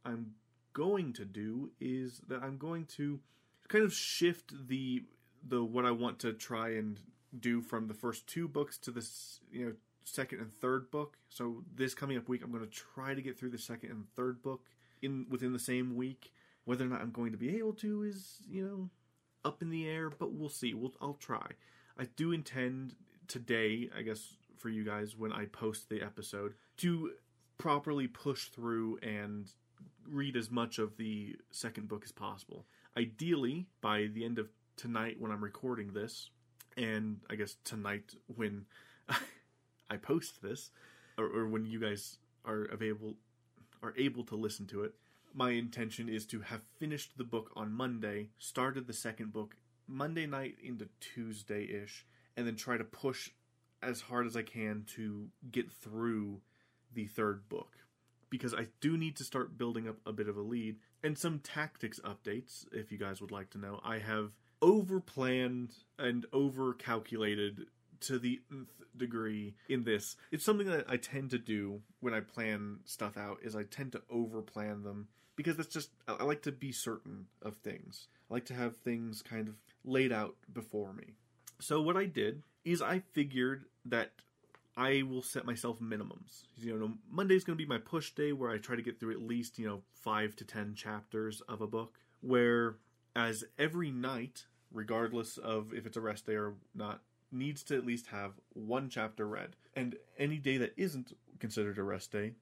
I'm 0.05 0.33
going 0.73 1.13
to 1.13 1.25
do 1.25 1.71
is 1.79 2.21
that 2.27 2.41
I'm 2.41 2.57
going 2.57 2.85
to 2.97 3.19
kind 3.67 3.83
of 3.83 3.93
shift 3.93 4.67
the 4.67 5.03
the 5.47 5.63
what 5.63 5.85
I 5.85 5.91
want 5.91 6.19
to 6.19 6.33
try 6.33 6.69
and 6.69 6.99
do 7.37 7.61
from 7.61 7.87
the 7.87 7.93
first 7.93 8.27
two 8.27 8.47
books 8.47 8.77
to 8.79 8.91
this 8.91 9.39
you 9.51 9.65
know 9.65 9.73
second 10.03 10.39
and 10.39 10.53
third 10.53 10.91
book. 10.91 11.17
So 11.29 11.63
this 11.73 11.93
coming 11.93 12.17
up 12.17 12.27
week, 12.27 12.41
I'm 12.43 12.51
going 12.51 12.63
to 12.63 12.69
try 12.69 13.13
to 13.13 13.21
get 13.21 13.37
through 13.37 13.51
the 13.51 13.57
second 13.57 13.91
and 13.91 14.05
third 14.15 14.41
book 14.41 14.67
in 15.01 15.25
within 15.29 15.53
the 15.53 15.59
same 15.59 15.95
week. 15.95 16.31
Whether 16.65 16.85
or 16.85 16.89
not 16.89 17.01
I'm 17.01 17.11
going 17.11 17.31
to 17.31 17.37
be 17.37 17.57
able 17.57 17.73
to 17.73 18.03
is 18.03 18.37
you 18.47 18.65
know 18.65 18.89
up 19.43 19.61
in 19.61 19.69
the 19.69 19.87
air, 19.87 20.09
but 20.09 20.33
we'll 20.33 20.49
see. 20.49 20.73
We'll 20.73 20.93
I'll 21.01 21.13
try. 21.13 21.51
I 21.97 22.05
do 22.15 22.31
intend 22.31 22.95
today, 23.27 23.89
I 23.97 24.01
guess 24.01 24.35
for 24.57 24.69
you 24.69 24.83
guys 24.83 25.15
when 25.17 25.33
I 25.33 25.45
post 25.45 25.89
the 25.89 26.01
episode, 26.01 26.53
to 26.77 27.11
properly 27.57 28.07
push 28.07 28.45
through 28.45 28.97
and 29.01 29.51
read 30.07 30.35
as 30.35 30.51
much 30.51 30.79
of 30.79 30.97
the 30.97 31.35
second 31.51 31.87
book 31.87 32.03
as 32.03 32.11
possible. 32.11 32.65
Ideally, 32.97 33.67
by 33.81 34.07
the 34.13 34.25
end 34.25 34.39
of 34.39 34.49
tonight 34.77 35.17
when 35.19 35.31
I'm 35.31 35.43
recording 35.43 35.93
this, 35.93 36.29
and 36.77 37.19
I 37.29 37.35
guess 37.35 37.57
tonight 37.63 38.13
when 38.35 38.65
I 39.91 39.97
post 39.97 40.41
this, 40.41 40.71
or, 41.17 41.25
or 41.25 41.47
when 41.47 41.65
you 41.65 41.79
guys 41.79 42.17
are 42.45 42.63
available, 42.63 43.15
are 43.83 43.93
able 43.97 44.23
to 44.25 44.35
listen 44.35 44.65
to 44.67 44.83
it, 44.83 44.93
my 45.33 45.51
intention 45.51 46.07
is 46.07 46.25
to 46.27 46.39
have 46.41 46.61
finished 46.79 47.17
the 47.17 47.23
book 47.23 47.51
on 47.55 47.73
Monday, 47.73 48.29
started 48.37 48.87
the 48.87 48.93
second 48.93 49.33
book 49.33 49.55
Monday 49.87 50.25
night 50.25 50.55
into 50.63 50.87
Tuesday 50.99 51.65
ish, 51.65 52.05
and 52.37 52.47
then 52.47 52.55
try 52.55 52.77
to 52.77 52.83
push 52.83 53.29
as 53.83 54.01
hard 54.01 54.25
as 54.25 54.37
I 54.37 54.43
can 54.43 54.85
to 54.95 55.27
get 55.51 55.71
through 55.71 56.41
the 56.93 57.07
third 57.07 57.49
book. 57.49 57.77
Because 58.29 58.53
I 58.53 58.67
do 58.79 58.97
need 58.97 59.17
to 59.17 59.25
start 59.25 59.57
building 59.57 59.89
up 59.89 59.97
a 60.05 60.13
bit 60.13 60.29
of 60.29 60.37
a 60.37 60.41
lead 60.41 60.77
and 61.03 61.17
some 61.17 61.39
tactics 61.39 61.99
updates, 61.99 62.65
if 62.71 62.91
you 62.91 62.97
guys 62.97 63.19
would 63.19 63.31
like 63.31 63.49
to 63.51 63.57
know. 63.57 63.81
I 63.83 63.97
have 63.97 64.31
over 64.61 65.01
planned 65.01 65.73
and 65.99 66.25
over 66.31 66.73
calculated 66.73 67.65
to 68.01 68.19
the 68.19 68.41
nth 68.51 68.69
degree 68.95 69.55
in 69.69 69.83
this. 69.83 70.15
It's 70.31 70.45
something 70.45 70.67
that 70.67 70.85
I 70.89 70.97
tend 70.97 71.31
to 71.31 71.37
do 71.37 71.81
when 71.99 72.13
I 72.13 72.19
plan 72.19 72.79
stuff 72.85 73.17
out 73.17 73.39
is 73.43 73.55
I 73.55 73.63
tend 73.63 73.93
to 73.93 74.01
over 74.09 74.41
plan 74.41 74.83
them 74.83 75.07
because 75.35 75.57
that's 75.57 75.73
just 75.73 75.89
I 76.07 76.23
like 76.23 76.41
to 76.43 76.51
be 76.51 76.71
certain 76.71 77.27
of 77.41 77.55
things. 77.57 78.07
I 78.29 78.35
like 78.35 78.45
to 78.45 78.53
have 78.53 78.77
things 78.77 79.21
kind 79.21 79.47
of 79.47 79.55
laid 79.83 80.11
out 80.11 80.35
before 80.51 80.93
me. 80.93 81.13
So 81.59 81.81
what 81.81 81.97
I 81.97 82.05
did 82.05 82.43
is 82.65 82.81
I 82.81 82.99
figured 83.13 83.65
that 83.85 84.11
I 84.77 85.03
will 85.03 85.21
set 85.21 85.45
myself 85.45 85.79
minimums. 85.79 86.43
You 86.57 86.77
know, 86.77 86.93
Monday's 87.09 87.43
going 87.43 87.57
to 87.57 87.63
be 87.63 87.67
my 87.67 87.77
push 87.77 88.11
day 88.11 88.31
where 88.31 88.49
I 88.49 88.57
try 88.57 88.75
to 88.75 88.81
get 88.81 88.99
through 88.99 89.11
at 89.11 89.21
least, 89.21 89.59
you 89.59 89.67
know, 89.67 89.81
5 89.93 90.35
to 90.37 90.45
10 90.45 90.75
chapters 90.75 91.41
of 91.41 91.61
a 91.61 91.67
book 91.67 91.99
where 92.21 92.77
as 93.15 93.43
every 93.59 93.91
night, 93.91 94.45
regardless 94.71 95.37
of 95.37 95.73
if 95.73 95.85
it's 95.85 95.97
a 95.97 96.01
rest 96.01 96.25
day 96.25 96.35
or 96.35 96.53
not, 96.73 97.01
needs 97.31 97.63
to 97.63 97.77
at 97.77 97.85
least 97.85 98.07
have 98.07 98.33
one 98.53 98.89
chapter 98.89 99.27
read. 99.27 99.55
And 99.75 99.95
any 100.17 100.37
day 100.37 100.57
that 100.57 100.73
isn't 100.77 101.15
considered 101.39 101.77
a 101.77 101.83
rest 101.83 102.11
day 102.11 102.33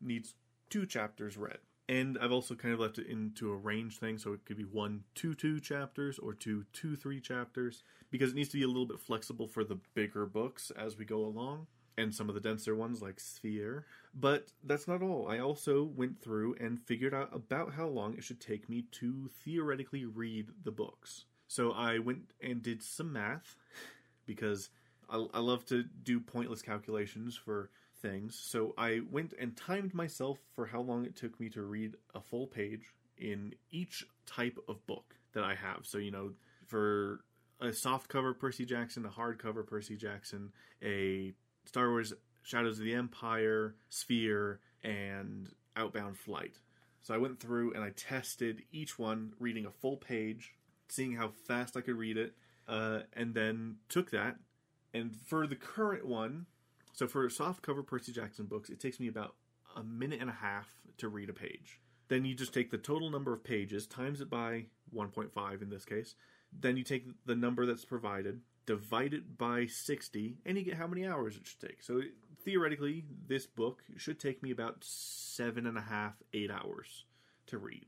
needs 0.00 0.34
two 0.70 0.86
chapters 0.86 1.36
read. 1.36 1.58
And 1.88 2.18
I've 2.20 2.32
also 2.32 2.54
kind 2.54 2.74
of 2.74 2.80
left 2.80 2.98
it 2.98 3.06
into 3.06 3.50
a 3.50 3.56
range 3.56 3.98
thing, 3.98 4.18
so 4.18 4.34
it 4.34 4.44
could 4.44 4.58
be 4.58 4.64
one, 4.64 5.04
two, 5.14 5.34
two 5.34 5.58
chapters 5.58 6.18
or 6.18 6.34
two, 6.34 6.66
two, 6.74 6.96
three 6.96 7.20
chapters, 7.20 7.82
because 8.10 8.30
it 8.30 8.36
needs 8.36 8.50
to 8.50 8.58
be 8.58 8.64
a 8.64 8.68
little 8.68 8.84
bit 8.84 9.00
flexible 9.00 9.48
for 9.48 9.64
the 9.64 9.78
bigger 9.94 10.26
books 10.26 10.70
as 10.76 10.98
we 10.98 11.06
go 11.06 11.24
along, 11.24 11.66
and 11.96 12.14
some 12.14 12.28
of 12.28 12.34
the 12.34 12.42
denser 12.42 12.74
ones 12.76 13.00
like 13.00 13.18
Sphere. 13.18 13.86
But 14.14 14.52
that's 14.62 14.86
not 14.86 15.02
all. 15.02 15.28
I 15.28 15.38
also 15.38 15.82
went 15.82 16.20
through 16.20 16.56
and 16.60 16.78
figured 16.78 17.14
out 17.14 17.34
about 17.34 17.72
how 17.72 17.86
long 17.86 18.14
it 18.14 18.24
should 18.24 18.40
take 18.40 18.68
me 18.68 18.84
to 18.92 19.30
theoretically 19.42 20.04
read 20.04 20.48
the 20.62 20.70
books. 20.70 21.24
So 21.46 21.72
I 21.72 21.98
went 21.98 22.34
and 22.42 22.62
did 22.62 22.82
some 22.82 23.14
math, 23.14 23.56
because 24.28 24.70
I, 25.10 25.26
I 25.34 25.40
love 25.40 25.66
to 25.66 25.82
do 26.04 26.20
pointless 26.20 26.62
calculations 26.62 27.36
for 27.36 27.70
things. 28.00 28.38
So 28.40 28.74
I 28.78 29.00
went 29.10 29.34
and 29.40 29.56
timed 29.56 29.94
myself 29.94 30.38
for 30.54 30.66
how 30.66 30.82
long 30.82 31.04
it 31.04 31.16
took 31.16 31.40
me 31.40 31.48
to 31.50 31.62
read 31.62 31.96
a 32.14 32.20
full 32.20 32.46
page 32.46 32.92
in 33.16 33.54
each 33.72 34.06
type 34.26 34.56
of 34.68 34.86
book 34.86 35.16
that 35.32 35.42
I 35.42 35.56
have. 35.56 35.80
So, 35.82 35.98
you 35.98 36.12
know, 36.12 36.30
for 36.66 37.24
a 37.60 37.72
soft 37.72 38.08
cover 38.08 38.34
Percy 38.34 38.64
Jackson, 38.64 39.04
a 39.04 39.08
hardcover 39.08 39.66
Percy 39.66 39.96
Jackson, 39.96 40.52
a 40.82 41.32
Star 41.64 41.90
Wars 41.90 42.12
Shadows 42.42 42.78
of 42.78 42.84
the 42.84 42.94
Empire, 42.94 43.74
Sphere, 43.88 44.60
and 44.84 45.50
Outbound 45.76 46.16
Flight. 46.16 46.58
So 47.02 47.14
I 47.14 47.18
went 47.18 47.40
through 47.40 47.72
and 47.74 47.82
I 47.82 47.90
tested 47.90 48.62
each 48.70 48.98
one, 48.98 49.32
reading 49.40 49.66
a 49.66 49.70
full 49.70 49.96
page, 49.96 50.54
seeing 50.88 51.14
how 51.14 51.30
fast 51.46 51.76
I 51.76 51.80
could 51.80 51.96
read 51.96 52.16
it, 52.16 52.34
uh, 52.68 53.00
and 53.14 53.34
then 53.34 53.76
took 53.88 54.10
that. 54.10 54.36
And 54.94 55.14
for 55.14 55.46
the 55.46 55.56
current 55.56 56.06
one, 56.06 56.46
so 56.92 57.06
for 57.06 57.28
soft 57.30 57.62
cover 57.62 57.82
Percy 57.82 58.12
Jackson 58.12 58.46
books, 58.46 58.70
it 58.70 58.80
takes 58.80 59.00
me 59.00 59.08
about 59.08 59.34
a 59.76 59.82
minute 59.82 60.20
and 60.20 60.30
a 60.30 60.34
half 60.34 60.68
to 60.98 61.08
read 61.08 61.30
a 61.30 61.34
page. 61.34 61.80
Then 62.08 62.24
you 62.24 62.34
just 62.34 62.54
take 62.54 62.70
the 62.70 62.78
total 62.78 63.10
number 63.10 63.32
of 63.32 63.44
pages, 63.44 63.86
times 63.86 64.20
it 64.20 64.30
by 64.30 64.66
1.5 64.94 65.62
in 65.62 65.70
this 65.70 65.84
case. 65.84 66.14
Then 66.58 66.76
you 66.76 66.82
take 66.82 67.06
the 67.26 67.36
number 67.36 67.66
that's 67.66 67.84
provided, 67.84 68.40
divide 68.64 69.12
it 69.12 69.36
by 69.36 69.66
60, 69.66 70.38
and 70.46 70.56
you 70.56 70.64
get 70.64 70.74
how 70.74 70.86
many 70.86 71.06
hours 71.06 71.36
it 71.36 71.46
should 71.46 71.60
take. 71.60 71.82
So 71.82 72.00
theoretically, 72.44 73.04
this 73.26 73.46
book 73.46 73.82
should 73.96 74.18
take 74.18 74.42
me 74.42 74.50
about 74.50 74.78
seven 74.80 75.66
and 75.66 75.76
a 75.76 75.82
half, 75.82 76.14
eight 76.32 76.50
hours 76.50 77.04
to 77.46 77.58
read. 77.58 77.86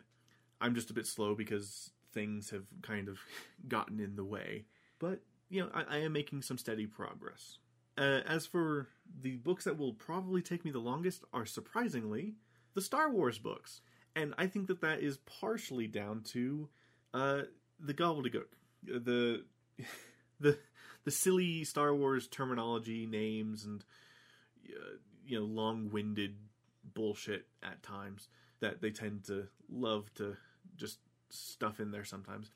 I'm 0.61 0.75
just 0.75 0.91
a 0.91 0.95
bit 0.95 1.07
slow 1.07 1.35
because 1.35 1.91
things 2.13 2.51
have 2.51 2.67
kind 2.83 3.09
of 3.09 3.19
gotten 3.69 4.01
in 4.01 4.17
the 4.17 4.25
way. 4.25 4.65
But, 4.99 5.21
you 5.49 5.63
know, 5.63 5.71
I, 5.73 5.97
I 5.97 5.99
am 5.99 6.13
making 6.13 6.43
some 6.43 6.59
steady 6.59 6.87
progress. 6.87 7.59
Uh, 7.99 8.21
as 8.27 8.47
for 8.47 8.89
the 9.21 9.37
books 9.37 9.65
that 9.65 9.77
will 9.77 9.93
probably 9.93 10.43
take 10.43 10.65
me 10.65 10.71
the 10.71 10.79
longest, 10.79 11.25
are 11.33 11.45
surprisingly 11.45 12.35
the 12.75 12.81
Star 12.81 13.11
Wars 13.11 13.39
books, 13.39 13.81
and 14.15 14.35
I 14.39 14.47
think 14.47 14.69
that 14.69 14.81
that 14.81 15.01
is 15.01 15.19
partially 15.19 15.87
down 15.87 16.23
to 16.33 16.69
uh, 17.13 17.43
the 17.79 17.95
gobbledygook, 17.95 18.47
the 18.85 19.45
the 20.41 20.59
the 21.05 21.11
silly 21.11 21.65
Star 21.65 21.95
Wars 21.95 22.29
terminology, 22.29 23.07
names, 23.07 23.65
and 23.65 23.85
uh, 24.69 24.97
you 25.27 25.39
know 25.39 25.45
long-winded 25.45 26.37
bullshit 26.95 27.47
at 27.63 27.83
times 27.83 28.29
that 28.61 28.81
they 28.81 28.91
tend 28.91 29.25
to 29.25 29.49
love 29.69 30.13
to 30.15 30.37
just 30.77 30.99
stuff 31.31 31.81
in 31.81 31.91
there 31.91 32.05
sometimes. 32.05 32.51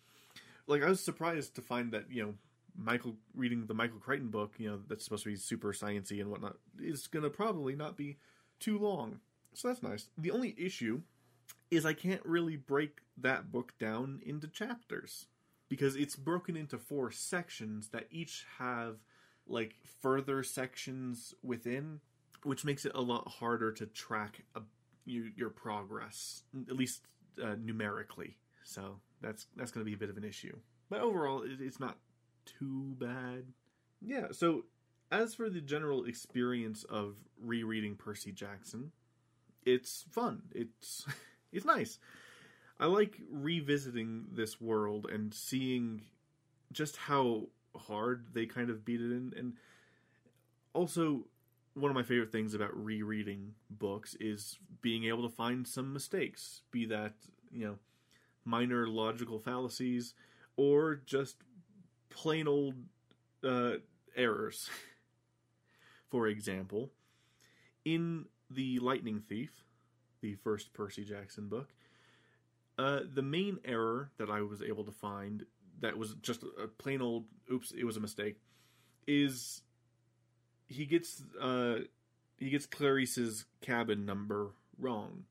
Like 0.66 0.82
I 0.82 0.88
was 0.88 1.00
surprised 1.00 1.54
to 1.56 1.62
find 1.62 1.92
that 1.92 2.10
you 2.10 2.22
know 2.22 2.34
Michael 2.76 3.16
reading 3.34 3.66
the 3.66 3.74
Michael 3.74 3.98
Crichton 3.98 4.28
book, 4.28 4.54
you 4.58 4.68
know, 4.68 4.80
that's 4.88 5.04
supposed 5.04 5.24
to 5.24 5.30
be 5.30 5.36
super 5.36 5.72
sciency 5.72 6.20
and 6.20 6.30
whatnot, 6.30 6.56
is 6.80 7.06
gonna 7.06 7.30
probably 7.30 7.76
not 7.76 7.96
be 7.96 8.18
too 8.60 8.78
long. 8.78 9.20
So 9.52 9.68
that's 9.68 9.82
nice. 9.82 10.08
The 10.18 10.30
only 10.30 10.54
issue 10.58 11.02
is 11.70 11.86
I 11.86 11.92
can't 11.92 12.24
really 12.24 12.56
break 12.56 13.00
that 13.16 13.52
book 13.52 13.74
down 13.78 14.20
into 14.24 14.48
chapters 14.48 15.26
because 15.68 15.96
it's 15.96 16.16
broken 16.16 16.56
into 16.56 16.78
four 16.78 17.10
sections 17.10 17.88
that 17.88 18.06
each 18.10 18.44
have 18.58 18.96
like 19.46 19.74
further 20.00 20.42
sections 20.42 21.34
within, 21.42 22.00
which 22.42 22.64
makes 22.64 22.84
it 22.84 22.92
a 22.94 23.00
lot 23.00 23.28
harder 23.28 23.72
to 23.72 23.86
track 23.86 24.42
a, 24.54 24.62
you, 25.04 25.30
your 25.36 25.50
progress, 25.50 26.42
at 26.68 26.76
least 26.76 27.02
uh, 27.42 27.56
numerically. 27.62 28.36
So 28.64 28.98
that's 29.20 29.46
that's 29.56 29.70
going 29.70 29.84
to 29.84 29.88
be 29.88 29.94
a 29.94 29.98
bit 29.98 30.10
of 30.10 30.16
an 30.16 30.24
issue. 30.24 30.56
But 30.90 31.00
overall, 31.00 31.42
it, 31.42 31.60
it's 31.60 31.78
not 31.78 31.98
too 32.44 32.96
bad. 32.98 33.44
Yeah, 34.00 34.28
so 34.32 34.64
as 35.12 35.34
for 35.34 35.48
the 35.48 35.60
general 35.60 36.04
experience 36.04 36.84
of 36.84 37.14
rereading 37.40 37.94
Percy 37.94 38.32
Jackson, 38.32 38.90
it's 39.64 40.04
fun. 40.10 40.42
It's 40.54 41.06
it's 41.52 41.64
nice. 41.64 41.98
I 42.80 42.86
like 42.86 43.20
revisiting 43.30 44.26
this 44.32 44.60
world 44.60 45.06
and 45.10 45.32
seeing 45.32 46.02
just 46.72 46.96
how 46.96 47.48
hard 47.76 48.26
they 48.32 48.46
kind 48.46 48.68
of 48.68 48.84
beat 48.84 49.00
it 49.00 49.12
in 49.12 49.32
and 49.36 49.54
also 50.72 51.26
one 51.74 51.90
of 51.90 51.94
my 51.94 52.02
favorite 52.02 52.30
things 52.30 52.54
about 52.54 52.76
rereading 52.76 53.54
books 53.68 54.16
is 54.20 54.58
being 54.80 55.04
able 55.04 55.28
to 55.28 55.34
find 55.34 55.66
some 55.66 55.92
mistakes, 55.92 56.62
be 56.70 56.86
that, 56.86 57.14
you 57.50 57.66
know, 57.66 57.78
minor 58.44 58.86
logical 58.86 59.38
fallacies 59.38 60.14
or 60.56 60.96
just 61.06 61.36
plain 62.10 62.46
old 62.48 62.74
uh, 63.42 63.74
errors. 64.16 64.70
For 66.10 66.28
example, 66.28 66.90
in 67.84 68.26
The 68.50 68.78
Lightning 68.78 69.20
Thief, 69.20 69.64
the 70.20 70.36
first 70.36 70.72
Percy 70.72 71.04
Jackson 71.04 71.48
book, 71.48 71.70
uh, 72.78 73.00
the 73.12 73.22
main 73.22 73.58
error 73.64 74.10
that 74.18 74.30
I 74.30 74.42
was 74.42 74.62
able 74.62 74.84
to 74.84 74.92
find 74.92 75.44
that 75.80 75.98
was 75.98 76.14
just 76.22 76.44
a 76.62 76.66
plain 76.66 77.02
old 77.02 77.24
oops, 77.52 77.72
it 77.72 77.84
was 77.84 77.96
a 77.96 78.00
mistake, 78.00 78.36
is 79.06 79.62
he 80.66 80.86
gets 80.86 81.22
uh, 81.40 81.80
he 82.38 82.50
gets 82.50 82.66
Clarisse's 82.66 83.44
cabin 83.60 84.04
number 84.04 84.52
wrong. 84.78 85.24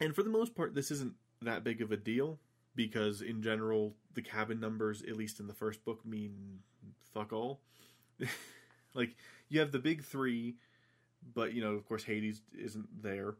And 0.00 0.14
for 0.14 0.22
the 0.22 0.30
most 0.30 0.54
part, 0.54 0.74
this 0.74 0.90
isn't 0.90 1.14
that 1.46 1.64
big 1.64 1.80
of 1.82 1.92
a 1.92 1.96
deal 1.96 2.38
because 2.74 3.22
in 3.22 3.42
general 3.42 3.94
the 4.14 4.22
cabin 4.22 4.60
numbers 4.60 5.02
at 5.02 5.16
least 5.16 5.40
in 5.40 5.46
the 5.46 5.54
first 5.54 5.84
book 5.84 6.04
mean 6.04 6.60
fuck 7.12 7.32
all. 7.32 7.60
Like 8.94 9.14
you 9.50 9.60
have 9.60 9.72
the 9.72 9.78
big 9.78 10.02
three 10.02 10.56
but 11.34 11.52
you 11.52 11.60
know 11.60 11.72
of 11.72 11.86
course 11.86 12.04
hades 12.04 12.40
isn't 12.58 13.02
there. 13.02 13.34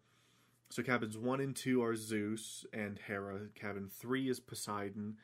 So 0.70 0.82
cabins 0.82 1.16
one 1.16 1.40
and 1.40 1.56
two 1.56 1.82
are 1.82 1.96
zeus 1.96 2.66
and 2.74 2.98
hera. 3.06 3.40
Cabin 3.54 3.88
three 3.90 4.28
is 4.28 4.38
poseidon. 4.38 5.16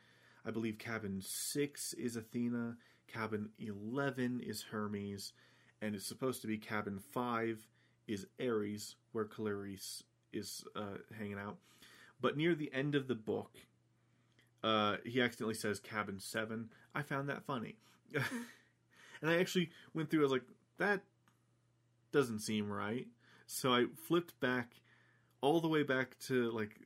I 0.45 0.51
believe 0.51 0.79
cabin 0.79 1.21
six 1.21 1.93
is 1.93 2.15
athena. 2.15 2.77
Cabin 3.07 3.49
11 3.59 4.41
is 4.41 4.63
hermes. 4.71 5.33
And 5.81 5.93
it's 5.93 6.07
supposed 6.07 6.41
to 6.41 6.47
be 6.47 6.57
cabin 6.57 6.99
five 7.11 7.67
is 8.07 8.25
ares 8.41 8.95
where 9.11 9.25
clarisse 9.25 10.03
is 10.31 10.63
uh, 10.75 10.97
hanging 11.17 11.37
out 11.37 11.57
but 12.23 12.35
near 12.35 12.55
the 12.55 12.73
end 12.73 12.95
of 12.95 13.07
the 13.07 13.13
book 13.13 13.51
uh, 14.63 14.95
he 15.05 15.21
accidentally 15.21 15.53
says 15.53 15.79
cabin 15.79 16.19
seven. 16.19 16.69
I 16.95 17.01
found 17.01 17.27
that 17.29 17.43
funny. 17.43 17.75
and 18.13 19.29
I 19.29 19.37
actually 19.37 19.69
went 19.93 20.09
through, 20.09 20.21
I 20.21 20.23
was 20.23 20.31
like, 20.31 20.47
that 20.77 21.01
doesn't 22.11 22.39
seem 22.39 22.71
right. 22.71 23.07
So 23.45 23.73
I 23.73 23.85
flipped 24.07 24.39
back 24.39 24.75
all 25.41 25.59
the 25.59 25.67
way 25.67 25.83
back 25.83 26.17
to 26.27 26.49
like 26.51 26.79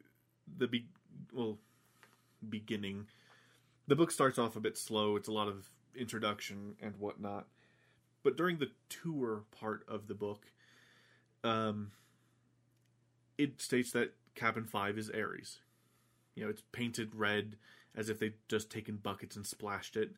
the 0.58 0.68
be 0.68 0.88
well 1.32 1.60
beginning. 2.50 3.06
The 3.88 3.96
book 3.96 4.12
starts 4.12 4.40
off 4.40 4.56
a 4.56 4.60
bit 4.60 4.78
slow. 4.78 5.16
It's 5.16 5.28
a 5.28 5.34
lot 5.34 5.48
of 5.48 5.70
introduction 5.96 6.76
and 6.82 6.96
whatnot. 6.98 7.46
But 8.24 8.38
during 8.38 8.58
the 8.58 8.72
tour 8.90 9.44
part 9.52 9.86
of 9.88 10.08
the 10.08 10.16
book, 10.16 10.48
um, 11.44 11.92
it 13.38 13.62
states 13.62 13.92
that 13.92 14.14
cabin 14.38 14.66
five 14.66 14.98
is 14.98 15.10
Ares. 15.10 15.60
You 16.36 16.44
know, 16.44 16.50
it's 16.50 16.64
painted 16.72 17.16
red 17.16 17.58
as 17.96 18.10
if 18.10 18.20
they'd 18.20 18.36
just 18.48 18.70
taken 18.70 18.98
buckets 18.98 19.36
and 19.36 19.46
splashed 19.46 19.98
it 19.98 20.12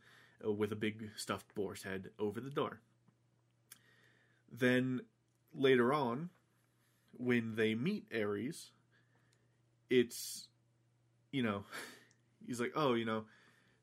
uh, 0.46 0.52
with 0.52 0.72
a 0.72 0.76
big 0.76 1.10
stuffed 1.16 1.56
boar's 1.56 1.84
head 1.84 2.10
over 2.20 2.42
the 2.42 2.50
door. 2.50 2.82
Then 4.52 5.02
later 5.54 5.94
on, 5.94 6.30
when 7.18 7.56
they 7.56 7.74
meet 7.74 8.06
Ares, 8.14 8.72
it's, 9.90 10.48
you 11.32 11.42
know, 11.42 11.64
he's 12.46 12.60
like, 12.60 12.74
oh, 12.76 12.96
you 12.96 13.06
know, 13.06 13.24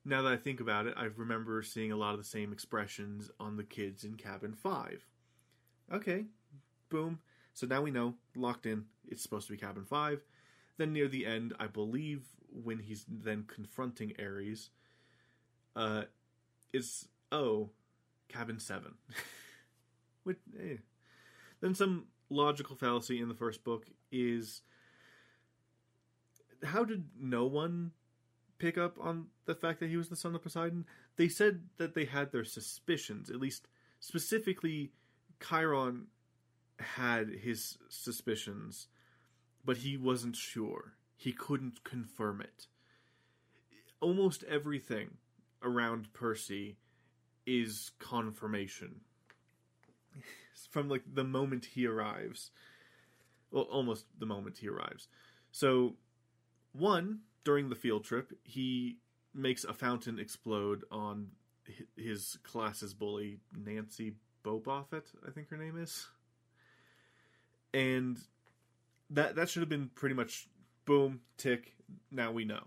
now 0.04 0.22
that 0.22 0.32
I 0.32 0.36
think 0.36 0.60
about 0.60 0.86
it, 0.86 0.94
I 0.96 1.04
remember 1.16 1.62
seeing 1.62 1.90
a 1.90 1.96
lot 1.96 2.12
of 2.12 2.18
the 2.18 2.24
same 2.24 2.52
expressions 2.52 3.30
on 3.40 3.56
the 3.56 3.64
kids 3.64 4.04
in 4.04 4.14
cabin 4.14 4.52
five. 4.52 5.04
Okay, 5.92 6.26
boom. 6.90 7.20
So 7.54 7.66
now 7.66 7.80
we 7.80 7.90
know, 7.90 8.14
locked 8.36 8.66
in, 8.66 8.84
it's 9.08 9.22
supposed 9.22 9.46
to 9.46 9.52
be 9.52 9.58
cabin 9.58 9.84
five. 9.84 10.22
Then 10.78 10.92
near 10.92 11.08
the 11.08 11.26
end, 11.26 11.54
I 11.58 11.66
believe 11.66 12.22
when 12.50 12.78
he's 12.78 13.04
then 13.08 13.44
confronting 13.46 14.12
Ares, 14.18 14.70
uh, 15.74 16.02
is 16.72 17.08
oh, 17.32 17.70
cabin 18.28 18.58
seven. 18.58 18.94
Which, 20.24 20.38
eh. 20.58 20.76
Then 21.60 21.74
some 21.74 22.06
logical 22.28 22.76
fallacy 22.76 23.20
in 23.20 23.28
the 23.28 23.34
first 23.34 23.64
book 23.64 23.86
is 24.10 24.62
how 26.62 26.84
did 26.84 27.04
no 27.18 27.46
one 27.46 27.92
pick 28.58 28.78
up 28.78 28.98
on 29.00 29.26
the 29.44 29.54
fact 29.54 29.80
that 29.80 29.88
he 29.88 29.96
was 29.96 30.08
the 30.08 30.16
son 30.16 30.34
of 30.34 30.42
Poseidon? 30.42 30.86
They 31.16 31.28
said 31.28 31.62
that 31.78 31.94
they 31.94 32.04
had 32.04 32.32
their 32.32 32.44
suspicions, 32.44 33.30
at 33.30 33.40
least 33.40 33.68
specifically 34.00 34.92
Chiron 35.40 36.06
had 36.78 37.28
his 37.28 37.78
suspicions, 37.88 38.88
but 39.64 39.78
he 39.78 39.96
wasn't 39.96 40.36
sure. 40.36 40.94
He 41.16 41.32
couldn't 41.32 41.84
confirm 41.84 42.40
it. 42.40 42.66
Almost 44.00 44.44
everything 44.44 45.16
around 45.62 46.12
Percy 46.12 46.76
is 47.46 47.92
confirmation. 47.98 49.00
From 50.70 50.88
like 50.88 51.02
the 51.12 51.24
moment 51.24 51.64
he 51.64 51.86
arrives. 51.86 52.50
Well, 53.50 53.64
almost 53.64 54.06
the 54.18 54.26
moment 54.26 54.58
he 54.58 54.68
arrives. 54.68 55.08
So, 55.52 55.94
one, 56.72 57.20
during 57.44 57.68
the 57.68 57.74
field 57.74 58.04
trip, 58.04 58.32
he 58.42 58.98
makes 59.32 59.64
a 59.64 59.72
fountain 59.72 60.18
explode 60.18 60.84
on 60.90 61.28
his 61.96 62.38
class's 62.42 62.94
bully, 62.94 63.38
Nancy 63.56 64.14
Bobofit, 64.44 65.04
I 65.26 65.30
think 65.30 65.48
her 65.50 65.56
name 65.56 65.78
is. 65.78 66.08
And 67.74 68.18
that 69.10 69.36
that 69.36 69.48
should 69.48 69.62
have 69.62 69.68
been 69.68 69.90
pretty 69.94 70.14
much 70.14 70.48
boom, 70.84 71.20
tick, 71.36 71.74
now 72.10 72.32
we 72.32 72.44
know. 72.44 72.62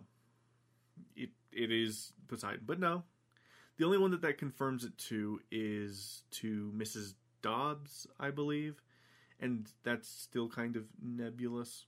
It 1.16 1.30
it 1.52 1.72
is 1.72 2.14
Poseidon. 2.28 2.64
But 2.66 2.80
no. 2.80 3.04
The 3.78 3.86
only 3.86 3.98
one 3.98 4.12
that 4.12 4.22
that 4.22 4.38
confirms 4.38 4.84
it 4.84 4.98
to 5.08 5.40
is 5.52 6.24
to 6.32 6.74
Mrs. 6.76 7.14
Dodds, 7.42 8.08
I 8.20 8.30
believe. 8.30 8.82
And 9.40 9.72
that's 9.84 10.10
still 10.10 10.50
kind 10.50 10.76
of 10.76 10.84
nebulous. 11.02 11.86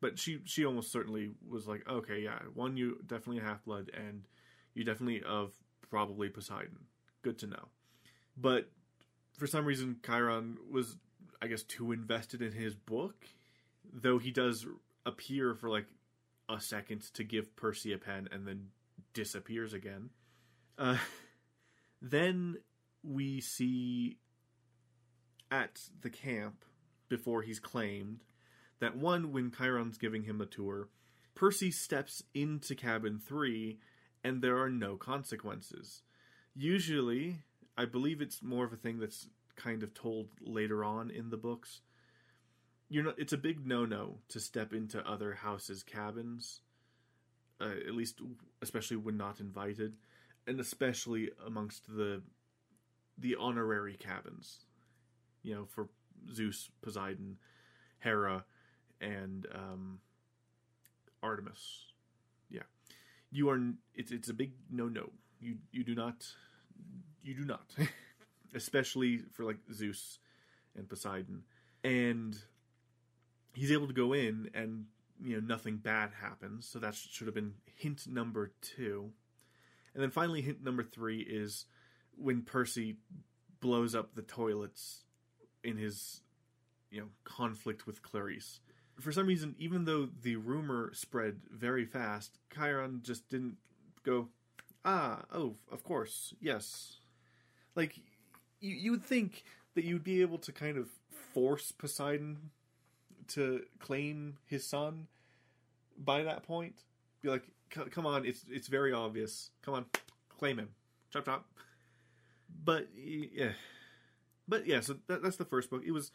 But 0.00 0.18
she 0.18 0.40
she 0.44 0.64
almost 0.64 0.90
certainly 0.92 1.30
was 1.48 1.66
like, 1.66 1.88
okay, 1.88 2.20
yeah, 2.20 2.40
one, 2.52 2.76
you 2.76 2.98
definitely 3.06 3.42
half 3.42 3.64
blood, 3.64 3.90
and 3.94 4.24
you 4.74 4.84
definitely 4.84 5.22
of 5.22 5.52
probably 5.88 6.28
Poseidon. 6.28 6.86
Good 7.22 7.38
to 7.38 7.46
know. 7.46 7.68
But 8.36 8.70
for 9.38 9.46
some 9.46 9.64
reason, 9.64 10.00
Chiron 10.04 10.58
was, 10.70 10.96
I 11.44 11.46
guess, 11.46 11.62
too 11.62 11.92
invested 11.92 12.40
in 12.40 12.52
his 12.52 12.74
book, 12.74 13.26
though 13.92 14.16
he 14.16 14.30
does 14.30 14.66
appear 15.04 15.54
for 15.54 15.68
like 15.68 15.84
a 16.48 16.58
second 16.58 17.02
to 17.12 17.22
give 17.22 17.54
Percy 17.54 17.92
a 17.92 17.98
pen 17.98 18.30
and 18.32 18.48
then 18.48 18.68
disappears 19.12 19.74
again. 19.74 20.08
Uh, 20.78 20.96
then 22.00 22.56
we 23.02 23.42
see 23.42 24.16
at 25.50 25.82
the 26.00 26.08
camp 26.08 26.64
before 27.10 27.42
he's 27.42 27.60
claimed 27.60 28.24
that 28.80 28.96
one, 28.96 29.30
when 29.30 29.50
Chiron's 29.50 29.98
giving 29.98 30.22
him 30.22 30.40
a 30.40 30.46
tour, 30.46 30.88
Percy 31.34 31.70
steps 31.70 32.22
into 32.32 32.74
cabin 32.74 33.18
three 33.18 33.80
and 34.24 34.40
there 34.40 34.56
are 34.56 34.70
no 34.70 34.96
consequences. 34.96 36.04
Usually, 36.54 37.40
I 37.76 37.84
believe 37.84 38.22
it's 38.22 38.42
more 38.42 38.64
of 38.64 38.72
a 38.72 38.76
thing 38.76 38.98
that's 38.98 39.28
kind 39.56 39.82
of 39.82 39.94
told 39.94 40.28
later 40.40 40.84
on 40.84 41.10
in 41.10 41.30
the 41.30 41.36
books. 41.36 41.80
You're 42.88 43.04
not. 43.04 43.18
It's 43.18 43.32
a 43.32 43.38
big 43.38 43.66
no-no 43.66 44.18
to 44.28 44.40
step 44.40 44.72
into 44.72 45.06
other 45.08 45.34
houses' 45.34 45.82
cabins, 45.82 46.60
uh, 47.60 47.70
at 47.86 47.94
least, 47.94 48.20
especially 48.62 48.96
when 48.96 49.16
not 49.16 49.40
invited, 49.40 49.94
and 50.46 50.60
especially 50.60 51.30
amongst 51.46 51.86
the 51.86 52.22
the 53.18 53.36
honorary 53.38 53.94
cabins. 53.94 54.66
You 55.42 55.54
know, 55.54 55.64
for 55.64 55.88
Zeus, 56.32 56.70
Poseidon, 56.82 57.38
Hera, 57.98 58.44
and 59.00 59.46
um, 59.54 60.00
Artemis. 61.22 61.86
Yeah, 62.50 62.62
you 63.32 63.48
are. 63.48 63.60
It's 63.94 64.12
it's 64.12 64.28
a 64.28 64.34
big 64.34 64.52
no-no. 64.70 65.10
You 65.40 65.56
you 65.72 65.84
do 65.84 65.94
not 65.94 66.26
you 67.24 67.34
do 67.34 67.44
not, 67.44 67.74
especially 68.54 69.20
for 69.32 69.44
like 69.44 69.58
Zeus 69.72 70.18
and 70.76 70.88
Poseidon, 70.88 71.42
and 71.82 72.36
he's 73.54 73.72
able 73.72 73.86
to 73.86 73.92
go 73.92 74.12
in 74.12 74.50
and 74.54 74.86
you 75.22 75.34
know 75.34 75.46
nothing 75.46 75.76
bad 75.76 76.10
happens. 76.20 76.66
So 76.66 76.78
that 76.78 76.94
should 76.94 77.26
have 77.26 77.34
been 77.34 77.54
hint 77.76 78.06
number 78.06 78.52
two, 78.60 79.10
and 79.94 80.02
then 80.02 80.10
finally 80.10 80.42
hint 80.42 80.62
number 80.62 80.82
three 80.82 81.20
is 81.20 81.66
when 82.16 82.42
Percy 82.42 82.96
blows 83.60 83.94
up 83.94 84.14
the 84.14 84.22
toilets 84.22 85.04
in 85.62 85.76
his 85.76 86.20
you 86.90 87.00
know 87.00 87.08
conflict 87.24 87.86
with 87.86 88.02
Clarisse. 88.02 88.60
For 89.00 89.10
some 89.10 89.26
reason, 89.26 89.56
even 89.58 89.86
though 89.86 90.08
the 90.22 90.36
rumor 90.36 90.92
spread 90.94 91.40
very 91.50 91.84
fast, 91.84 92.38
Chiron 92.54 93.00
just 93.02 93.28
didn't 93.28 93.56
go, 94.04 94.28
ah, 94.84 95.22
oh, 95.32 95.56
of 95.72 95.82
course, 95.82 96.32
yes, 96.40 96.98
like 97.74 97.98
you 98.64 98.74
you 98.74 98.90
would 98.92 99.04
think 99.04 99.44
that 99.74 99.84
you'd 99.84 100.04
be 100.04 100.22
able 100.22 100.38
to 100.38 100.52
kind 100.52 100.78
of 100.78 100.88
force 101.32 101.72
Poseidon 101.72 102.50
to 103.28 103.62
claim 103.78 104.38
his 104.46 104.66
son 104.66 105.06
by 105.98 106.22
that 106.22 106.42
point. 106.42 106.82
Be 107.22 107.28
like, 107.28 107.44
come 107.90 108.06
on, 108.06 108.24
it's 108.24 108.44
it's 108.50 108.68
very 108.68 108.92
obvious. 108.92 109.50
Come 109.62 109.74
on, 109.74 109.86
claim 110.38 110.58
him. 110.58 110.70
Chop 111.10 111.26
chop. 111.26 111.46
But 112.64 112.88
yeah, 112.96 113.52
but 114.48 114.66
yeah. 114.66 114.80
So 114.80 114.96
that, 115.08 115.22
that's 115.22 115.36
the 115.36 115.44
first 115.44 115.70
book. 115.70 115.82
It 115.84 115.92
was 115.92 116.10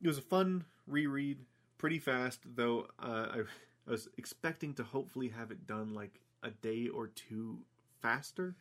it 0.00 0.06
was 0.06 0.18
a 0.18 0.22
fun 0.22 0.64
reread, 0.86 1.38
pretty 1.78 1.98
fast 1.98 2.40
though. 2.44 2.86
Uh, 3.02 3.26
I, 3.32 3.38
I 3.86 3.90
was 3.90 4.08
expecting 4.16 4.74
to 4.74 4.84
hopefully 4.84 5.28
have 5.28 5.50
it 5.50 5.66
done 5.66 5.94
like 5.94 6.20
a 6.42 6.50
day 6.50 6.88
or 6.88 7.08
two 7.08 7.58
faster. 8.00 8.54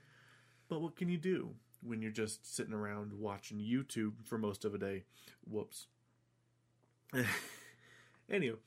But 0.69 0.81
what 0.81 0.95
can 0.95 1.09
you 1.09 1.17
do? 1.17 1.55
When 1.85 2.01
you're 2.01 2.11
just 2.11 2.55
sitting 2.55 2.73
around 2.73 3.13
watching 3.13 3.59
YouTube 3.59 4.13
for 4.23 4.37
most 4.37 4.65
of 4.65 4.73
a 4.73 4.77
day. 4.77 5.03
Whoops. 5.49 5.87
anyway, 8.29 8.57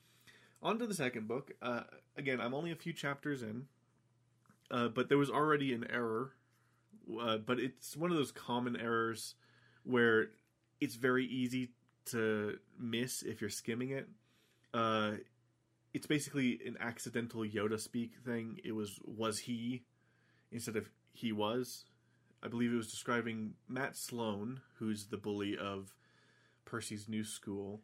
on 0.61 0.79
to 0.79 0.87
the 0.87 0.93
second 0.93 1.27
book. 1.27 1.51
Uh, 1.61 1.81
again, 2.15 2.39
I'm 2.39 2.53
only 2.53 2.71
a 2.71 2.75
few 2.75 2.93
chapters 2.93 3.41
in, 3.41 3.65
uh, 4.71 4.87
but 4.89 5.09
there 5.09 5.17
was 5.17 5.29
already 5.29 5.73
an 5.73 5.85
error. 5.91 6.31
Uh, 7.21 7.37
but 7.37 7.59
it's 7.59 7.95
one 7.95 8.11
of 8.11 8.17
those 8.17 8.31
common 8.31 8.75
errors 8.75 9.35
where 9.83 10.27
it's 10.81 10.95
very 10.95 11.25
easy 11.25 11.71
to 12.05 12.57
miss 12.77 13.21
if 13.21 13.41
you're 13.41 13.49
skimming 13.49 13.91
it. 13.91 14.07
Uh, 14.73 15.13
it's 15.93 16.07
basically 16.07 16.59
an 16.65 16.77
accidental 16.79 17.41
Yoda 17.41 17.79
speak 17.79 18.13
thing. 18.25 18.59
It 18.63 18.73
was 18.73 18.99
was 19.03 19.39
he 19.39 19.83
instead 20.51 20.75
of 20.75 20.89
he 21.13 21.31
was. 21.31 21.85
I 22.47 22.49
believe 22.49 22.71
it 22.71 22.77
was 22.77 22.89
describing 22.89 23.55
Matt 23.67 23.97
Sloan, 23.97 24.61
who's 24.79 25.07
the 25.07 25.17
bully 25.17 25.57
of 25.57 25.93
Percy's 26.63 27.09
new 27.09 27.25
school, 27.25 27.81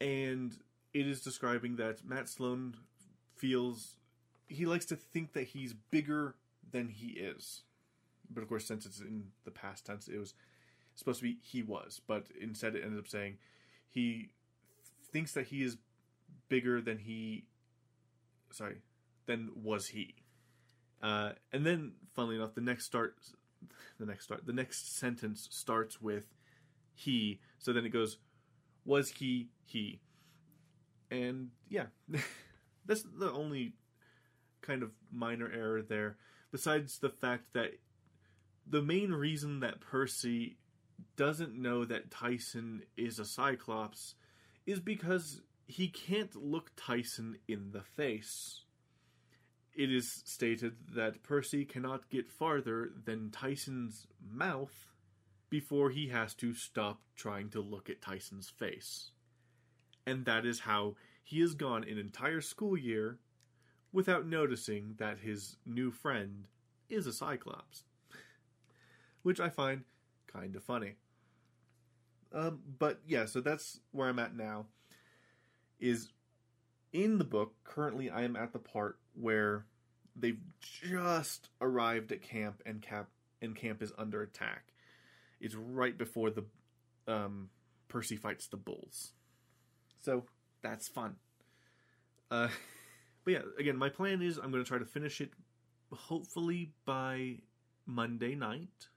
and 0.00 0.56
it 0.94 1.06
is 1.06 1.20
describing 1.20 1.76
that 1.76 2.02
Matt 2.02 2.30
Sloan 2.30 2.76
feels 3.34 3.98
he 4.48 4.64
likes 4.64 4.86
to 4.86 4.96
think 4.96 5.34
that 5.34 5.48
he's 5.48 5.74
bigger 5.74 6.34
than 6.72 6.88
he 6.88 7.08
is. 7.08 7.64
But 8.30 8.40
of 8.40 8.48
course, 8.48 8.64
since 8.64 8.86
it's 8.86 9.00
in 9.00 9.24
the 9.44 9.50
past 9.50 9.84
tense, 9.84 10.08
it 10.08 10.16
was 10.16 10.32
supposed 10.94 11.18
to 11.18 11.24
be 11.24 11.36
he 11.42 11.62
was, 11.62 12.00
but 12.06 12.24
instead 12.40 12.74
it 12.74 12.84
ended 12.84 12.98
up 12.98 13.08
saying 13.08 13.36
he 13.90 14.30
thinks 15.12 15.32
that 15.32 15.48
he 15.48 15.62
is 15.62 15.76
bigger 16.48 16.80
than 16.80 17.00
he 17.00 17.44
sorry 18.50 18.76
than 19.26 19.50
was 19.62 19.88
he 19.88 20.14
uh, 21.02 21.32
and 21.52 21.66
then 21.66 21.92
funnily 22.14 22.36
enough 22.36 22.54
the 22.54 22.60
next 22.60 22.86
start 22.86 23.16
the 23.98 24.06
next 24.06 24.24
start 24.24 24.46
the 24.46 24.52
next 24.52 24.96
sentence 24.98 25.48
starts 25.50 26.00
with 26.00 26.26
he 26.94 27.40
so 27.58 27.72
then 27.72 27.84
it 27.84 27.90
goes 27.90 28.18
was 28.86 29.10
he 29.10 29.48
he. 29.64 30.00
And 31.10 31.50
yeah 31.68 31.86
that's 32.86 33.02
the 33.02 33.30
only 33.30 33.74
kind 34.62 34.82
of 34.82 34.92
minor 35.12 35.50
error 35.52 35.82
there. 35.82 36.16
Besides 36.52 36.98
the 36.98 37.10
fact 37.10 37.52
that 37.52 37.72
the 38.66 38.82
main 38.82 39.12
reason 39.12 39.60
that 39.60 39.80
Percy 39.80 40.56
doesn't 41.16 41.54
know 41.54 41.84
that 41.84 42.10
Tyson 42.10 42.82
is 42.96 43.18
a 43.18 43.24
Cyclops 43.24 44.14
is 44.64 44.80
because 44.80 45.42
he 45.66 45.88
can't 45.88 46.34
look 46.34 46.70
Tyson 46.76 47.38
in 47.46 47.72
the 47.72 47.82
face 47.82 48.62
it 49.76 49.92
is 49.92 50.22
stated 50.24 50.74
that 50.94 51.22
Percy 51.22 51.64
cannot 51.64 52.08
get 52.08 52.30
farther 52.30 52.90
than 53.04 53.30
Tyson's 53.30 54.06
mouth 54.26 54.86
before 55.50 55.90
he 55.90 56.08
has 56.08 56.34
to 56.34 56.54
stop 56.54 57.00
trying 57.14 57.50
to 57.50 57.60
look 57.60 57.90
at 57.90 58.00
Tyson's 58.00 58.48
face. 58.48 59.10
And 60.06 60.24
that 60.24 60.46
is 60.46 60.60
how 60.60 60.96
he 61.22 61.40
has 61.40 61.54
gone 61.54 61.84
an 61.84 61.98
entire 61.98 62.40
school 62.40 62.76
year 62.76 63.18
without 63.92 64.26
noticing 64.26 64.94
that 64.98 65.18
his 65.20 65.56
new 65.66 65.90
friend 65.90 66.46
is 66.88 67.06
a 67.06 67.12
Cyclops. 67.12 67.84
Which 69.22 69.40
I 69.40 69.50
find 69.50 69.84
kind 70.26 70.56
of 70.56 70.62
funny. 70.62 70.94
Um, 72.32 72.60
but 72.78 73.00
yeah, 73.06 73.26
so 73.26 73.40
that's 73.40 73.80
where 73.92 74.08
I'm 74.08 74.18
at 74.18 74.34
now. 74.34 74.66
Is 75.78 76.08
in 76.92 77.18
the 77.18 77.24
book, 77.24 77.54
currently 77.64 78.10
I 78.10 78.22
am 78.22 78.36
at 78.36 78.52
the 78.52 78.58
part 78.58 78.98
where 79.14 79.66
they've 80.14 80.40
just 80.60 81.48
arrived 81.60 82.12
at 82.12 82.22
camp 82.22 82.62
and 82.64 82.80
cap 82.80 83.08
and 83.42 83.54
camp 83.54 83.82
is 83.82 83.92
under 83.98 84.22
attack. 84.22 84.72
It's 85.40 85.54
right 85.54 85.96
before 85.96 86.30
the 86.30 86.44
um, 87.06 87.50
Percy 87.88 88.16
fights 88.16 88.46
the 88.46 88.56
bulls. 88.56 89.12
So 90.00 90.24
that's 90.62 90.88
fun. 90.88 91.16
Uh, 92.30 92.48
but 93.24 93.30
yeah, 93.30 93.42
again, 93.58 93.76
my 93.76 93.88
plan 93.88 94.22
is 94.22 94.38
I'm 94.38 94.50
going 94.50 94.64
to 94.64 94.68
try 94.68 94.78
to 94.78 94.84
finish 94.84 95.20
it 95.20 95.30
hopefully 95.92 96.72
by 96.84 97.38
Monday 97.84 98.34
night. 98.34 98.88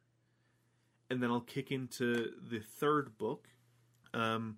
And 1.10 1.22
then 1.22 1.32
I'll 1.32 1.42
kick 1.42 1.72
into 1.72 2.32
the 2.50 2.60
third 2.60 3.18
book. 3.18 3.48
Um, 4.14 4.58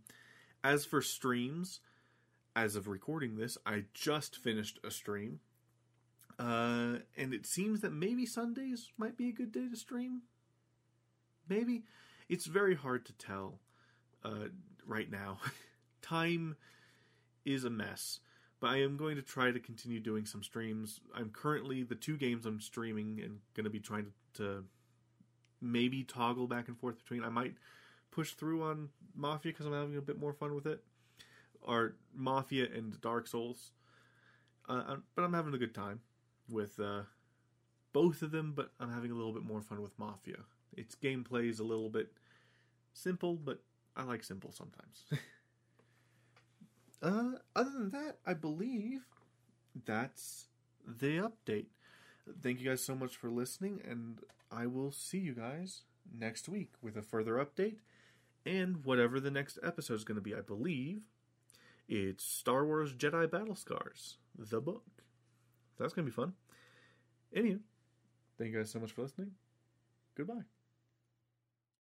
as 0.64 0.86
for 0.86 1.02
streams, 1.02 1.80
as 2.56 2.76
of 2.76 2.88
recording 2.88 3.36
this, 3.36 3.58
I 3.66 3.86
just 3.94 4.36
finished 4.36 4.80
a 4.84 4.92
stream. 4.92 5.40
Uh, 6.38 7.00
and 7.16 7.34
it 7.34 7.46
seems 7.46 7.82
that 7.82 7.94
maybe 7.94 8.26
Sundays 8.26 8.92
might 8.98 9.18
be 9.18 9.30
a 9.30 9.34
good 9.34 9.52
day 9.52 9.68
to 9.70 9.76
stream. 9.76 10.22
Maybe. 11.48 11.84
It's 12.30 12.46
very 12.46 12.76
hard 12.76 13.06
to 13.06 13.14
tell 13.14 13.60
uh, 14.24 14.48
right 14.86 15.10
now. 15.10 15.40
Time 16.02 16.56
is 17.46 17.64
a 17.64 17.70
mess, 17.70 18.20
but 18.60 18.72
I 18.72 18.82
am 18.82 18.98
going 18.98 19.16
to 19.16 19.22
try 19.22 19.52
to 19.52 19.60
continue 19.60 20.00
doing 20.00 20.26
some 20.26 20.44
streams. 20.44 21.00
I'm 21.14 21.30
currently, 21.30 21.84
the 21.84 21.96
two 21.96 22.18
games 22.18 22.46
I'm 22.46 22.60
streaming 22.60 23.20
and 23.24 23.40
going 23.54 23.66
to 23.66 23.70
be 23.70 23.80
trying 23.80 24.06
to, 24.34 24.44
to 24.44 24.64
maybe 25.62 26.04
toggle 26.04 26.48
back 26.48 26.68
and 26.68 26.78
forth 26.78 26.98
between. 26.98 27.24
I 27.24 27.30
might 27.30 27.56
push 28.10 28.34
through 28.34 28.64
on 28.64 28.90
Mafia 29.16 29.52
because 29.52 29.66
I'm 29.66 29.74
having 29.74 29.98
a 29.98 30.02
bit 30.02 30.20
more 30.20 30.34
fun 30.34 30.56
with 30.56 30.66
it 30.66 30.84
are 31.66 31.96
Mafia 32.14 32.68
and 32.74 33.00
Dark 33.02 33.28
Souls. 33.28 33.72
Uh, 34.68 34.98
but 35.16 35.24
I'm 35.24 35.34
having 35.34 35.54
a 35.54 35.58
good 35.58 35.76
time 35.76 36.00
with 36.50 36.80
uh, 36.80 37.02
both 37.94 38.22
of 38.22 38.32
them, 38.32 38.54
but 38.56 38.72
I'm 38.80 38.92
having 38.92 39.12
a 39.12 39.16
little 39.16 39.34
bit 39.34 39.44
more 39.44 39.62
fun 39.62 39.82
with 39.82 39.98
Mafia. 39.98 40.38
Its 40.76 40.96
gameplay 40.96 41.50
is 41.50 41.60
a 41.60 41.64
little 41.64 41.90
bit 41.90 42.14
simple, 42.94 43.36
but 43.36 43.62
I 43.96 44.04
like 44.04 44.24
simple 44.24 44.52
sometimes. 44.52 45.06
uh, 47.02 47.40
other 47.56 47.72
than 47.72 47.90
that, 47.92 48.18
I 48.26 48.34
believe 48.34 49.02
that's 49.86 50.48
the 50.86 51.18
update. 51.18 51.68
Thank 52.42 52.60
you 52.60 52.70
guys 52.70 52.84
so 52.84 52.96
much 52.96 53.16
for 53.16 53.30
listening, 53.30 53.82
and 53.88 54.22
I 54.52 54.68
will 54.68 54.92
see 54.92 55.18
you 55.20 55.34
guys 55.34 55.82
next 56.18 56.48
week 56.48 56.74
with 56.82 56.98
a 56.98 57.02
further 57.02 57.34
update 57.36 57.78
and 58.46 58.84
whatever 58.86 59.20
the 59.20 59.32
next 59.32 59.60
episode 59.64 59.96
is 59.96 60.04
going 60.04 60.16
to 60.16 60.22
be. 60.22 60.36
I 60.36 60.42
believe 60.42 61.02
it's 61.88 62.24
Star 62.24 62.66
Wars 62.66 62.94
Jedi 62.94 63.30
Battle 63.30 63.56
Scars, 63.56 64.18
the 64.38 64.62
book. 64.62 64.84
That's 65.78 65.94
going 65.94 66.06
to 66.06 66.12
be 66.12 66.16
fun. 66.16 66.34
Anyway, 67.36 67.60
thank 68.38 68.52
you 68.52 68.58
guys 68.58 68.70
so 68.70 68.80
much 68.80 68.92
for 68.92 69.02
listening. 69.02 69.32
Goodbye. 70.16 70.44